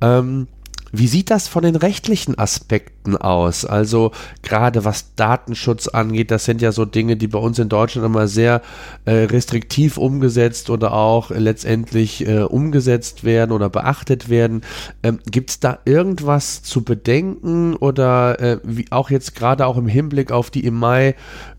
Ähm, 0.00 0.48
wie 0.92 1.06
sieht 1.06 1.30
das 1.30 1.48
von 1.48 1.62
den 1.62 1.76
rechtlichen 1.76 2.38
Aspekten 2.38 3.16
aus? 3.16 3.64
Also 3.64 4.12
gerade 4.42 4.84
was 4.84 5.14
Datenschutz 5.14 5.88
angeht, 5.88 6.30
das 6.30 6.44
sind 6.44 6.62
ja 6.62 6.72
so 6.72 6.84
Dinge, 6.84 7.16
die 7.16 7.26
bei 7.26 7.38
uns 7.38 7.58
in 7.58 7.68
Deutschland 7.68 8.06
immer 8.06 8.28
sehr 8.28 8.62
äh, 9.04 9.24
restriktiv 9.24 9.98
umgesetzt 9.98 10.70
oder 10.70 10.92
auch 10.92 11.30
letztendlich 11.30 12.26
äh, 12.26 12.40
umgesetzt 12.40 13.24
werden 13.24 13.52
oder 13.52 13.68
beachtet 13.68 14.28
werden. 14.28 14.62
Ähm, 15.02 15.18
Gibt 15.30 15.50
es 15.50 15.60
da 15.60 15.78
irgendwas 15.84 16.62
zu 16.62 16.84
bedenken 16.84 17.74
oder 17.76 18.40
äh, 18.40 18.60
wie 18.64 18.90
auch 18.90 19.10
jetzt 19.10 19.34
gerade 19.34 19.66
auch 19.66 19.76
im 19.76 19.88
Hinblick 19.88 20.32
auf 20.32 20.50
die 20.50 20.64
im 20.64 20.74
Mai 20.74 21.14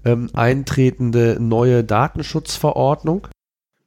ähm, 0.06 0.30
eintretende 0.34 1.38
neue 1.39 1.84
Datenschutzverordnung? 1.84 3.28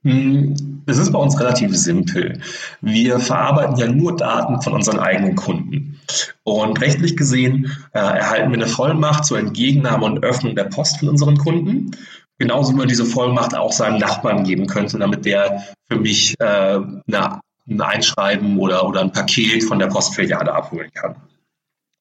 Hm, 0.04 0.82
es 0.86 0.98
ist 0.98 1.12
bei 1.12 1.18
uns 1.18 1.38
relativ 1.38 1.76
simpel. 1.76 2.40
Wir 2.80 3.20
verarbeiten 3.20 3.76
ja 3.76 3.86
nur 3.86 4.16
Daten 4.16 4.60
von 4.60 4.72
unseren 4.72 4.98
eigenen 4.98 5.36
Kunden. 5.36 6.00
Und 6.42 6.80
rechtlich 6.80 7.16
gesehen 7.16 7.70
äh, 7.92 7.98
erhalten 7.98 8.50
wir 8.50 8.56
eine 8.56 8.66
Vollmacht 8.66 9.24
zur 9.24 9.38
Entgegennahme 9.38 10.04
und 10.04 10.24
Öffnung 10.24 10.56
der 10.56 10.64
Post 10.64 10.98
von 10.98 11.08
unseren 11.08 11.38
Kunden. 11.38 11.92
Genauso 12.38 12.72
wie 12.72 12.78
man 12.78 12.88
diese 12.88 13.04
Vollmacht 13.04 13.54
auch 13.54 13.72
seinem 13.72 13.98
Nachbarn 13.98 14.42
geben 14.42 14.66
könnte, 14.66 14.98
damit 14.98 15.24
der 15.24 15.62
für 15.88 16.00
mich 16.00 16.34
äh, 16.40 16.44
eine, 16.44 17.40
ein 17.68 17.80
Einschreiben 17.80 18.58
oder, 18.58 18.88
oder 18.88 19.02
ein 19.02 19.12
Paket 19.12 19.62
von 19.62 19.78
der 19.78 19.86
Postfiliale 19.86 20.52
abholen 20.52 20.90
kann. 20.92 21.14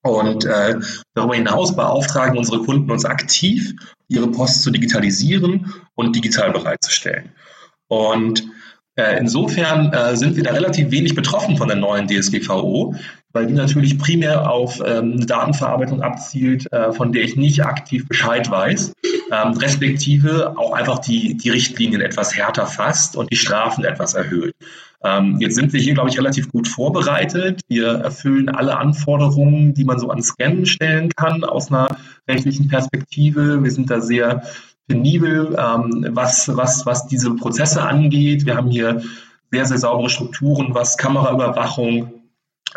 Und 0.03 0.45
äh, 0.45 0.79
darüber 1.13 1.35
hinaus 1.35 1.75
beauftragen 1.75 2.35
unsere 2.35 2.63
Kunden 2.63 2.89
uns 2.89 3.05
aktiv, 3.05 3.75
ihre 4.07 4.31
Post 4.31 4.63
zu 4.63 4.71
digitalisieren 4.71 5.71
und 5.93 6.15
digital 6.15 6.51
bereitzustellen. 6.51 7.31
Und 7.91 8.45
äh, 8.95 9.19
insofern 9.19 9.91
äh, 9.91 10.15
sind 10.15 10.37
wir 10.37 10.43
da 10.43 10.51
relativ 10.51 10.91
wenig 10.91 11.13
betroffen 11.13 11.57
von 11.57 11.67
der 11.67 11.75
neuen 11.75 12.07
DSGVO, 12.07 12.95
weil 13.33 13.47
die 13.47 13.53
natürlich 13.53 13.97
primär 13.97 14.49
auf 14.49 14.79
ähm, 14.79 15.15
eine 15.17 15.25
Datenverarbeitung 15.25 16.01
abzielt, 16.01 16.71
äh, 16.71 16.93
von 16.93 17.11
der 17.11 17.23
ich 17.23 17.35
nicht 17.35 17.65
aktiv 17.65 18.07
Bescheid 18.07 18.49
weiß, 18.49 18.93
ähm, 19.33 19.53
respektive 19.57 20.57
auch 20.57 20.71
einfach 20.71 20.99
die, 20.99 21.35
die 21.35 21.49
Richtlinien 21.49 21.99
etwas 21.99 22.33
härter 22.33 22.65
fasst 22.65 23.17
und 23.17 23.29
die 23.29 23.35
Strafen 23.35 23.83
etwas 23.83 24.13
erhöht. 24.13 24.55
Ähm, 25.03 25.35
jetzt 25.41 25.55
sind 25.55 25.73
wir 25.73 25.81
hier, 25.81 25.93
glaube 25.93 26.09
ich, 26.09 26.17
relativ 26.17 26.49
gut 26.49 26.69
vorbereitet. 26.69 27.59
Wir 27.67 27.87
erfüllen 27.87 28.47
alle 28.47 28.77
Anforderungen, 28.77 29.73
die 29.73 29.83
man 29.83 29.99
so 29.99 30.09
an 30.09 30.21
Scannen 30.21 30.65
stellen 30.65 31.09
kann 31.09 31.43
aus 31.43 31.69
einer 31.69 31.97
rechtlichen 32.25 32.69
Perspektive. 32.69 33.61
Wir 33.61 33.71
sind 33.71 33.89
da 33.89 33.99
sehr 33.99 34.43
penibel, 34.87 35.55
ähm, 35.57 36.07
was, 36.11 36.49
was, 36.55 36.85
was 36.85 37.07
diese 37.07 37.35
Prozesse 37.35 37.81
angeht. 37.81 38.45
Wir 38.45 38.55
haben 38.55 38.69
hier 38.69 39.01
sehr, 39.51 39.65
sehr 39.65 39.77
saubere 39.77 40.09
Strukturen, 40.09 40.73
was 40.73 40.97
Kameraüberwachung, 40.97 42.13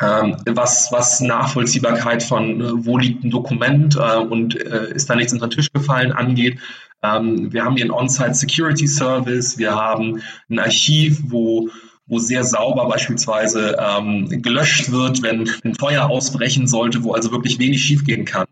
ähm, 0.01 0.37
was, 0.47 0.91
was 0.91 1.21
Nachvollziehbarkeit 1.21 2.23
von, 2.23 2.61
äh, 2.61 2.87
wo 2.87 2.99
liegt 2.99 3.25
ein 3.25 3.31
Dokument 3.31 3.97
äh, 3.97 4.19
und 4.19 4.61
äh, 4.61 4.93
ist 4.93 5.09
da 5.09 5.17
nichts 5.17 5.33
unter 5.33 5.49
den 5.49 5.57
Tisch 5.57 5.73
gefallen 5.73 6.13
angeht. 6.13 6.59
Ähm, 7.03 7.53
wir 7.53 7.65
haben 7.65 7.77
hier 7.77 7.85
einen 7.85 7.93
On-Site 7.93 8.35
Security 8.35 8.87
Service, 8.87 9.59
wir 9.59 9.75
haben 9.75 10.23
ein 10.49 10.59
Archiv, 10.59 11.21
wo 11.29 11.69
wo 12.07 12.19
sehr 12.19 12.45
sauber 12.45 12.87
beispielsweise 12.87 13.77
ähm, 13.79 14.43
gelöscht 14.43 14.91
wird, 14.91 15.23
wenn 15.23 15.49
ein 15.65 15.75
Feuer 15.75 16.11
ausbrechen 16.11 16.67
sollte, 16.67 17.03
wo 17.03 17.15
also 17.15 17.31
wirklich 17.33 17.59
wenig 17.59 17.83
schiefgehen 17.83 18.25
kann. 18.25 18.47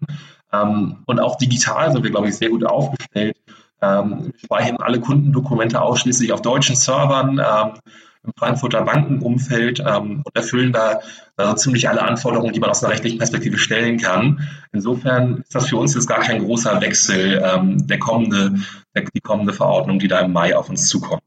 Ähm, 0.52 0.98
und 1.06 1.20
auch 1.20 1.36
digital 1.36 1.92
sind 1.92 2.02
wir, 2.02 2.10
glaube 2.10 2.28
ich, 2.28 2.36
sehr 2.36 2.50
gut 2.50 2.64
aufgestellt. 2.64 3.36
Ähm, 3.80 4.32
wir 4.32 4.38
speichern 4.44 4.76
alle 4.78 5.00
Kundendokumente 5.00 5.80
ausschließlich 5.80 6.32
auf 6.32 6.42
deutschen 6.42 6.76
Servern. 6.76 7.38
Ähm, 7.38 7.80
im 8.24 8.32
Frankfurter 8.38 8.82
Bankenumfeld 8.82 9.80
und 9.80 10.22
erfüllen 10.34 10.72
da 10.72 11.00
äh, 11.38 11.56
ziemlich 11.56 11.88
alle 11.88 12.02
Anforderungen, 12.02 12.52
die 12.52 12.60
man 12.60 12.70
aus 12.70 12.84
einer 12.84 12.92
rechtlichen 12.92 13.18
Perspektive 13.18 13.58
stellen 13.58 13.98
kann. 13.98 14.48
Insofern 14.72 15.38
ist 15.38 15.52
das 15.52 15.68
für 15.68 15.76
uns 15.76 15.94
jetzt 15.96 16.06
gar 16.06 16.20
kein 16.20 16.38
großer 16.38 16.80
Wechsel, 16.80 17.40
der 17.40 17.98
kommende, 17.98 18.60
der, 18.94 19.06
die 19.12 19.20
kommende 19.20 19.52
Verordnung, 19.52 19.98
die 19.98 20.06
da 20.06 20.20
im 20.20 20.32
Mai 20.32 20.54
auf 20.54 20.68
uns 20.68 20.86
zukommt. 20.86 21.24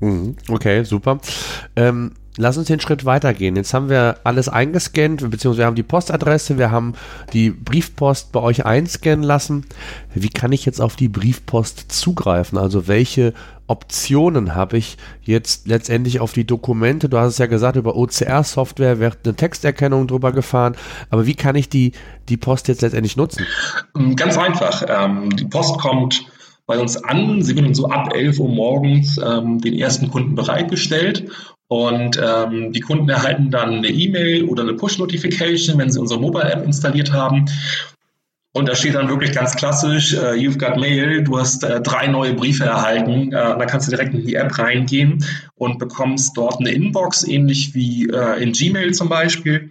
Mhm. 0.00 0.36
Okay, 0.50 0.82
super. 0.84 1.18
Ähm, 1.76 2.12
lass 2.36 2.56
uns 2.56 2.68
den 2.68 2.80
Schritt 2.80 3.04
weitergehen. 3.04 3.56
Jetzt 3.56 3.74
haben 3.74 3.88
wir 3.88 4.18
alles 4.24 4.48
eingescannt, 4.48 5.28
beziehungsweise 5.30 5.58
wir 5.58 5.66
haben 5.66 5.74
die 5.74 5.82
Postadresse, 5.82 6.58
wir 6.58 6.70
haben 6.70 6.94
die 7.32 7.50
Briefpost 7.50 8.32
bei 8.32 8.40
euch 8.40 8.64
einscannen 8.64 9.24
lassen. 9.24 9.66
Wie 10.14 10.28
kann 10.28 10.52
ich 10.52 10.64
jetzt 10.64 10.80
auf 10.80 10.96
die 10.96 11.08
Briefpost 11.08 11.90
zugreifen? 11.92 12.58
Also 12.58 12.88
welche 12.88 13.34
Optionen 13.66 14.54
habe 14.54 14.78
ich 14.78 14.96
jetzt 15.22 15.68
letztendlich 15.68 16.20
auf 16.20 16.32
die 16.32 16.46
Dokumente? 16.46 17.08
Du 17.08 17.18
hast 17.18 17.32
es 17.32 17.38
ja 17.38 17.46
gesagt, 17.46 17.76
über 17.76 17.96
OCR-Software 17.96 18.98
wird 18.98 19.18
eine 19.24 19.34
Texterkennung 19.34 20.06
drüber 20.06 20.32
gefahren. 20.32 20.76
Aber 21.10 21.26
wie 21.26 21.34
kann 21.34 21.56
ich 21.56 21.68
die, 21.68 21.92
die 22.28 22.36
Post 22.36 22.68
jetzt 22.68 22.82
letztendlich 22.82 23.16
nutzen? 23.16 23.44
Ganz 24.16 24.38
einfach. 24.38 24.84
Ähm, 24.88 25.30
die 25.36 25.44
Post 25.44 25.78
kommt 25.78 26.24
bei 26.66 26.78
uns 26.78 26.96
an. 26.96 27.42
Sie 27.42 27.56
werden 27.56 27.74
so 27.74 27.88
ab 27.88 28.12
11 28.14 28.38
Uhr 28.38 28.48
morgens 28.48 29.18
ähm, 29.18 29.60
den 29.60 29.74
ersten 29.74 30.10
Kunden 30.10 30.36
bereitgestellt 30.36 31.28
und 31.70 32.20
ähm, 32.20 32.72
die 32.72 32.80
Kunden 32.80 33.08
erhalten 33.08 33.52
dann 33.52 33.74
eine 33.74 33.86
E-Mail 33.86 34.46
oder 34.46 34.64
eine 34.64 34.74
Push-Notification, 34.74 35.78
wenn 35.78 35.88
sie 35.88 36.00
unsere 36.00 36.20
Mobile-App 36.20 36.64
installiert 36.64 37.12
haben. 37.12 37.44
Und 38.52 38.68
da 38.68 38.74
steht 38.74 38.96
dann 38.96 39.08
wirklich 39.08 39.30
ganz 39.30 39.54
klassisch, 39.54 40.14
uh, 40.14 40.32
you've 40.32 40.58
got 40.58 40.76
mail, 40.76 41.22
du 41.22 41.38
hast 41.38 41.62
äh, 41.62 41.80
drei 41.80 42.08
neue 42.08 42.34
Briefe 42.34 42.64
erhalten. 42.64 43.28
Äh, 43.28 43.56
da 43.56 43.66
kannst 43.66 43.86
du 43.86 43.92
direkt 43.92 44.12
in 44.14 44.26
die 44.26 44.34
App 44.34 44.58
reingehen 44.58 45.24
und 45.54 45.78
bekommst 45.78 46.36
dort 46.36 46.58
eine 46.58 46.72
Inbox, 46.72 47.22
ähnlich 47.22 47.72
wie 47.72 48.10
in 48.40 48.50
Gmail 48.50 48.92
zum 48.92 49.08
Beispiel, 49.08 49.70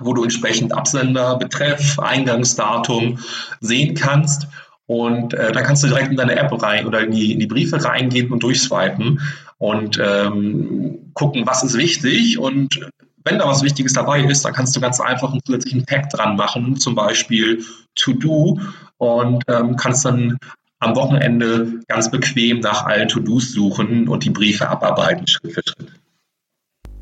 wo 0.00 0.14
du 0.14 0.22
entsprechend 0.22 0.72
Absender, 0.72 1.36
Betreff, 1.36 1.98
Eingangsdatum 1.98 3.18
sehen 3.60 3.96
kannst. 3.96 4.46
Und 4.88 5.34
äh, 5.34 5.52
dann 5.52 5.64
kannst 5.64 5.84
du 5.84 5.88
direkt 5.88 6.10
in 6.10 6.16
deine 6.16 6.36
App 6.36 6.50
rein 6.62 6.86
oder 6.86 7.02
in 7.02 7.10
die, 7.10 7.32
in 7.32 7.38
die 7.38 7.46
Briefe 7.46 7.84
reingehen 7.84 8.32
und 8.32 8.42
durchswipen 8.42 9.20
und 9.58 10.00
ähm, 10.02 11.10
gucken, 11.12 11.46
was 11.46 11.62
ist 11.62 11.76
wichtig. 11.76 12.38
Und 12.38 12.80
wenn 13.22 13.38
da 13.38 13.46
was 13.46 13.62
Wichtiges 13.62 13.92
dabei 13.92 14.22
ist, 14.22 14.46
dann 14.46 14.54
kannst 14.54 14.74
du 14.74 14.80
ganz 14.80 14.98
einfach 14.98 15.30
einen 15.30 15.42
zusätzlichen 15.44 15.84
Tag 15.84 16.08
dran 16.08 16.36
machen, 16.36 16.76
zum 16.76 16.94
Beispiel 16.94 17.62
To 17.96 18.14
Do 18.14 18.60
und 18.96 19.44
ähm, 19.48 19.76
kannst 19.76 20.06
dann 20.06 20.38
am 20.78 20.96
Wochenende 20.96 21.80
ganz 21.88 22.10
bequem 22.10 22.60
nach 22.60 22.86
allen 22.86 23.08
To-Dos 23.08 23.52
suchen 23.52 24.08
und 24.08 24.24
die 24.24 24.30
Briefe 24.30 24.68
abarbeiten, 24.70 25.26
Schritt 25.26 25.52
für 25.52 25.62
Schritt. 25.66 25.92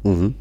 Mhm. 0.07 0.35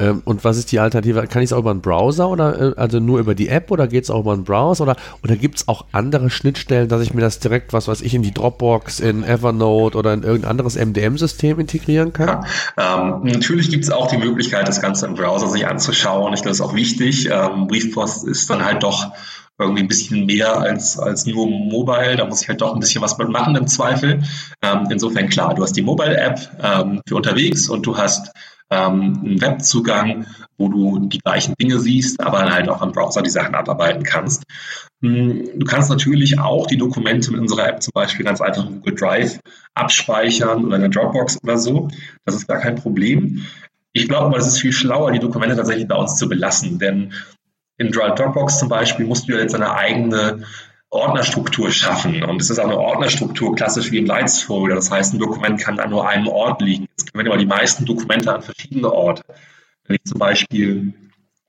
Ähm, 0.00 0.22
und 0.24 0.44
was 0.44 0.56
ist 0.56 0.72
die 0.72 0.80
Alternative? 0.80 1.26
Kann 1.28 1.42
ich 1.42 1.48
es 1.48 1.52
auch 1.52 1.60
über 1.60 1.70
einen 1.70 1.80
Browser 1.80 2.28
oder 2.28 2.60
äh, 2.60 2.74
also 2.76 2.98
nur 2.98 3.20
über 3.20 3.34
die 3.34 3.48
App 3.48 3.70
oder 3.70 3.86
geht 3.86 4.04
es 4.04 4.10
auch 4.10 4.20
über 4.20 4.32
einen 4.32 4.44
Browser 4.44 4.82
oder, 4.84 4.96
oder 5.22 5.36
gibt 5.36 5.58
es 5.58 5.68
auch 5.68 5.84
andere 5.92 6.30
Schnittstellen, 6.30 6.88
dass 6.88 7.00
ich 7.02 7.14
mir 7.14 7.20
das 7.20 7.38
direkt, 7.38 7.72
was 7.72 7.86
weiß 7.86 8.00
ich, 8.00 8.14
in 8.14 8.22
die 8.22 8.34
Dropbox, 8.34 9.00
in 9.00 9.22
Evernote 9.22 9.96
oder 9.96 10.12
in 10.12 10.22
irgendein 10.22 10.50
anderes 10.50 10.76
MDM-System 10.76 11.60
integrieren 11.60 12.12
kann? 12.12 12.44
Ja, 12.76 12.98
ähm, 12.98 13.20
natürlich 13.22 13.70
gibt 13.70 13.84
es 13.84 13.90
auch 13.90 14.08
die 14.08 14.18
Möglichkeit, 14.18 14.66
das 14.66 14.80
Ganze 14.80 15.06
im 15.06 15.14
Browser 15.14 15.48
sich 15.48 15.66
anzuschauen. 15.66 16.32
Ich 16.34 16.42
glaube, 16.42 16.50
das 16.50 16.58
ist 16.58 16.66
auch 16.66 16.74
wichtig. 16.74 17.28
Ähm, 17.30 17.68
Briefpost 17.68 18.26
ist 18.26 18.50
dann 18.50 18.64
halt 18.64 18.82
doch 18.82 19.12
irgendwie 19.58 19.82
ein 19.82 19.88
bisschen 19.88 20.26
mehr 20.26 20.58
als, 20.58 20.98
als 20.98 21.26
nur 21.26 21.46
Mobile. 21.46 22.16
Da 22.16 22.24
muss 22.26 22.42
ich 22.42 22.48
halt 22.48 22.60
doch 22.60 22.74
ein 22.74 22.80
bisschen 22.80 23.02
was 23.02 23.16
mitmachen 23.18 23.54
im 23.54 23.66
Zweifel. 23.68 24.22
Ähm, 24.62 24.88
insofern 24.90 25.28
klar, 25.28 25.54
du 25.54 25.62
hast 25.62 25.74
die 25.74 25.82
Mobile-App 25.82 26.40
ähm, 26.60 27.00
für 27.06 27.16
unterwegs 27.16 27.68
und 27.68 27.86
du 27.86 27.96
hast 27.96 28.32
ähm, 28.70 29.20
einen 29.24 29.40
Webzugang, 29.40 30.26
wo 30.56 30.68
du 30.68 31.08
die 31.08 31.18
gleichen 31.18 31.54
Dinge 31.60 31.78
siehst, 31.78 32.20
aber 32.20 32.50
halt 32.50 32.68
auch 32.68 32.80
am 32.80 32.92
Browser 32.92 33.22
die 33.22 33.30
Sachen 33.30 33.54
abarbeiten 33.54 34.02
kannst. 34.02 34.44
Hm, 35.02 35.58
du 35.58 35.66
kannst 35.66 35.90
natürlich 35.90 36.38
auch 36.38 36.66
die 36.66 36.78
Dokumente 36.78 37.30
mit 37.30 37.40
unserer 37.40 37.68
App 37.68 37.82
zum 37.82 37.92
Beispiel 37.94 38.24
ganz 38.24 38.40
einfach 38.40 38.66
in 38.66 38.76
Google 38.76 38.94
Drive 38.94 39.38
abspeichern 39.74 40.64
oder 40.64 40.76
in 40.76 40.82
der 40.82 40.90
Dropbox 40.90 41.42
oder 41.42 41.58
so. 41.58 41.88
Das 42.24 42.34
ist 42.34 42.48
gar 42.48 42.60
kein 42.60 42.76
Problem. 42.76 43.46
Ich 43.92 44.08
glaube 44.08 44.26
aber, 44.26 44.38
es 44.38 44.46
ist 44.46 44.60
viel 44.60 44.72
schlauer, 44.72 45.12
die 45.12 45.20
Dokumente 45.20 45.56
tatsächlich 45.56 45.86
bei 45.86 45.96
uns 45.96 46.16
zu 46.16 46.28
belassen, 46.28 46.78
denn 46.78 47.12
in 47.76 47.90
Dropbox 47.90 48.58
zum 48.58 48.68
Beispiel 48.68 49.06
musst 49.06 49.28
du 49.28 49.32
ja 49.32 49.40
jetzt 49.40 49.54
eine 49.54 49.74
eigene 49.74 50.44
Ordnerstruktur 50.94 51.70
schaffen. 51.70 52.22
Und 52.22 52.40
es 52.40 52.50
ist 52.50 52.58
auch 52.58 52.64
eine 52.64 52.78
Ordnerstruktur, 52.78 53.54
klassisch 53.54 53.90
wie 53.90 53.98
im 53.98 54.06
Leitsfolder. 54.06 54.76
Das 54.76 54.90
heißt, 54.90 55.14
ein 55.14 55.18
Dokument 55.18 55.60
kann 55.60 55.78
an 55.78 55.90
nur 55.90 56.08
einem 56.08 56.28
Ort 56.28 56.62
liegen. 56.62 56.86
Jetzt 56.90 57.12
können 57.12 57.28
aber 57.28 57.36
die 57.36 57.46
meisten 57.46 57.84
Dokumente 57.84 58.32
an 58.32 58.42
verschiedene 58.42 58.90
Orte. 58.90 59.22
Wenn 59.86 59.96
ich 59.96 60.04
zum 60.04 60.18
Beispiel 60.18 60.94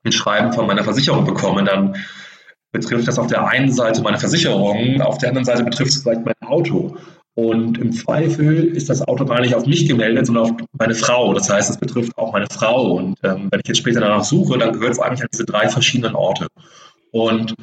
ein 0.04 0.12
Schreiben 0.12 0.52
von 0.52 0.66
meiner 0.66 0.84
Versicherung 0.84 1.24
bekomme, 1.24 1.64
dann 1.64 1.96
betrifft 2.72 3.08
das 3.08 3.18
auf 3.18 3.28
der 3.28 3.46
einen 3.46 3.72
Seite 3.72 4.02
meine 4.02 4.18
Versicherung, 4.18 5.00
auf 5.00 5.18
der 5.18 5.30
anderen 5.30 5.46
Seite 5.46 5.64
betrifft 5.64 5.92
es 5.92 6.02
vielleicht 6.02 6.24
mein 6.24 6.34
Auto. 6.46 6.96
Und 7.34 7.78
im 7.78 7.92
Zweifel 7.92 8.64
ist 8.64 8.88
das 8.88 9.06
Auto 9.06 9.26
gar 9.26 9.40
nicht 9.42 9.54
auf 9.54 9.66
mich 9.66 9.86
gemeldet, 9.86 10.26
sondern 10.26 10.44
auf 10.44 10.52
meine 10.78 10.94
Frau. 10.94 11.34
Das 11.34 11.50
heißt, 11.50 11.68
es 11.68 11.76
betrifft 11.76 12.16
auch 12.16 12.32
meine 12.32 12.46
Frau. 12.50 12.92
Und 12.92 13.18
ähm, 13.24 13.48
wenn 13.50 13.60
ich 13.60 13.68
jetzt 13.68 13.78
später 13.78 14.00
danach 14.00 14.24
suche, 14.24 14.58
dann 14.58 14.72
gehört 14.72 14.92
es 14.92 14.98
eigentlich 14.98 15.22
an 15.22 15.28
diese 15.30 15.44
drei 15.44 15.68
verschiedenen 15.68 16.14
Orte. 16.14 16.46
Und 17.12 17.54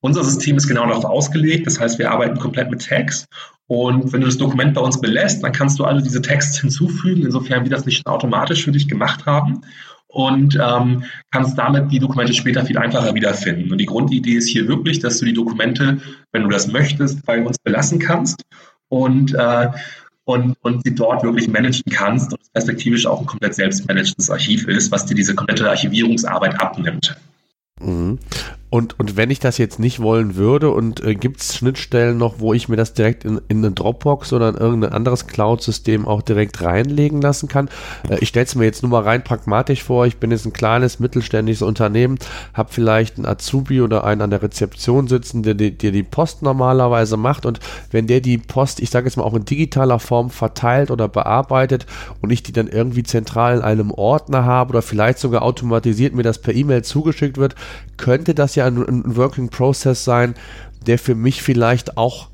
unser 0.00 0.24
System 0.24 0.56
ist 0.56 0.68
genau 0.68 0.86
darauf 0.86 1.04
ausgelegt. 1.04 1.66
Das 1.66 1.80
heißt, 1.80 1.98
wir 1.98 2.10
arbeiten 2.10 2.38
komplett 2.38 2.70
mit 2.70 2.86
Tags. 2.86 3.26
Und 3.66 4.12
wenn 4.12 4.20
du 4.20 4.26
das 4.26 4.38
Dokument 4.38 4.74
bei 4.74 4.80
uns 4.80 5.00
belässt, 5.00 5.42
dann 5.42 5.52
kannst 5.52 5.78
du 5.78 5.84
alle 5.84 6.02
diese 6.02 6.22
Tags 6.22 6.58
hinzufügen, 6.60 7.24
insofern 7.24 7.64
wir 7.64 7.70
das 7.70 7.84
nicht 7.84 8.06
automatisch 8.06 8.64
für 8.64 8.72
dich 8.72 8.88
gemacht 8.88 9.26
haben. 9.26 9.62
Und 10.10 10.58
ähm, 10.60 11.04
kannst 11.30 11.58
damit 11.58 11.92
die 11.92 11.98
Dokumente 11.98 12.32
später 12.32 12.64
viel 12.64 12.78
einfacher 12.78 13.14
wiederfinden. 13.14 13.70
Und 13.70 13.78
die 13.78 13.86
Grundidee 13.86 14.36
ist 14.36 14.48
hier 14.48 14.66
wirklich, 14.66 15.00
dass 15.00 15.18
du 15.18 15.26
die 15.26 15.34
Dokumente, 15.34 16.00
wenn 16.32 16.44
du 16.44 16.48
das 16.48 16.66
möchtest, 16.66 17.26
bei 17.26 17.44
uns 17.44 17.58
belassen 17.58 17.98
kannst 17.98 18.42
und, 18.88 19.34
äh, 19.34 19.68
und, 20.24 20.56
und 20.62 20.82
sie 20.84 20.94
dort 20.94 21.22
wirklich 21.22 21.48
managen 21.48 21.92
kannst 21.92 22.32
und 22.32 22.40
perspektivisch 22.54 23.06
auch 23.06 23.20
ein 23.20 23.26
komplett 23.26 23.54
selbstmanagendes 23.54 24.30
Archiv 24.30 24.66
ist, 24.66 24.90
was 24.90 25.04
dir 25.04 25.14
diese 25.14 25.34
komplette 25.34 25.68
Archivierungsarbeit 25.68 26.58
abnimmt. 26.58 27.14
Mhm. 27.78 28.18
Und, 28.70 28.98
und 28.98 29.16
wenn 29.16 29.30
ich 29.30 29.38
das 29.38 29.56
jetzt 29.56 29.78
nicht 29.78 30.00
wollen 30.00 30.36
würde 30.36 30.70
und 30.70 31.02
äh, 31.02 31.14
gibt 31.14 31.40
es 31.40 31.56
Schnittstellen 31.56 32.18
noch, 32.18 32.38
wo 32.38 32.52
ich 32.52 32.68
mir 32.68 32.76
das 32.76 32.92
direkt 32.92 33.24
in, 33.24 33.40
in 33.48 33.58
eine 33.58 33.70
Dropbox 33.70 34.34
oder 34.34 34.50
in 34.50 34.56
irgendein 34.56 34.92
anderes 34.92 35.26
Cloud-System 35.26 36.06
auch 36.06 36.20
direkt 36.20 36.60
reinlegen 36.60 37.22
lassen 37.22 37.48
kann? 37.48 37.70
Äh, 38.10 38.18
ich 38.20 38.28
stelle 38.28 38.44
es 38.44 38.54
mir 38.54 38.66
jetzt 38.66 38.82
nur 38.82 38.90
mal 38.90 39.04
rein 39.04 39.24
pragmatisch 39.24 39.82
vor. 39.82 40.04
Ich 40.04 40.18
bin 40.18 40.30
jetzt 40.30 40.44
ein 40.44 40.52
kleines, 40.52 41.00
mittelständisches 41.00 41.62
Unternehmen, 41.62 42.18
habe 42.52 42.70
vielleicht 42.70 43.16
einen 43.16 43.24
Azubi 43.24 43.80
oder 43.80 44.04
einen 44.04 44.20
an 44.20 44.30
der 44.30 44.42
Rezeption 44.42 45.08
sitzen, 45.08 45.42
der, 45.42 45.54
der, 45.54 45.70
der 45.70 45.90
die 45.90 46.02
Post 46.02 46.42
normalerweise 46.42 47.16
macht 47.16 47.46
und 47.46 47.60
wenn 47.90 48.06
der 48.06 48.20
die 48.20 48.36
Post, 48.36 48.80
ich 48.80 48.90
sage 48.90 49.06
jetzt 49.06 49.16
mal 49.16 49.24
auch 49.24 49.34
in 49.34 49.46
digitaler 49.46 49.98
Form 49.98 50.28
verteilt 50.28 50.90
oder 50.90 51.08
bearbeitet 51.08 51.86
und 52.20 52.30
ich 52.30 52.42
die 52.42 52.52
dann 52.52 52.68
irgendwie 52.68 53.02
zentral 53.02 53.56
in 53.56 53.62
einem 53.62 53.90
Ordner 53.92 54.44
habe 54.44 54.70
oder 54.70 54.82
vielleicht 54.82 55.20
sogar 55.20 55.40
automatisiert 55.40 56.14
mir 56.14 56.22
das 56.22 56.38
per 56.38 56.54
E-Mail 56.54 56.84
zugeschickt 56.84 57.38
wird, 57.38 57.54
könnte 57.96 58.34
das 58.34 58.57
ja 58.58 58.66
ein, 58.66 58.76
ein 58.86 59.16
Working 59.16 59.48
Process 59.48 60.04
sein, 60.04 60.34
der 60.86 60.98
für 60.98 61.14
mich 61.14 61.42
vielleicht 61.42 61.96
auch, 61.96 62.30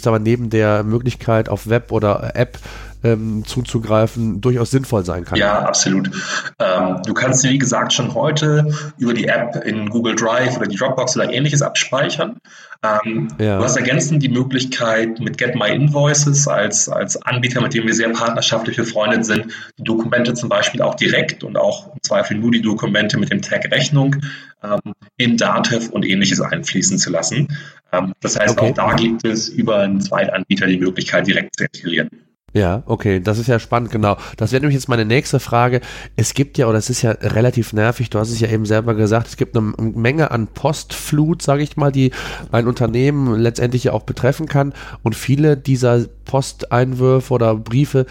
sag 0.00 0.12
mal, 0.12 0.18
neben 0.18 0.48
der 0.48 0.82
Möglichkeit 0.84 1.50
auf 1.50 1.68
Web 1.68 1.92
oder 1.92 2.32
App 2.34 2.58
ähm, 3.04 3.44
zuzugreifen, 3.44 4.40
durchaus 4.40 4.70
sinnvoll 4.70 5.04
sein 5.04 5.24
kann. 5.24 5.38
Ja, 5.38 5.60
absolut. 5.60 6.10
Ähm, 6.58 7.00
du 7.04 7.14
kannst, 7.14 7.44
wie 7.44 7.58
gesagt, 7.58 7.92
schon 7.92 8.14
heute 8.14 8.72
über 8.98 9.12
die 9.12 9.26
App 9.26 9.56
in 9.64 9.90
Google 9.90 10.14
Drive 10.14 10.56
oder 10.56 10.66
die 10.66 10.76
Dropbox 10.76 11.16
oder 11.16 11.32
ähnliches 11.32 11.62
abspeichern. 11.62 12.36
Ähm, 12.84 13.28
ja. 13.38 13.58
Du 13.58 13.64
hast 13.64 13.76
ergänzend 13.76 14.22
die 14.22 14.28
Möglichkeit, 14.28 15.20
mit 15.20 15.38
Get 15.38 15.54
My 15.54 15.70
Invoices 15.70 16.48
als, 16.48 16.88
als 16.88 17.20
Anbieter, 17.22 17.60
mit 17.60 17.74
dem 17.74 17.86
wir 17.86 17.94
sehr 17.94 18.08
partnerschaftlich 18.08 18.76
befreundet 18.76 19.24
sind, 19.24 19.46
die 19.78 19.84
Dokumente 19.84 20.34
zum 20.34 20.48
Beispiel 20.48 20.82
auch 20.82 20.96
direkt 20.96 21.44
und 21.44 21.56
auch 21.56 21.92
im 21.92 22.02
Zweifel 22.02 22.36
nur 22.36 22.50
die 22.50 22.62
Dokumente 22.62 23.18
mit 23.18 23.30
dem 23.30 23.40
Tag 23.40 23.70
Rechnung 23.70 24.16
ähm, 24.64 24.94
in 25.16 25.36
Datev 25.36 25.90
und 25.90 26.04
ähnliches 26.04 26.40
einfließen 26.40 26.98
zu 26.98 27.10
lassen. 27.10 27.48
Ähm, 27.92 28.12
das 28.20 28.38
heißt, 28.38 28.58
okay. 28.58 28.70
auch 28.70 28.74
da 28.74 28.94
gibt 28.94 29.24
es 29.24 29.48
über 29.48 29.78
einen 29.78 30.00
Zweitanbieter 30.00 30.66
die 30.66 30.78
Möglichkeit, 30.78 31.26
direkt 31.26 31.56
zu 31.56 31.64
integrieren. 31.64 32.08
Ja, 32.54 32.82
okay, 32.84 33.18
das 33.18 33.38
ist 33.38 33.46
ja 33.46 33.58
spannend, 33.58 33.90
genau. 33.90 34.18
Das 34.36 34.52
wäre 34.52 34.60
nämlich 34.60 34.74
jetzt 34.74 34.88
meine 34.88 35.06
nächste 35.06 35.40
Frage. 35.40 35.80
Es 36.16 36.34
gibt 36.34 36.58
ja, 36.58 36.66
oder 36.66 36.76
es 36.76 36.90
ist 36.90 37.00
ja 37.00 37.12
relativ 37.12 37.72
nervig, 37.72 38.10
du 38.10 38.18
hast 38.18 38.30
es 38.30 38.40
ja 38.40 38.48
eben 38.48 38.66
selber 38.66 38.94
gesagt, 38.94 39.28
es 39.28 39.38
gibt 39.38 39.56
eine 39.56 39.72
Menge 39.78 40.30
an 40.30 40.48
Postflut, 40.48 41.40
sage 41.40 41.62
ich 41.62 41.78
mal, 41.78 41.90
die 41.90 42.10
ein 42.50 42.66
Unternehmen 42.66 43.36
letztendlich 43.36 43.84
ja 43.84 43.92
auch 43.92 44.02
betreffen 44.02 44.46
kann. 44.46 44.74
Und 45.02 45.16
viele 45.16 45.56
dieser 45.56 46.04
Posteinwürfe 46.26 47.32
oder 47.32 47.54
Briefe 47.54 48.04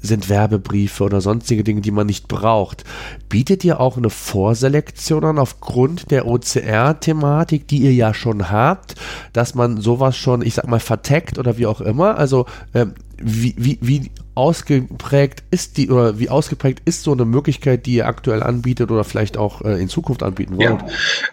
sind 0.00 0.28
Werbebriefe 0.28 1.04
oder 1.04 1.20
sonstige 1.20 1.64
Dinge, 1.64 1.80
die 1.80 1.90
man 1.90 2.06
nicht 2.06 2.28
braucht. 2.28 2.84
Bietet 3.28 3.64
ihr 3.64 3.80
auch 3.80 3.96
eine 3.96 4.10
Vorselektion 4.10 5.24
an 5.24 5.38
aufgrund 5.38 6.10
der 6.10 6.26
OCR-Thematik, 6.26 7.68
die 7.68 7.78
ihr 7.78 7.92
ja 7.92 8.14
schon 8.14 8.50
habt, 8.50 8.94
dass 9.32 9.54
man 9.54 9.80
sowas 9.80 10.16
schon, 10.16 10.42
ich 10.42 10.54
sag 10.54 10.68
mal, 10.68 10.80
verteckt 10.80 11.38
oder 11.38 11.58
wie 11.58 11.66
auch 11.66 11.80
immer? 11.80 12.16
Also 12.16 12.46
ähm, 12.74 12.94
wie, 13.20 13.54
wie, 13.58 13.78
wie 13.80 14.10
ausgeprägt 14.38 15.42
ist 15.50 15.76
die 15.76 15.90
oder 15.90 16.20
wie 16.20 16.30
ausgeprägt 16.30 16.80
ist 16.84 17.02
so 17.02 17.10
eine 17.10 17.24
Möglichkeit, 17.24 17.86
die 17.86 17.94
ihr 17.94 18.06
aktuell 18.06 18.40
anbietet 18.40 18.92
oder 18.92 19.02
vielleicht 19.02 19.36
auch 19.36 19.62
äh, 19.62 19.82
in 19.82 19.88
Zukunft 19.88 20.22
anbieten 20.22 20.56
wollt? 20.56 20.80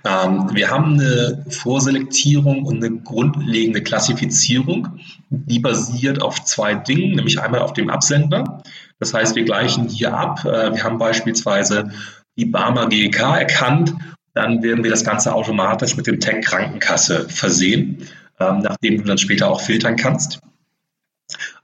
Ja, 0.04 0.26
ähm, 0.26 0.50
wir 0.52 0.72
haben 0.72 0.94
eine 0.94 1.46
Vorselektierung 1.50 2.64
und 2.64 2.84
eine 2.84 2.98
grundlegende 2.98 3.84
Klassifizierung, 3.84 4.88
die 5.30 5.60
basiert 5.60 6.24
auf 6.24 6.44
zwei 6.46 6.74
Dingen, 6.74 7.16
nämlich 7.16 7.40
einmal 7.40 7.62
auf 7.62 7.74
dem 7.74 7.92
Absender. 7.92 8.64
Das 9.00 9.14
heißt, 9.14 9.36
wir 9.36 9.44
gleichen 9.44 9.88
hier 9.88 10.12
ab. 10.12 10.44
Äh, 10.44 10.74
wir 10.74 10.84
haben 10.84 10.98
beispielsweise 10.98 11.92
die 12.38 12.46
Barmer 12.46 12.90
GEK 12.90 13.20
erkannt, 13.20 13.94
dann 14.34 14.64
werden 14.64 14.84
wir 14.84 14.90
das 14.90 15.04
Ganze 15.04 15.32
automatisch 15.32 15.96
mit 15.96 16.08
dem 16.08 16.20
Tag 16.20 16.44
Krankenkasse 16.44 17.30
versehen, 17.30 18.08
ähm, 18.40 18.62
nachdem 18.64 18.98
du 18.98 19.04
dann 19.04 19.20
später 19.20 19.48
auch 19.48 19.62
filtern 19.62 19.96
kannst. 19.96 20.40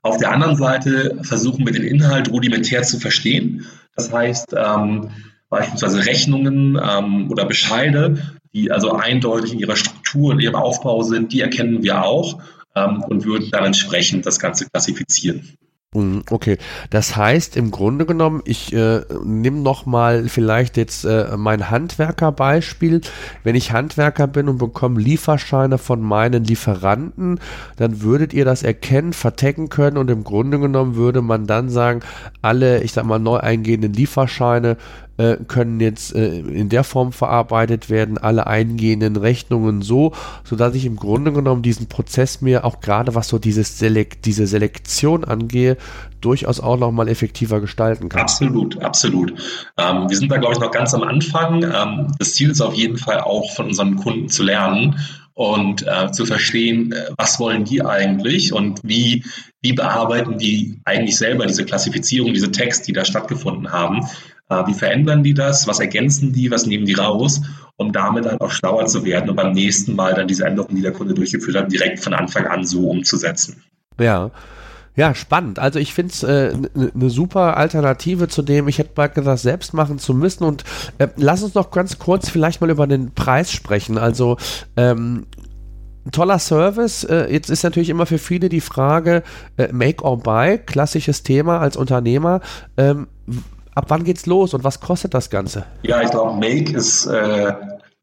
Auf 0.03 0.17
der 0.17 0.31
anderen 0.31 0.55
Seite 0.55 1.19
versuchen 1.21 1.65
wir 1.65 1.73
den 1.73 1.83
Inhalt 1.83 2.31
rudimentär 2.31 2.83
zu 2.83 2.99
verstehen. 2.99 3.67
Das 3.95 4.11
heißt, 4.11 4.55
ähm, 4.57 5.11
beispielsweise 5.49 6.05
Rechnungen 6.05 6.79
ähm, 6.81 7.29
oder 7.29 7.45
Bescheide, 7.45 8.17
die 8.53 8.71
also 8.71 8.93
eindeutig 8.93 9.53
in 9.53 9.59
ihrer 9.59 9.75
Struktur 9.75 10.31
und 10.31 10.39
ihrem 10.39 10.55
Aufbau 10.55 11.03
sind, 11.03 11.33
die 11.33 11.41
erkennen 11.41 11.83
wir 11.83 12.03
auch 12.03 12.41
ähm, 12.75 13.03
und 13.03 13.25
würden 13.25 13.49
dann 13.51 13.65
entsprechend 13.65 14.25
das 14.25 14.39
Ganze 14.39 14.67
klassifizieren. 14.69 15.57
Mhm, 15.93 16.23
okay, 16.31 16.57
das 16.89 17.17
heißt 17.17 17.57
im 17.57 17.69
Grunde 17.69 18.05
genommen, 18.05 18.41
ich 18.45 18.71
äh, 18.71 19.01
nehme 19.25 19.59
noch 19.59 19.85
mal 19.85 20.29
vielleicht 20.29 20.77
jetzt 20.77 21.03
äh, 21.03 21.35
mein 21.35 21.69
Handwerkerbeispiel. 21.69 23.01
Wenn 23.43 23.55
ich 23.55 23.73
Handwerker 23.73 24.27
bin 24.27 24.47
und 24.47 24.57
bekomme 24.57 25.01
Lieferscheine 25.01 25.77
von 25.77 26.01
meinen 26.01 26.45
Lieferanten, 26.45 27.41
dann 27.75 28.01
würdet 28.01 28.31
ihr 28.33 28.45
das 28.45 28.63
erkennen, 28.63 29.11
vertecken 29.11 29.67
können 29.67 29.97
und 29.97 30.09
im 30.09 30.23
Grunde 30.23 30.59
genommen 30.59 30.95
würde 30.95 31.21
man 31.21 31.45
dann 31.45 31.69
sagen, 31.69 31.99
alle, 32.41 32.83
ich 32.83 32.93
sag 32.93 33.03
mal, 33.03 33.19
neu 33.19 33.39
eingehenden 33.39 33.91
Lieferscheine 33.91 34.77
äh, 35.21 35.37
können 35.47 35.79
jetzt 35.79 36.15
äh, 36.15 36.39
in 36.39 36.69
der 36.69 36.83
Form 36.83 37.11
verarbeitet 37.11 37.89
werden, 37.89 38.17
alle 38.17 38.47
eingehenden 38.47 39.15
Rechnungen 39.15 39.83
so, 39.83 40.13
sodass 40.43 40.73
ich 40.73 40.85
im 40.85 40.95
Grunde 40.95 41.31
genommen 41.31 41.61
diesen 41.61 41.87
Prozess 41.87 42.41
mir 42.41 42.65
auch 42.65 42.79
gerade 42.79 43.13
was 43.13 43.27
so 43.27 43.37
dieses 43.37 43.77
Selek 43.77 44.23
diese 44.23 44.47
Selektion 44.47 45.23
angehe, 45.23 45.77
durchaus 46.21 46.59
auch 46.59 46.77
nochmal 46.77 47.07
effektiver 47.07 47.61
gestalten 47.61 48.09
kann. 48.09 48.21
Absolut, 48.21 48.81
absolut. 48.81 49.31
Ähm, 49.77 50.09
wir 50.09 50.17
sind 50.17 50.31
da, 50.31 50.37
glaube 50.37 50.55
ich, 50.55 50.59
noch 50.59 50.71
ganz 50.71 50.93
am 50.93 51.03
Anfang. 51.03 51.63
Ähm, 51.63 52.07
das 52.17 52.33
Ziel 52.33 52.49
ist 52.49 52.61
auf 52.61 52.73
jeden 52.73 52.97
Fall 52.97 53.19
auch 53.19 53.53
von 53.53 53.67
unseren 53.67 53.97
Kunden 53.97 54.27
zu 54.27 54.43
lernen 54.43 54.95
und 55.33 55.85
äh, 55.87 56.11
zu 56.11 56.25
verstehen, 56.25 56.91
äh, 56.91 57.11
was 57.17 57.39
wollen 57.39 57.63
die 57.63 57.83
eigentlich 57.83 58.53
und 58.53 58.79
wie, 58.83 59.23
wie 59.61 59.73
bearbeiten 59.73 60.37
die 60.37 60.79
eigentlich 60.85 61.17
selber 61.17 61.45
diese 61.45 61.65
Klassifizierung, 61.65 62.33
diese 62.33 62.51
Text, 62.51 62.87
die 62.87 62.93
da 62.93 63.05
stattgefunden 63.05 63.71
haben. 63.71 64.01
Äh, 64.51 64.67
wie 64.67 64.73
verändern 64.73 65.23
die 65.23 65.33
das? 65.33 65.65
Was 65.65 65.79
ergänzen 65.79 66.33
die? 66.33 66.51
Was 66.51 66.65
nehmen 66.65 66.85
die 66.85 66.93
raus? 66.93 67.41
Um 67.77 67.93
damit 67.93 68.25
dann 68.25 68.37
auch 68.39 68.51
schlauer 68.51 68.85
zu 68.85 69.05
werden 69.05 69.29
und 69.29 69.37
beim 69.37 69.53
nächsten 69.53 69.95
Mal 69.95 70.13
dann 70.13 70.27
diese 70.27 70.45
Änderungen, 70.45 70.75
die 70.75 70.81
der 70.81 70.91
Kunde 70.91 71.13
durchgeführt 71.13 71.55
hat, 71.55 71.71
direkt 71.71 72.01
von 72.01 72.13
Anfang 72.13 72.45
an 72.45 72.65
so 72.65 72.89
umzusetzen. 72.89 73.63
Ja. 73.99 74.29
Ja, 74.97 75.15
spannend. 75.15 75.57
Also 75.57 75.79
ich 75.79 75.93
finde 75.93 76.11
es 76.11 76.23
eine 76.25 76.69
äh, 76.75 76.91
ne, 76.93 77.09
super 77.09 77.55
Alternative 77.55 78.27
zu 78.27 78.41
dem, 78.41 78.67
ich 78.67 78.77
hätte 78.77 78.91
bald 78.93 79.15
gesagt, 79.15 79.39
selbst 79.39 79.73
machen 79.73 79.99
zu 79.99 80.13
müssen. 80.13 80.43
Und 80.43 80.65
äh, 80.97 81.07
lass 81.15 81.43
uns 81.43 81.55
noch 81.55 81.71
ganz 81.71 81.97
kurz 81.97 82.29
vielleicht 82.29 82.59
mal 82.59 82.69
über 82.69 82.87
den 82.87 83.13
Preis 83.13 83.53
sprechen. 83.53 83.97
Also 83.97 84.35
ähm, 84.75 85.27
toller 86.11 86.39
Service. 86.39 87.05
Äh, 87.05 87.31
jetzt 87.31 87.49
ist 87.49 87.63
natürlich 87.63 87.89
immer 87.89 88.05
für 88.05 88.17
viele 88.17 88.49
die 88.49 88.59
Frage, 88.59 89.23
äh, 89.55 89.71
Make 89.71 90.03
or 90.03 90.17
Buy, 90.17 90.57
klassisches 90.57 91.23
Thema 91.23 91.59
als 91.59 91.77
Unternehmer. 91.77 92.41
Ab 93.81 93.89
wann 93.89 94.03
geht's 94.03 94.27
los 94.27 94.53
und 94.53 94.63
was 94.63 94.79
kostet 94.79 95.15
das 95.15 95.31
Ganze? 95.31 95.65
Ja, 95.81 96.03
ich 96.03 96.11
glaube, 96.11 96.39
Make 96.39 96.71
ist 96.71 97.07
äh, 97.07 97.51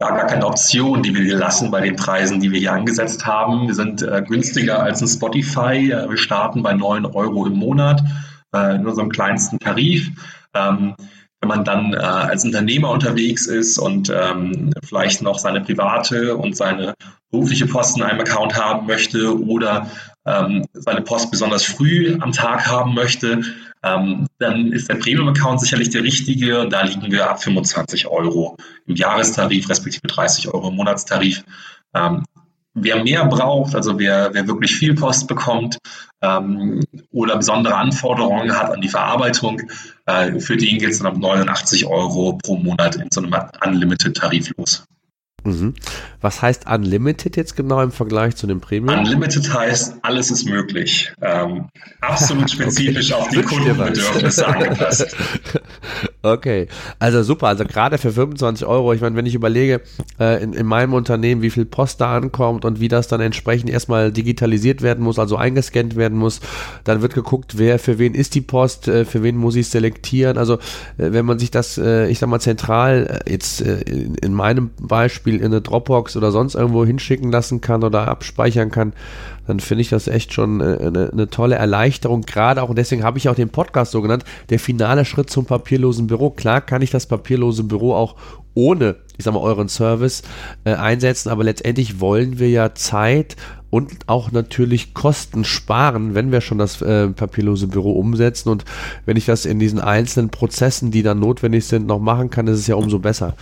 gar 0.00 0.26
keine 0.26 0.44
Option, 0.44 1.04
die 1.04 1.14
wir 1.14 1.22
hier 1.22 1.36
lassen 1.36 1.70
bei 1.70 1.80
den 1.80 1.94
Preisen, 1.94 2.40
die 2.40 2.50
wir 2.50 2.58
hier 2.58 2.72
angesetzt 2.72 3.24
haben. 3.24 3.68
Wir 3.68 3.76
sind 3.76 4.02
äh, 4.02 4.24
günstiger 4.26 4.82
als 4.82 5.00
ein 5.02 5.06
Spotify. 5.06 5.94
Wir 6.08 6.16
starten 6.16 6.64
bei 6.64 6.74
9 6.74 7.06
Euro 7.06 7.46
im 7.46 7.54
Monat 7.54 8.02
äh, 8.52 8.74
in 8.74 8.88
unserem 8.88 9.08
kleinsten 9.08 9.60
Tarif. 9.60 10.10
Ähm, 10.52 10.96
wenn 11.40 11.48
man 11.48 11.64
dann 11.64 11.92
äh, 11.92 11.98
als 11.98 12.44
Unternehmer 12.44 12.90
unterwegs 12.90 13.46
ist 13.46 13.78
und 13.78 14.12
ähm, 14.12 14.72
vielleicht 14.82 15.22
noch 15.22 15.38
seine 15.38 15.60
private 15.60 16.36
und 16.36 16.56
seine 16.56 16.94
berufliche 17.30 17.66
Post 17.68 17.98
in 17.98 18.02
einem 18.02 18.18
Account 18.18 18.56
haben 18.56 18.88
möchte 18.88 19.40
oder 19.46 19.88
ähm, 20.28 20.66
seine 20.74 21.00
Post 21.00 21.30
besonders 21.30 21.64
früh 21.64 22.16
am 22.20 22.32
Tag 22.32 22.66
haben 22.66 22.94
möchte, 22.94 23.40
ähm, 23.82 24.26
dann 24.38 24.72
ist 24.72 24.88
der 24.88 24.96
Premium-Account 24.96 25.60
sicherlich 25.60 25.90
der 25.90 26.02
richtige. 26.02 26.68
Da 26.68 26.82
liegen 26.82 27.10
wir 27.10 27.30
ab 27.30 27.42
25 27.42 28.06
Euro 28.06 28.56
im 28.86 28.96
Jahrestarif, 28.96 29.68
respektive 29.68 30.06
30 30.06 30.48
Euro 30.48 30.68
im 30.68 30.76
Monatstarif. 30.76 31.44
Ähm, 31.94 32.24
wer 32.74 33.02
mehr 33.02 33.24
braucht, 33.24 33.74
also 33.74 33.98
wer, 33.98 34.30
wer 34.34 34.46
wirklich 34.46 34.74
viel 34.74 34.94
Post 34.94 35.28
bekommt 35.28 35.78
ähm, 36.22 36.82
oder 37.12 37.36
besondere 37.36 37.74
Anforderungen 37.76 38.56
hat 38.56 38.70
an 38.70 38.80
die 38.80 38.88
Verarbeitung, 38.88 39.62
äh, 40.06 40.38
für 40.38 40.56
den 40.56 40.78
geht 40.78 40.90
es 40.90 40.98
dann 40.98 41.08
ab 41.08 41.18
89 41.18 41.86
Euro 41.86 42.38
pro 42.42 42.56
Monat 42.56 42.96
in 42.96 43.08
so 43.10 43.22
einem 43.22 43.34
Unlimited-Tarif 43.64 44.52
los. 44.56 44.84
Mhm. 45.44 45.74
Was 46.20 46.42
heißt 46.42 46.66
Unlimited 46.66 47.36
jetzt 47.36 47.56
genau 47.56 47.80
im 47.80 47.92
Vergleich 47.92 48.34
zu 48.36 48.46
dem 48.46 48.60
Premium? 48.60 48.98
Unlimited 48.98 49.52
heißt, 49.52 49.96
alles 50.02 50.30
ist 50.30 50.44
möglich. 50.46 51.12
Ähm, 51.22 51.68
absolut 52.00 52.50
spezifisch 52.50 53.12
okay. 53.12 53.20
auf 53.20 53.28
die 53.28 53.42
Kundenbedürfnisse 53.42 54.46
angepasst. 54.46 55.16
Okay, 56.20 56.66
also 56.98 57.22
super. 57.22 57.46
Also 57.46 57.64
gerade 57.64 57.96
für 57.96 58.10
25 58.10 58.66
Euro, 58.66 58.92
ich 58.92 59.00
meine, 59.00 59.14
wenn 59.14 59.26
ich 59.26 59.36
überlege, 59.36 59.80
äh, 60.18 60.42
in, 60.42 60.52
in 60.52 60.66
meinem 60.66 60.92
Unternehmen, 60.92 61.42
wie 61.42 61.50
viel 61.50 61.64
Post 61.64 62.00
da 62.00 62.16
ankommt 62.16 62.64
und 62.64 62.80
wie 62.80 62.88
das 62.88 63.06
dann 63.06 63.20
entsprechend 63.20 63.70
erstmal 63.70 64.10
digitalisiert 64.10 64.82
werden 64.82 65.04
muss, 65.04 65.20
also 65.20 65.36
eingescannt 65.36 65.94
werden 65.94 66.18
muss, 66.18 66.40
dann 66.82 67.02
wird 67.02 67.14
geguckt, 67.14 67.56
wer 67.56 67.78
für 67.78 68.00
wen 68.00 68.14
ist 68.14 68.34
die 68.34 68.40
Post, 68.40 68.88
äh, 68.88 69.04
für 69.04 69.22
wen 69.22 69.36
muss 69.36 69.54
ich 69.54 69.68
selektieren. 69.68 70.38
Also 70.38 70.54
äh, 70.54 70.58
wenn 71.12 71.24
man 71.24 71.38
sich 71.38 71.52
das, 71.52 71.78
äh, 71.78 72.08
ich 72.08 72.18
sag 72.18 72.28
mal, 72.28 72.40
zentral 72.40 73.22
äh, 73.24 73.30
jetzt 73.30 73.60
äh, 73.60 73.82
in, 73.82 74.16
in 74.16 74.32
meinem 74.34 74.70
Beispiel 74.80 75.36
in 75.36 75.44
eine 75.44 75.60
Dropbox 75.60 76.16
oder 76.16 76.32
sonst 76.32 76.56
irgendwo 76.56 76.84
hinschicken 76.84 77.30
lassen 77.30 77.60
kann 77.60 77.84
oder 77.84 78.08
abspeichern 78.08 78.72
kann, 78.72 78.92
dann 79.48 79.60
finde 79.60 79.80
ich 79.80 79.88
das 79.88 80.08
echt 80.08 80.34
schon 80.34 80.60
äh, 80.60 80.76
eine, 80.78 81.10
eine, 81.10 81.30
tolle 81.30 81.56
Erleichterung. 81.56 82.20
Gerade 82.20 82.62
auch, 82.62 82.68
und 82.68 82.76
deswegen 82.76 83.02
habe 83.02 83.16
ich 83.16 83.30
auch 83.30 83.34
den 83.34 83.48
Podcast 83.48 83.92
so 83.92 84.02
genannt, 84.02 84.24
der 84.50 84.58
finale 84.58 85.06
Schritt 85.06 85.30
zum 85.30 85.46
papierlosen 85.46 86.06
Büro. 86.06 86.28
Klar 86.28 86.60
kann 86.60 86.82
ich 86.82 86.90
das 86.90 87.06
papierlose 87.06 87.64
Büro 87.64 87.94
auch 87.94 88.16
ohne, 88.52 88.96
ich 89.16 89.24
sag 89.24 89.32
mal, 89.32 89.40
euren 89.40 89.68
Service 89.68 90.22
äh, 90.64 90.74
einsetzen, 90.74 91.30
aber 91.30 91.44
letztendlich 91.44 91.98
wollen 91.98 92.38
wir 92.38 92.50
ja 92.50 92.74
Zeit 92.74 93.36
und 93.70 93.92
auch 94.06 94.32
natürlich 94.32 94.94
Kosten 94.94 95.44
sparen, 95.44 96.14
wenn 96.14 96.32
wir 96.32 96.40
schon 96.40 96.58
das 96.58 96.80
äh, 96.80 97.08
papierlose 97.08 97.66
Büro 97.66 97.92
umsetzen. 97.92 98.48
Und 98.48 98.64
wenn 99.04 99.16
ich 99.16 99.26
das 99.26 99.44
in 99.44 99.58
diesen 99.58 99.78
einzelnen 99.78 100.30
Prozessen, 100.30 100.90
die 100.90 101.02
dann 101.02 101.20
notwendig 101.20 101.66
sind, 101.66 101.86
noch 101.86 101.98
machen 101.98 102.30
kann, 102.30 102.46
ist 102.46 102.60
es 102.60 102.66
ja 102.66 102.76
umso 102.76 102.98
besser. 102.98 103.34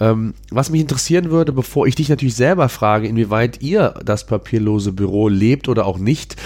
Ähm, 0.00 0.34
was 0.50 0.70
mich 0.70 0.80
interessieren 0.80 1.30
würde, 1.30 1.52
bevor 1.52 1.86
ich 1.86 1.94
dich 1.94 2.08
natürlich 2.08 2.34
selber 2.34 2.68
frage, 2.68 3.06
inwieweit 3.06 3.62
ihr 3.62 3.94
das 4.04 4.26
papierlose 4.26 4.92
Büro 4.92 5.28
lebt 5.28 5.68
oder 5.68 5.86
auch 5.86 5.98
nicht, 5.98 6.36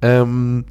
ähm, 0.00 0.64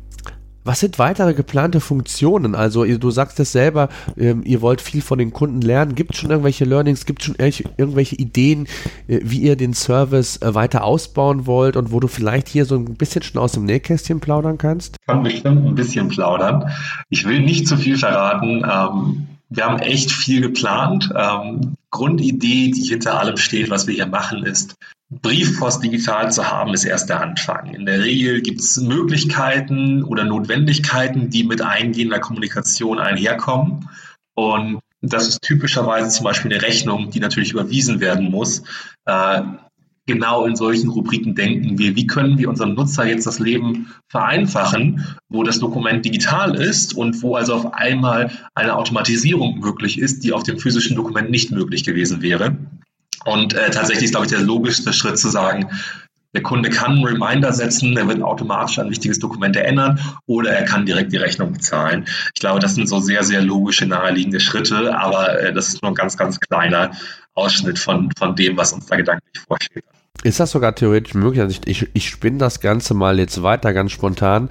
was 0.64 0.80
sind 0.80 1.00
weitere 1.00 1.34
geplante 1.34 1.80
Funktionen? 1.80 2.56
Also 2.56 2.86
du 2.86 3.12
sagst 3.12 3.40
es 3.40 3.52
selber, 3.52 3.90
ähm, 4.18 4.44
ihr 4.46 4.62
wollt 4.62 4.82
viel 4.82 5.02
von 5.02 5.18
den 5.18 5.32
Kunden 5.32 5.62
lernen. 5.62 5.96
Gibt 5.96 6.14
es 6.14 6.20
schon 6.20 6.30
irgendwelche 6.30 6.66
Learnings? 6.66 7.06
Gibt 7.06 7.22
es 7.22 7.28
schon 7.28 7.36
irgendwelche 7.38 8.16
Ideen, 8.16 8.68
äh, 9.08 9.20
wie 9.24 9.40
ihr 9.40 9.56
den 9.56 9.74
Service 9.74 10.38
äh, 10.42 10.54
weiter 10.54 10.84
ausbauen 10.84 11.46
wollt 11.46 11.76
und 11.78 11.92
wo 11.92 12.00
du 12.00 12.08
vielleicht 12.08 12.48
hier 12.48 12.66
so 12.66 12.76
ein 12.76 12.96
bisschen 12.96 13.24
schon 13.24 13.42
aus 13.42 13.54
dem 13.54 13.66
Nähkästchen 13.66 14.20
plaudern 14.20 14.58
kannst? 14.58 14.98
Ich 15.00 15.08
kann 15.08 15.24
bestimmt 15.24 15.66
ein 15.66 15.76
bisschen 15.76 16.08
plaudern. 16.10 16.70
Ich 17.10 17.26
will 17.26 17.42
nicht 17.42 17.68
zu 17.68 17.78
viel 17.78 17.98
verraten. 17.98 18.64
Ähm, 18.64 19.28
wir 19.50 19.66
haben 19.66 19.80
echt 19.80 20.12
viel 20.12 20.42
geplant. 20.42 21.10
Ähm, 21.16 21.76
Grundidee, 21.92 22.72
die 22.72 22.82
hinter 22.82 23.20
allem 23.20 23.38
steht, 23.38 23.70
was 23.70 23.86
wir 23.86 23.94
hier 23.94 24.08
machen, 24.08 24.44
ist, 24.44 24.76
Briefpost 25.10 25.84
digital 25.84 26.32
zu 26.32 26.50
haben, 26.50 26.74
ist 26.74 26.86
erst 26.86 27.10
der 27.10 27.22
Anfang. 27.22 27.74
In 27.74 27.86
der 27.86 28.02
Regel 28.02 28.42
gibt 28.42 28.62
es 28.62 28.78
Möglichkeiten 28.78 30.04
oder 30.04 30.24
Notwendigkeiten, 30.24 31.30
die 31.30 31.44
mit 31.44 31.62
eingehender 31.62 32.20
Kommunikation 32.20 32.98
einherkommen. 32.98 33.90
Und 34.36 34.80
das 35.02 35.28
ist 35.28 35.42
typischerweise 35.42 36.10
zum 36.10 36.24
Beispiel 36.24 36.54
eine 36.54 36.62
Rechnung, 36.62 37.10
die 37.12 37.20
natürlich 37.20 37.52
überwiesen 37.52 38.00
werden 38.00 38.32
muss. 38.32 38.64
Genau 40.12 40.46
in 40.46 40.58
solchen 40.58 40.90
Rubriken 40.90 41.36
denken 41.36 41.78
wir, 41.78 41.96
wie 41.96 42.06
können 42.06 42.38
wir 42.38 42.50
unserem 42.50 42.74
Nutzer 42.74 43.06
jetzt 43.06 43.26
das 43.26 43.40
Leben 43.40 43.94
vereinfachen, 44.10 45.06
wo 45.30 45.44
das 45.44 45.60
Dokument 45.60 46.04
digital 46.04 46.56
ist 46.56 46.94
und 46.94 47.22
wo 47.22 47.36
also 47.36 47.54
auf 47.54 47.74
einmal 47.74 48.30
eine 48.56 48.76
Automatisierung 48.76 49.60
möglich 49.60 50.00
ist, 50.00 50.26
die 50.26 50.34
auf 50.34 50.44
dem 50.44 50.60
physischen 50.60 50.98
Dokument 50.98 51.32
nicht 51.32 51.52
möglich 51.52 51.86
gewesen 51.86 52.22
wäre. 52.22 52.58
Und 53.24 53.54
äh, 53.54 53.72
tatsächlich 53.72 54.06
ist, 54.06 54.12
glaube 54.12 54.26
ich, 54.26 54.32
der 54.34 54.42
logischste 54.42 54.92
Schritt 54.92 55.18
zu 55.18 55.30
sagen, 55.30 55.70
der 56.34 56.44
Kunde 56.44 56.70
kann 56.70 56.92
einen 56.92 57.06
Reminder 57.06 57.54
setzen, 57.54 57.96
er 57.96 58.08
wird 58.10 58.22
automatisch 58.22 58.80
ein 58.80 58.90
wichtiges 58.90 59.20
Dokument 59.20 59.56
erinnern 59.56 59.98
oder 60.26 60.52
er 60.52 60.66
kann 60.66 60.86
direkt 60.86 61.14
die 61.14 61.18
Rechnung 61.18 61.54
bezahlen. 61.54 62.06
Ich 62.34 62.42
glaube, 62.42 62.60
das 62.60 62.76
sind 62.76 62.90
so 62.90 63.00
sehr, 63.00 63.24
sehr 63.24 63.42
logische, 63.42 63.86
naheliegende 63.86 64.42
Schritte, 64.42 64.98
aber 64.98 65.40
äh, 65.40 65.54
das 65.54 65.70
ist 65.70 65.82
nur 65.82 65.92
ein 65.92 65.96
ganz, 65.96 66.18
ganz 66.18 66.38
kleiner 66.40 66.92
Ausschnitt 67.34 67.80
von, 67.80 68.10
von 68.18 68.36
dem, 68.36 68.58
was 68.58 68.74
uns 68.74 68.88
da 68.88 68.98
gedanklich 68.98 69.40
vorsteht. 69.48 69.86
Ist 70.24 70.40
das 70.40 70.52
sogar 70.52 70.76
theoretisch 70.76 71.16
möglich? 71.16 71.42
Also 71.42 71.60
ich, 71.66 71.84
ich, 71.84 71.90
ich 71.94 72.10
spinne 72.10 72.38
das 72.38 72.60
Ganze 72.60 72.94
mal 72.94 73.18
jetzt 73.18 73.42
weiter 73.42 73.74
ganz 73.74 73.92
spontan. 73.92 74.50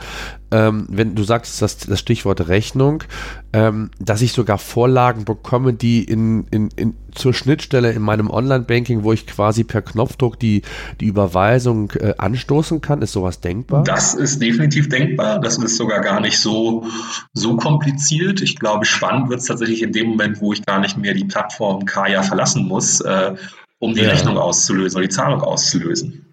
Ähm, 0.52 0.86
wenn 0.88 1.14
du 1.14 1.22
sagst, 1.22 1.62
das, 1.62 1.76
das 1.76 2.00
Stichwort 2.00 2.48
Rechnung, 2.48 3.04
ähm, 3.52 3.90
dass 4.00 4.20
ich 4.20 4.32
sogar 4.32 4.58
Vorlagen 4.58 5.24
bekomme, 5.24 5.72
die 5.72 6.02
in, 6.02 6.44
in, 6.50 6.70
in, 6.74 6.96
zur 7.14 7.32
Schnittstelle 7.32 7.92
in 7.92 8.02
meinem 8.02 8.28
Online-Banking, 8.28 9.04
wo 9.04 9.12
ich 9.12 9.28
quasi 9.28 9.62
per 9.62 9.82
Knopfdruck 9.82 10.40
die, 10.40 10.62
die 11.00 11.06
Überweisung 11.06 11.92
äh, 11.92 12.14
anstoßen 12.18 12.80
kann, 12.80 13.00
ist 13.00 13.12
sowas 13.12 13.40
denkbar? 13.40 13.84
Das 13.84 14.14
ist 14.14 14.42
definitiv 14.42 14.88
denkbar. 14.88 15.40
Das 15.40 15.56
ist 15.56 15.76
sogar 15.76 16.00
gar 16.00 16.18
nicht 16.18 16.40
so, 16.40 16.84
so 17.32 17.56
kompliziert. 17.56 18.40
Ich 18.40 18.58
glaube, 18.58 18.86
spannend 18.86 19.30
wird 19.30 19.40
es 19.40 19.46
tatsächlich 19.46 19.82
in 19.82 19.92
dem 19.92 20.08
Moment, 20.08 20.40
wo 20.40 20.52
ich 20.52 20.66
gar 20.66 20.80
nicht 20.80 20.96
mehr 20.96 21.14
die 21.14 21.26
Plattform 21.26 21.84
Kaya 21.84 22.24
verlassen 22.24 22.66
muss. 22.66 23.00
Äh, 23.02 23.36
um 23.80 23.94
die 23.94 24.02
ja. 24.02 24.10
Rechnung 24.10 24.38
auszulösen 24.38 24.98
oder 24.98 25.08
die 25.08 25.12
Zahlung 25.14 25.42
auszulösen. 25.42 26.24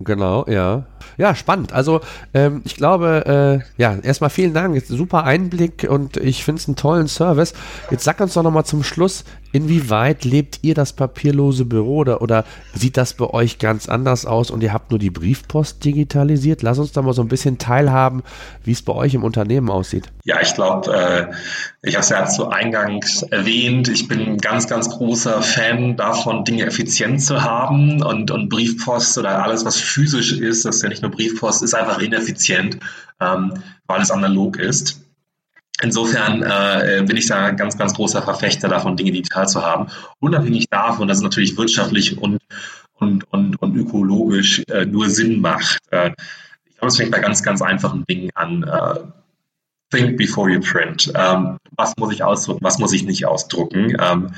Genau, 0.00 0.44
ja. 0.48 0.86
Ja, 1.16 1.34
spannend. 1.34 1.72
Also 1.72 2.00
ähm, 2.34 2.62
ich 2.64 2.74
glaube, 2.76 3.62
äh, 3.78 3.80
ja, 3.80 3.96
erstmal 4.02 4.30
vielen 4.30 4.52
Dank. 4.52 4.80
Super 4.84 5.24
Einblick 5.24 5.86
und 5.88 6.16
ich 6.16 6.44
finde 6.44 6.60
es 6.60 6.68
einen 6.68 6.76
tollen 6.76 7.06
Service. 7.06 7.54
Jetzt 7.90 8.04
sag 8.04 8.20
uns 8.20 8.34
doch 8.34 8.42
nochmal 8.42 8.64
zum 8.64 8.82
Schluss, 8.82 9.24
inwieweit 9.52 10.24
lebt 10.24 10.60
ihr 10.62 10.74
das 10.74 10.92
papierlose 10.92 11.64
Büro 11.64 11.98
oder, 11.98 12.22
oder 12.22 12.44
sieht 12.74 12.96
das 12.96 13.14
bei 13.14 13.26
euch 13.26 13.58
ganz 13.58 13.88
anders 13.88 14.26
aus 14.26 14.50
und 14.50 14.62
ihr 14.62 14.72
habt 14.72 14.90
nur 14.90 14.98
die 14.98 15.10
Briefpost 15.10 15.84
digitalisiert? 15.84 16.62
Lass 16.62 16.78
uns 16.78 16.92
da 16.92 17.02
mal 17.02 17.12
so 17.12 17.22
ein 17.22 17.28
bisschen 17.28 17.58
teilhaben, 17.58 18.22
wie 18.64 18.72
es 18.72 18.82
bei 18.82 18.92
euch 18.92 19.14
im 19.14 19.24
Unternehmen 19.24 19.70
aussieht. 19.70 20.10
Ja, 20.24 20.40
ich 20.40 20.54
glaube, 20.54 20.92
äh, 20.94 21.34
ich 21.82 21.94
habe 21.94 22.02
es 22.02 22.08
ja 22.08 22.26
zu 22.26 22.48
Eingangs 22.48 23.22
erwähnt, 23.24 23.88
ich 23.88 24.08
bin 24.08 24.20
ein 24.20 24.38
ganz, 24.38 24.68
ganz 24.68 24.88
großer 24.88 25.42
Fan 25.42 25.96
davon, 25.96 26.44
Dinge 26.44 26.64
effizient 26.66 27.22
zu 27.22 27.42
haben 27.42 28.02
und, 28.02 28.30
und 28.30 28.48
Briefpost 28.48 29.18
oder 29.18 29.42
alles, 29.42 29.64
was 29.64 29.76
physisch 29.76 30.32
ist, 30.32 30.64
das 30.64 30.76
ist 30.76 30.82
ja 30.82 30.88
nicht 30.88 31.02
nur 31.02 31.10
Briefpost, 31.10 31.62
ist 31.62 31.74
einfach 31.74 31.98
ineffizient, 31.98 32.78
ähm, 33.20 33.52
weil 33.86 34.00
es 34.00 34.10
analog 34.10 34.58
ist. 34.58 35.01
Insofern 35.82 36.42
äh, 36.42 37.02
bin 37.04 37.16
ich 37.16 37.26
da 37.26 37.46
ein 37.46 37.56
ganz, 37.56 37.76
ganz 37.76 37.94
großer 37.94 38.22
Verfechter 38.22 38.68
davon, 38.68 38.96
Dinge 38.96 39.12
digital 39.12 39.48
zu 39.48 39.62
haben. 39.62 39.88
Unabhängig 40.20 40.68
davon, 40.70 41.08
dass 41.08 41.18
es 41.18 41.22
natürlich 41.22 41.56
wirtschaftlich 41.56 42.16
und, 42.18 42.38
und, 42.94 43.30
und, 43.32 43.60
und 43.60 43.76
ökologisch 43.76 44.62
äh, 44.68 44.86
nur 44.86 45.10
Sinn 45.10 45.40
macht. 45.40 45.78
Äh, 45.90 46.12
ich 46.64 46.76
glaube, 46.76 46.88
es 46.88 46.96
fängt 46.96 47.10
bei 47.10 47.18
ganz, 47.18 47.42
ganz 47.42 47.62
einfachen 47.62 48.04
Dingen 48.08 48.30
an. 48.34 48.62
Äh, 48.62 49.00
think 49.90 50.16
before 50.16 50.50
you 50.50 50.60
print. 50.60 51.12
Ähm, 51.14 51.58
was 51.76 51.96
muss 51.96 52.12
ich 52.12 52.22
ausdrucken, 52.22 52.64
was 52.64 52.78
muss 52.78 52.92
ich 52.92 53.04
nicht 53.04 53.26
ausdrucken? 53.26 53.96
Ähm, 54.00 54.30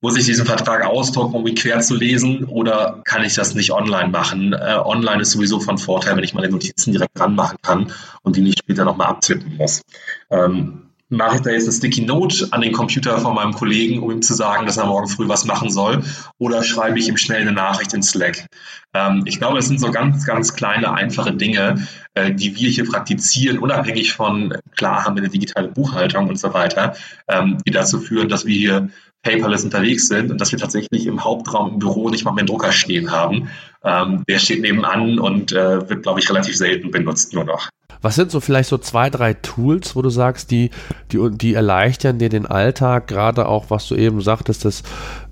muss 0.00 0.16
ich 0.16 0.26
diesen 0.26 0.46
Vertrag 0.46 0.84
ausdrucken, 0.84 1.34
um 1.34 1.46
ihn 1.46 1.54
quer 1.54 1.80
zu 1.80 1.94
lesen, 1.94 2.44
oder 2.44 3.02
kann 3.04 3.24
ich 3.24 3.34
das 3.34 3.54
nicht 3.54 3.72
online 3.72 4.08
machen? 4.08 4.52
Äh, 4.52 4.78
online 4.84 5.22
ist 5.22 5.32
sowieso 5.32 5.60
von 5.60 5.78
Vorteil, 5.78 6.16
wenn 6.16 6.24
ich 6.24 6.34
meine 6.34 6.48
Notizen 6.48 6.92
direkt 6.92 7.18
ranmachen 7.18 7.58
kann 7.62 7.92
und 8.22 8.36
die 8.36 8.42
nicht 8.42 8.58
später 8.58 8.84
nochmal 8.84 9.08
abtippen 9.08 9.56
muss. 9.56 9.82
Ähm, 10.30 10.82
mache 11.08 11.36
ich 11.36 11.42
da 11.42 11.50
jetzt 11.50 11.64
eine 11.64 11.72
Sticky 11.72 12.02
Note 12.02 12.48
an 12.50 12.62
den 12.62 12.72
Computer 12.72 13.18
von 13.18 13.34
meinem 13.34 13.52
Kollegen, 13.52 14.02
um 14.02 14.10
ihm 14.10 14.22
zu 14.22 14.34
sagen, 14.34 14.66
dass 14.66 14.76
er 14.76 14.86
morgen 14.86 15.06
früh 15.06 15.28
was 15.28 15.44
machen 15.44 15.70
soll, 15.70 16.02
oder 16.38 16.64
schreibe 16.64 16.98
ich 16.98 17.08
ihm 17.08 17.16
schnell 17.16 17.42
eine 17.42 17.52
Nachricht 17.52 17.94
in 17.94 18.02
Slack? 18.02 18.46
Ähm, 18.92 19.22
ich 19.24 19.38
glaube, 19.38 19.58
es 19.58 19.66
sind 19.66 19.80
so 19.80 19.90
ganz, 19.90 20.26
ganz 20.26 20.54
kleine, 20.54 20.92
einfache 20.92 21.32
Dinge, 21.32 21.86
äh, 22.14 22.32
die 22.32 22.56
wir 22.56 22.70
hier 22.70 22.88
praktizieren, 22.88 23.58
unabhängig 23.58 24.14
von, 24.14 24.54
klar 24.76 25.04
haben 25.04 25.14
wir 25.14 25.22
eine 25.22 25.30
digitale 25.30 25.68
Buchhaltung 25.68 26.28
und 26.28 26.38
so 26.38 26.52
weiter, 26.52 26.96
ähm, 27.28 27.58
die 27.66 27.70
dazu 27.70 28.00
führen, 28.00 28.28
dass 28.28 28.44
wir 28.44 28.56
hier 28.56 28.88
paperless 29.26 29.64
unterwegs 29.64 30.08
sind 30.08 30.30
und 30.30 30.40
dass 30.40 30.52
wir 30.52 30.58
tatsächlich 30.58 31.06
im 31.06 31.22
Hauptraum 31.24 31.74
im 31.74 31.78
Büro 31.78 32.08
nicht 32.10 32.24
mal 32.24 32.32
mehr 32.32 32.42
einen 32.42 32.48
Drucker 32.48 32.72
stehen 32.72 33.10
haben. 33.10 33.48
Ähm, 33.84 34.22
der 34.28 34.38
steht 34.38 34.62
nebenan 34.62 35.18
und 35.18 35.52
äh, 35.52 35.88
wird, 35.88 36.02
glaube 36.04 36.20
ich, 36.20 36.30
relativ 36.30 36.56
selten 36.56 36.90
benutzt 36.90 37.34
nur 37.34 37.44
noch. 37.44 37.68
Was 38.02 38.14
sind 38.14 38.30
so 38.30 38.40
vielleicht 38.40 38.68
so 38.68 38.78
zwei, 38.78 39.10
drei 39.10 39.34
Tools, 39.34 39.96
wo 39.96 40.02
du 40.02 40.10
sagst, 40.10 40.50
die, 40.50 40.70
die, 41.10 41.30
die 41.30 41.54
erleichtern 41.54 42.18
dir 42.18 42.28
den 42.28 42.46
Alltag, 42.46 43.08
gerade 43.08 43.48
auch, 43.48 43.66
was 43.68 43.88
du 43.88 43.96
eben 43.96 44.20
sagtest, 44.20 44.64
des 44.64 44.82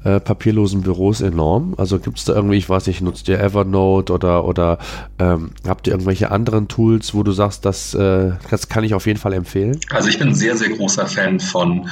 äh, 0.02 0.18
papierlosen 0.18 0.83
Büros 0.83 1.20
enorm? 1.20 1.74
Also 1.76 1.98
gibt 1.98 2.18
es 2.18 2.24
da 2.24 2.35
irgendwie, 2.35 2.57
ich 2.57 2.68
weiß 2.68 2.87
nicht, 2.87 3.00
nutzt 3.00 3.28
ihr 3.28 3.38
Evernote 3.38 4.12
oder, 4.12 4.44
oder 4.44 4.78
ähm, 5.18 5.50
habt 5.68 5.87
ihr 5.87 5.92
irgendwelche 5.92 6.30
anderen 6.30 6.66
Tools, 6.66 7.14
wo 7.14 7.22
du 7.22 7.33
sagst, 7.33 7.64
das, 7.64 7.94
äh, 7.94 8.33
das 8.50 8.68
kann 8.68 8.83
ich 8.83 8.94
auf 8.94 9.07
jeden 9.07 9.20
Fall 9.20 9.35
empfehlen? 9.35 9.78
Also 9.90 10.09
ich 10.09 10.18
bin 10.18 10.28
ein 10.28 10.35
sehr, 10.35 10.57
sehr 10.57 10.70
großer 10.70 11.07
Fan 11.07 11.38
von 11.38 11.88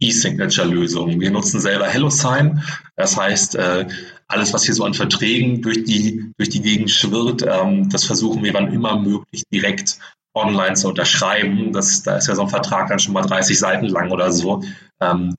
E-Signature-Lösungen. 0.00 1.20
Wir 1.20 1.30
nutzen 1.30 1.60
selber 1.60 1.86
HelloSign. 1.86 2.62
Das 2.96 3.16
heißt, 3.16 3.54
äh, 3.56 3.86
alles, 4.28 4.52
was 4.52 4.64
hier 4.64 4.74
so 4.74 4.84
an 4.84 4.94
Verträgen 4.94 5.62
durch 5.62 5.84
die, 5.84 6.32
durch 6.36 6.48
die 6.48 6.62
Gegend 6.62 6.90
schwirrt, 6.90 7.42
ähm, 7.42 7.88
das 7.88 8.04
versuchen 8.04 8.42
wir 8.42 8.54
wann 8.54 8.72
immer 8.72 8.98
möglich 8.98 9.44
direkt 9.52 9.98
online 10.34 10.74
zu 10.74 10.88
unterschreiben. 10.88 11.72
Das, 11.72 12.02
da 12.02 12.16
ist 12.16 12.28
ja 12.28 12.34
so 12.34 12.42
ein 12.42 12.48
Vertrag 12.48 12.88
dann 12.88 12.98
schon 12.98 13.14
mal 13.14 13.22
30 13.22 13.58
Seiten 13.58 13.86
lang 13.86 14.10
oder 14.10 14.30
so. 14.32 14.62
Ähm, 15.00 15.34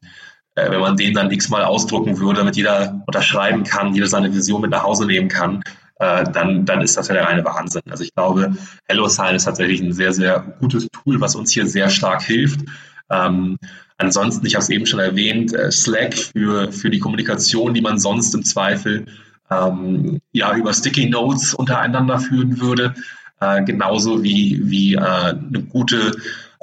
äh, 0.56 0.72
wenn 0.72 0.80
man 0.80 0.98
den 0.98 1.14
dann 1.14 1.32
x-mal 1.32 1.64
ausdrucken 1.64 2.20
würde, 2.20 2.40
damit 2.40 2.56
jeder 2.56 3.04
unterschreiben 3.06 3.64
kann, 3.64 3.94
jeder 3.94 4.08
seine 4.08 4.34
Vision 4.34 4.62
mit 4.62 4.72
nach 4.72 4.84
Hause 4.84 5.06
nehmen 5.06 5.28
kann, 5.28 5.62
äh, 6.00 6.24
dann, 6.32 6.66
dann 6.66 6.82
ist 6.82 6.98
das 6.98 7.08
ja 7.08 7.14
der 7.14 7.26
reine 7.26 7.46
Wahnsinn. 7.46 7.84
Also 7.90 8.04
ich 8.04 8.14
glaube, 8.14 8.56
HelloSign 8.88 9.36
ist 9.36 9.46
tatsächlich 9.46 9.82
ein 9.82 9.94
sehr, 9.94 10.14
sehr 10.14 10.40
gutes 10.60 10.88
Tool, 10.90 11.22
was 11.22 11.36
uns 11.36 11.52
hier 11.52 11.68
sehr 11.68 11.90
stark 11.90 12.24
hilft. 12.24 12.62
Ähm, 13.10 13.58
ansonsten, 13.98 14.46
ich 14.46 14.56
habe 14.56 14.64
es 14.64 14.70
eben 14.70 14.86
schon 14.86 15.00
erwähnt, 15.00 15.54
äh, 15.54 15.72
Slack 15.72 16.16
für, 16.16 16.72
für 16.72 16.90
die 16.90 17.00
Kommunikation, 17.00 17.74
die 17.74 17.82
man 17.82 18.00
sonst 18.00 18.34
im 18.36 18.44
Zweifel 18.44 19.06
ähm, 19.50 20.20
ja 20.32 20.56
über 20.56 20.74
Sticky 20.74 21.10
Notes 21.10 21.54
untereinander 21.54 22.20
führen 22.20 22.60
würde. 22.60 22.94
Äh, 23.40 23.64
genauso 23.64 24.24
wie, 24.24 24.60
wie 24.64 24.96
äh, 24.96 25.00
eine 25.00 25.64
gute 25.70 26.12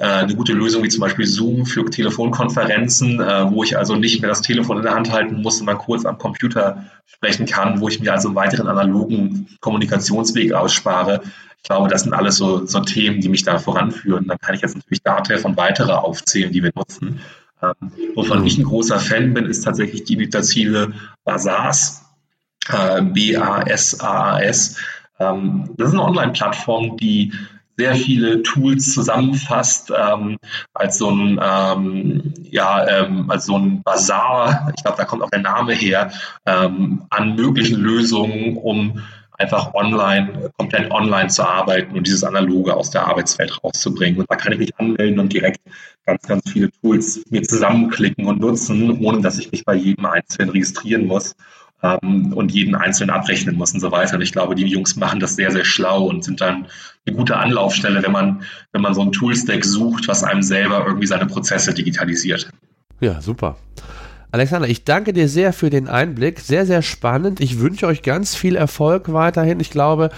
eine 0.03 0.35
gute 0.35 0.53
Lösung 0.53 0.83
wie 0.83 0.89
zum 0.89 1.01
Beispiel 1.01 1.25
Zoom 1.25 1.65
für 1.65 1.85
Telefonkonferenzen, 1.89 3.19
äh, 3.21 3.51
wo 3.51 3.63
ich 3.63 3.77
also 3.77 3.95
nicht 3.95 4.21
mehr 4.21 4.29
das 4.29 4.41
Telefon 4.41 4.77
in 4.77 4.83
der 4.83 4.93
Hand 4.93 5.11
halten 5.11 5.41
muss 5.41 5.59
und 5.59 5.65
mal 5.65 5.75
kurz 5.75 6.05
am 6.05 6.17
Computer 6.17 6.85
sprechen 7.05 7.45
kann, 7.45 7.79
wo 7.79 7.87
ich 7.87 7.99
mir 7.99 8.11
also 8.11 8.27
einen 8.27 8.35
weiteren 8.35 8.67
analogen 8.67 9.47
Kommunikationsweg 9.61 10.53
ausspare. 10.53 11.21
Ich 11.57 11.63
glaube, 11.69 11.89
das 11.89 12.03
sind 12.03 12.13
alles 12.13 12.35
so, 12.35 12.65
so 12.65 12.81
Themen, 12.81 13.21
die 13.21 13.29
mich 13.29 13.43
da 13.43 13.57
voranführen. 13.57 14.27
Dann 14.27 14.37
kann 14.39 14.53
ich 14.53 14.61
jetzt 14.61 14.75
natürlich 14.75 15.01
Datev 15.01 15.45
und 15.45 15.57
weitere 15.57 15.93
aufzählen, 15.93 16.51
die 16.51 16.61
wir 16.61 16.71
nutzen. 16.75 17.21
Ähm, 17.63 17.91
wovon 18.15 18.45
ich 18.45 18.57
ein 18.57 18.65
großer 18.65 18.99
Fan 18.99 19.33
bin, 19.33 19.45
ist 19.45 19.63
tatsächlich 19.63 20.03
die 20.03 20.13
Initiative 20.13 20.93
Basas, 21.23 22.03
äh, 22.69 23.01
B-A-S-A-A-S. 23.01 24.77
Ähm, 25.19 25.71
das 25.77 25.87
ist 25.87 25.93
eine 25.93 26.03
Online-Plattform, 26.03 26.97
die 26.97 27.33
sehr 27.77 27.95
viele 27.95 28.41
Tools 28.43 28.93
zusammenfasst 28.93 29.91
ähm, 29.95 30.37
als 30.73 30.97
so 30.97 31.09
ein 31.09 31.39
ähm, 31.41 32.33
ja 32.43 32.87
ähm, 32.87 33.29
als 33.29 33.45
so 33.45 33.57
ein 33.57 33.83
Bazar. 33.83 34.71
Ich 34.75 34.83
glaube, 34.83 34.97
da 34.97 35.05
kommt 35.05 35.23
auch 35.23 35.29
der 35.29 35.41
Name 35.41 35.73
her 35.73 36.11
ähm, 36.45 37.03
an 37.09 37.35
möglichen 37.35 37.79
Lösungen, 37.79 38.57
um 38.57 39.01
einfach 39.37 39.73
online, 39.73 40.51
komplett 40.57 40.91
online 40.91 41.27
zu 41.27 41.43
arbeiten 41.43 41.97
und 41.97 42.07
dieses 42.07 42.23
Analoge 42.23 42.73
aus 42.73 42.89
der 42.89 43.05
Arbeitswelt 43.05 43.61
rauszubringen. 43.63 44.21
Und 44.21 44.31
da 44.31 44.35
kann 44.35 44.53
ich 44.53 44.59
mich 44.59 44.79
anmelden 44.79 45.19
und 45.19 45.33
direkt 45.33 45.59
ganz, 46.05 46.21
ganz 46.23 46.49
viele 46.49 46.71
Tools 46.81 47.23
mir 47.29 47.43
zusammenklicken 47.43 48.25
und 48.27 48.39
nutzen, 48.39 49.03
ohne 49.03 49.21
dass 49.21 49.37
ich 49.37 49.51
mich 49.51 49.65
bei 49.65 49.75
jedem 49.75 50.05
einzelnen 50.05 50.51
registrieren 50.51 51.05
muss 51.05 51.35
ähm, 51.85 52.33
und 52.33 52.51
jeden 52.51 52.75
einzeln 52.75 53.09
abrechnen 53.09 53.55
muss 53.55 53.73
und 53.73 53.79
so 53.79 53.91
weiter. 53.91 54.15
Und 54.15 54.21
ich 54.21 54.31
glaube, 54.31 54.55
die 54.55 54.65
Jungs 54.65 54.95
machen 54.95 55.19
das 55.19 55.35
sehr, 55.35 55.51
sehr 55.51 55.65
schlau 55.65 56.05
und 56.05 56.23
sind 56.23 56.41
dann 56.41 56.67
eine 57.05 57.15
gute 57.15 57.37
Anlaufstelle, 57.37 58.01
wenn 58.03 58.11
man, 58.11 58.43
wenn 58.71 58.81
man 58.81 58.93
so 58.93 59.01
ein 59.01 59.11
Toolstack 59.11 59.63
sucht, 59.63 60.07
was 60.07 60.23
einem 60.23 60.41
selber 60.41 60.83
irgendwie 60.85 61.07
seine 61.07 61.25
Prozesse 61.25 61.73
digitalisiert. 61.73 62.49
Ja, 62.99 63.21
super. 63.21 63.57
Alexander, 64.31 64.67
ich 64.67 64.83
danke 64.83 65.13
dir 65.13 65.29
sehr 65.29 65.53
für 65.53 65.69
den 65.69 65.87
Einblick. 65.87 66.41
Sehr, 66.41 66.65
sehr 66.65 66.81
spannend. 66.81 67.39
Ich 67.39 67.59
wünsche 67.59 67.87
euch 67.87 68.01
ganz 68.01 68.35
viel 68.35 68.57
Erfolg 68.57 69.13
weiterhin. 69.13 69.61
Ich 69.61 69.69
glaube, 69.69 70.09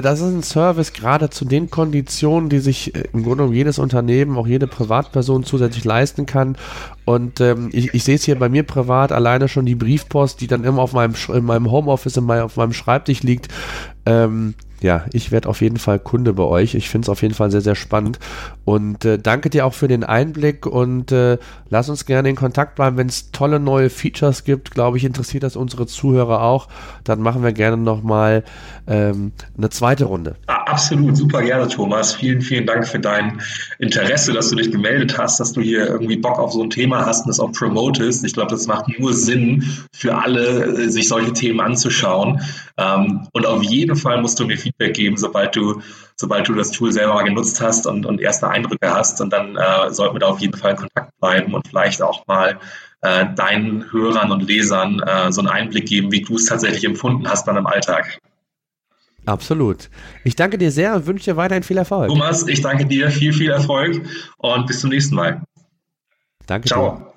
das 0.00 0.20
ist 0.20 0.32
ein 0.32 0.42
Service 0.42 0.92
gerade 0.92 1.28
zu 1.28 1.44
den 1.44 1.68
Konditionen, 1.68 2.48
die 2.48 2.60
sich 2.60 2.94
äh, 2.94 3.04
im 3.12 3.22
Grunde 3.22 3.38
genommen 3.38 3.54
jedes 3.54 3.78
Unternehmen, 3.78 4.38
auch 4.38 4.46
jede 4.46 4.66
Privatperson 4.66 5.44
zusätzlich 5.44 5.84
leisten 5.84 6.24
kann. 6.24 6.56
Und 7.04 7.40
ähm, 7.40 7.70
ich, 7.72 7.92
ich 7.92 8.04
sehe 8.04 8.14
es 8.14 8.24
hier 8.24 8.38
bei 8.38 8.48
mir 8.48 8.62
privat 8.62 9.12
alleine 9.12 9.48
schon 9.48 9.66
die 9.66 9.74
Briefpost, 9.74 10.40
die 10.40 10.46
dann 10.46 10.64
immer 10.64 10.82
auf 10.82 10.92
meinem, 10.92 11.14
in 11.28 11.44
meinem 11.44 11.70
Homeoffice, 11.70 12.16
in 12.16 12.24
meinem, 12.24 12.44
auf 12.44 12.56
meinem 12.56 12.72
Schreibtisch 12.72 13.22
liegt. 13.22 13.48
Ähm, 14.06 14.54
ja, 14.82 15.04
ich 15.12 15.30
werde 15.30 15.48
auf 15.48 15.60
jeden 15.60 15.78
Fall 15.78 15.98
Kunde 15.98 16.32
bei 16.32 16.42
euch. 16.42 16.74
Ich 16.74 16.88
finde 16.88 17.06
es 17.06 17.08
auf 17.08 17.22
jeden 17.22 17.34
Fall 17.34 17.50
sehr, 17.50 17.60
sehr 17.60 17.74
spannend. 17.74 18.18
Und 18.64 19.04
äh, 19.04 19.18
danke 19.18 19.50
dir 19.50 19.66
auch 19.66 19.74
für 19.74 19.88
den 19.88 20.04
Einblick 20.04 20.66
und 20.66 21.12
äh, 21.12 21.38
lass 21.70 21.88
uns 21.88 22.06
gerne 22.06 22.28
in 22.28 22.36
Kontakt 22.36 22.74
bleiben. 22.74 22.96
Wenn 22.96 23.08
es 23.08 23.30
tolle 23.30 23.60
neue 23.60 23.90
Features 23.90 24.44
gibt, 24.44 24.72
glaube 24.72 24.96
ich, 24.96 25.04
interessiert 25.04 25.42
das 25.42 25.56
unsere 25.56 25.86
Zuhörer 25.86 26.42
auch. 26.42 26.68
Dann 27.04 27.20
machen 27.20 27.42
wir 27.42 27.52
gerne 27.52 27.76
nochmal 27.76 28.44
ähm, 28.86 29.32
eine 29.56 29.70
zweite 29.70 30.04
Runde. 30.04 30.36
Absolut, 30.46 31.16
super 31.16 31.42
gerne, 31.42 31.68
Thomas. 31.68 32.14
Vielen, 32.14 32.40
vielen 32.40 32.66
Dank 32.66 32.86
für 32.86 32.98
dein 32.98 33.40
Interesse, 33.78 34.32
dass 34.32 34.50
du 34.50 34.56
dich 34.56 34.70
gemeldet 34.70 35.16
hast, 35.18 35.38
dass 35.40 35.52
du 35.52 35.60
hier 35.60 35.86
irgendwie 35.86 36.16
Bock 36.16 36.38
auf 36.38 36.52
so 36.52 36.62
ein 36.62 36.70
Thema 36.70 37.04
hast 37.04 37.22
und 37.22 37.28
das 37.28 37.40
auch 37.40 37.52
promotest. 37.52 38.24
Ich 38.24 38.32
glaube, 38.32 38.50
das 38.50 38.66
macht 38.66 38.86
nur 38.98 39.12
Sinn 39.12 39.64
für 39.94 40.16
alle, 40.16 40.90
sich 40.90 41.08
solche 41.08 41.32
Themen 41.32 41.60
anzuschauen. 41.60 42.40
Ähm, 42.82 43.28
und 43.32 43.46
auf 43.46 43.62
jeden 43.62 43.96
Fall 43.96 44.20
musst 44.20 44.38
du 44.40 44.46
mir 44.46 44.56
Feedback 44.56 44.94
geben, 44.94 45.16
sobald 45.16 45.54
du, 45.54 45.80
sobald 46.16 46.48
du 46.48 46.54
das 46.54 46.70
Tool 46.70 46.92
selber 46.92 47.14
mal 47.14 47.24
genutzt 47.24 47.60
hast 47.60 47.86
und, 47.86 48.06
und 48.06 48.20
erste 48.20 48.48
Eindrücke 48.48 48.92
hast. 48.92 49.20
Und 49.20 49.32
dann 49.32 49.56
äh, 49.56 49.90
sollten 49.90 50.14
wir 50.14 50.20
da 50.20 50.26
auf 50.28 50.40
jeden 50.40 50.56
Fall 50.56 50.72
in 50.72 50.76
Kontakt 50.76 51.12
bleiben 51.20 51.54
und 51.54 51.66
vielleicht 51.68 52.02
auch 52.02 52.26
mal 52.26 52.58
äh, 53.02 53.26
deinen 53.34 53.90
Hörern 53.92 54.32
und 54.32 54.46
Lesern 54.46 55.00
äh, 55.00 55.30
so 55.32 55.40
einen 55.40 55.48
Einblick 55.48 55.86
geben, 55.86 56.10
wie 56.12 56.22
du 56.22 56.36
es 56.36 56.46
tatsächlich 56.46 56.84
empfunden 56.84 57.28
hast 57.28 57.46
dann 57.46 57.56
im 57.56 57.66
Alltag. 57.66 58.18
Absolut. 59.24 59.88
Ich 60.24 60.34
danke 60.34 60.58
dir 60.58 60.72
sehr 60.72 60.94
und 60.96 61.06
wünsche 61.06 61.30
dir 61.30 61.36
weiterhin 61.36 61.62
viel 61.62 61.78
Erfolg. 61.78 62.08
Thomas, 62.08 62.46
ich 62.48 62.60
danke 62.60 62.86
dir, 62.86 63.10
viel, 63.10 63.32
viel 63.32 63.50
Erfolg 63.50 64.04
und 64.38 64.66
bis 64.66 64.80
zum 64.80 64.90
nächsten 64.90 65.14
Mal. 65.14 65.42
Danke. 66.46 66.66
Ciao. 66.66 66.96
Dir. 66.96 67.11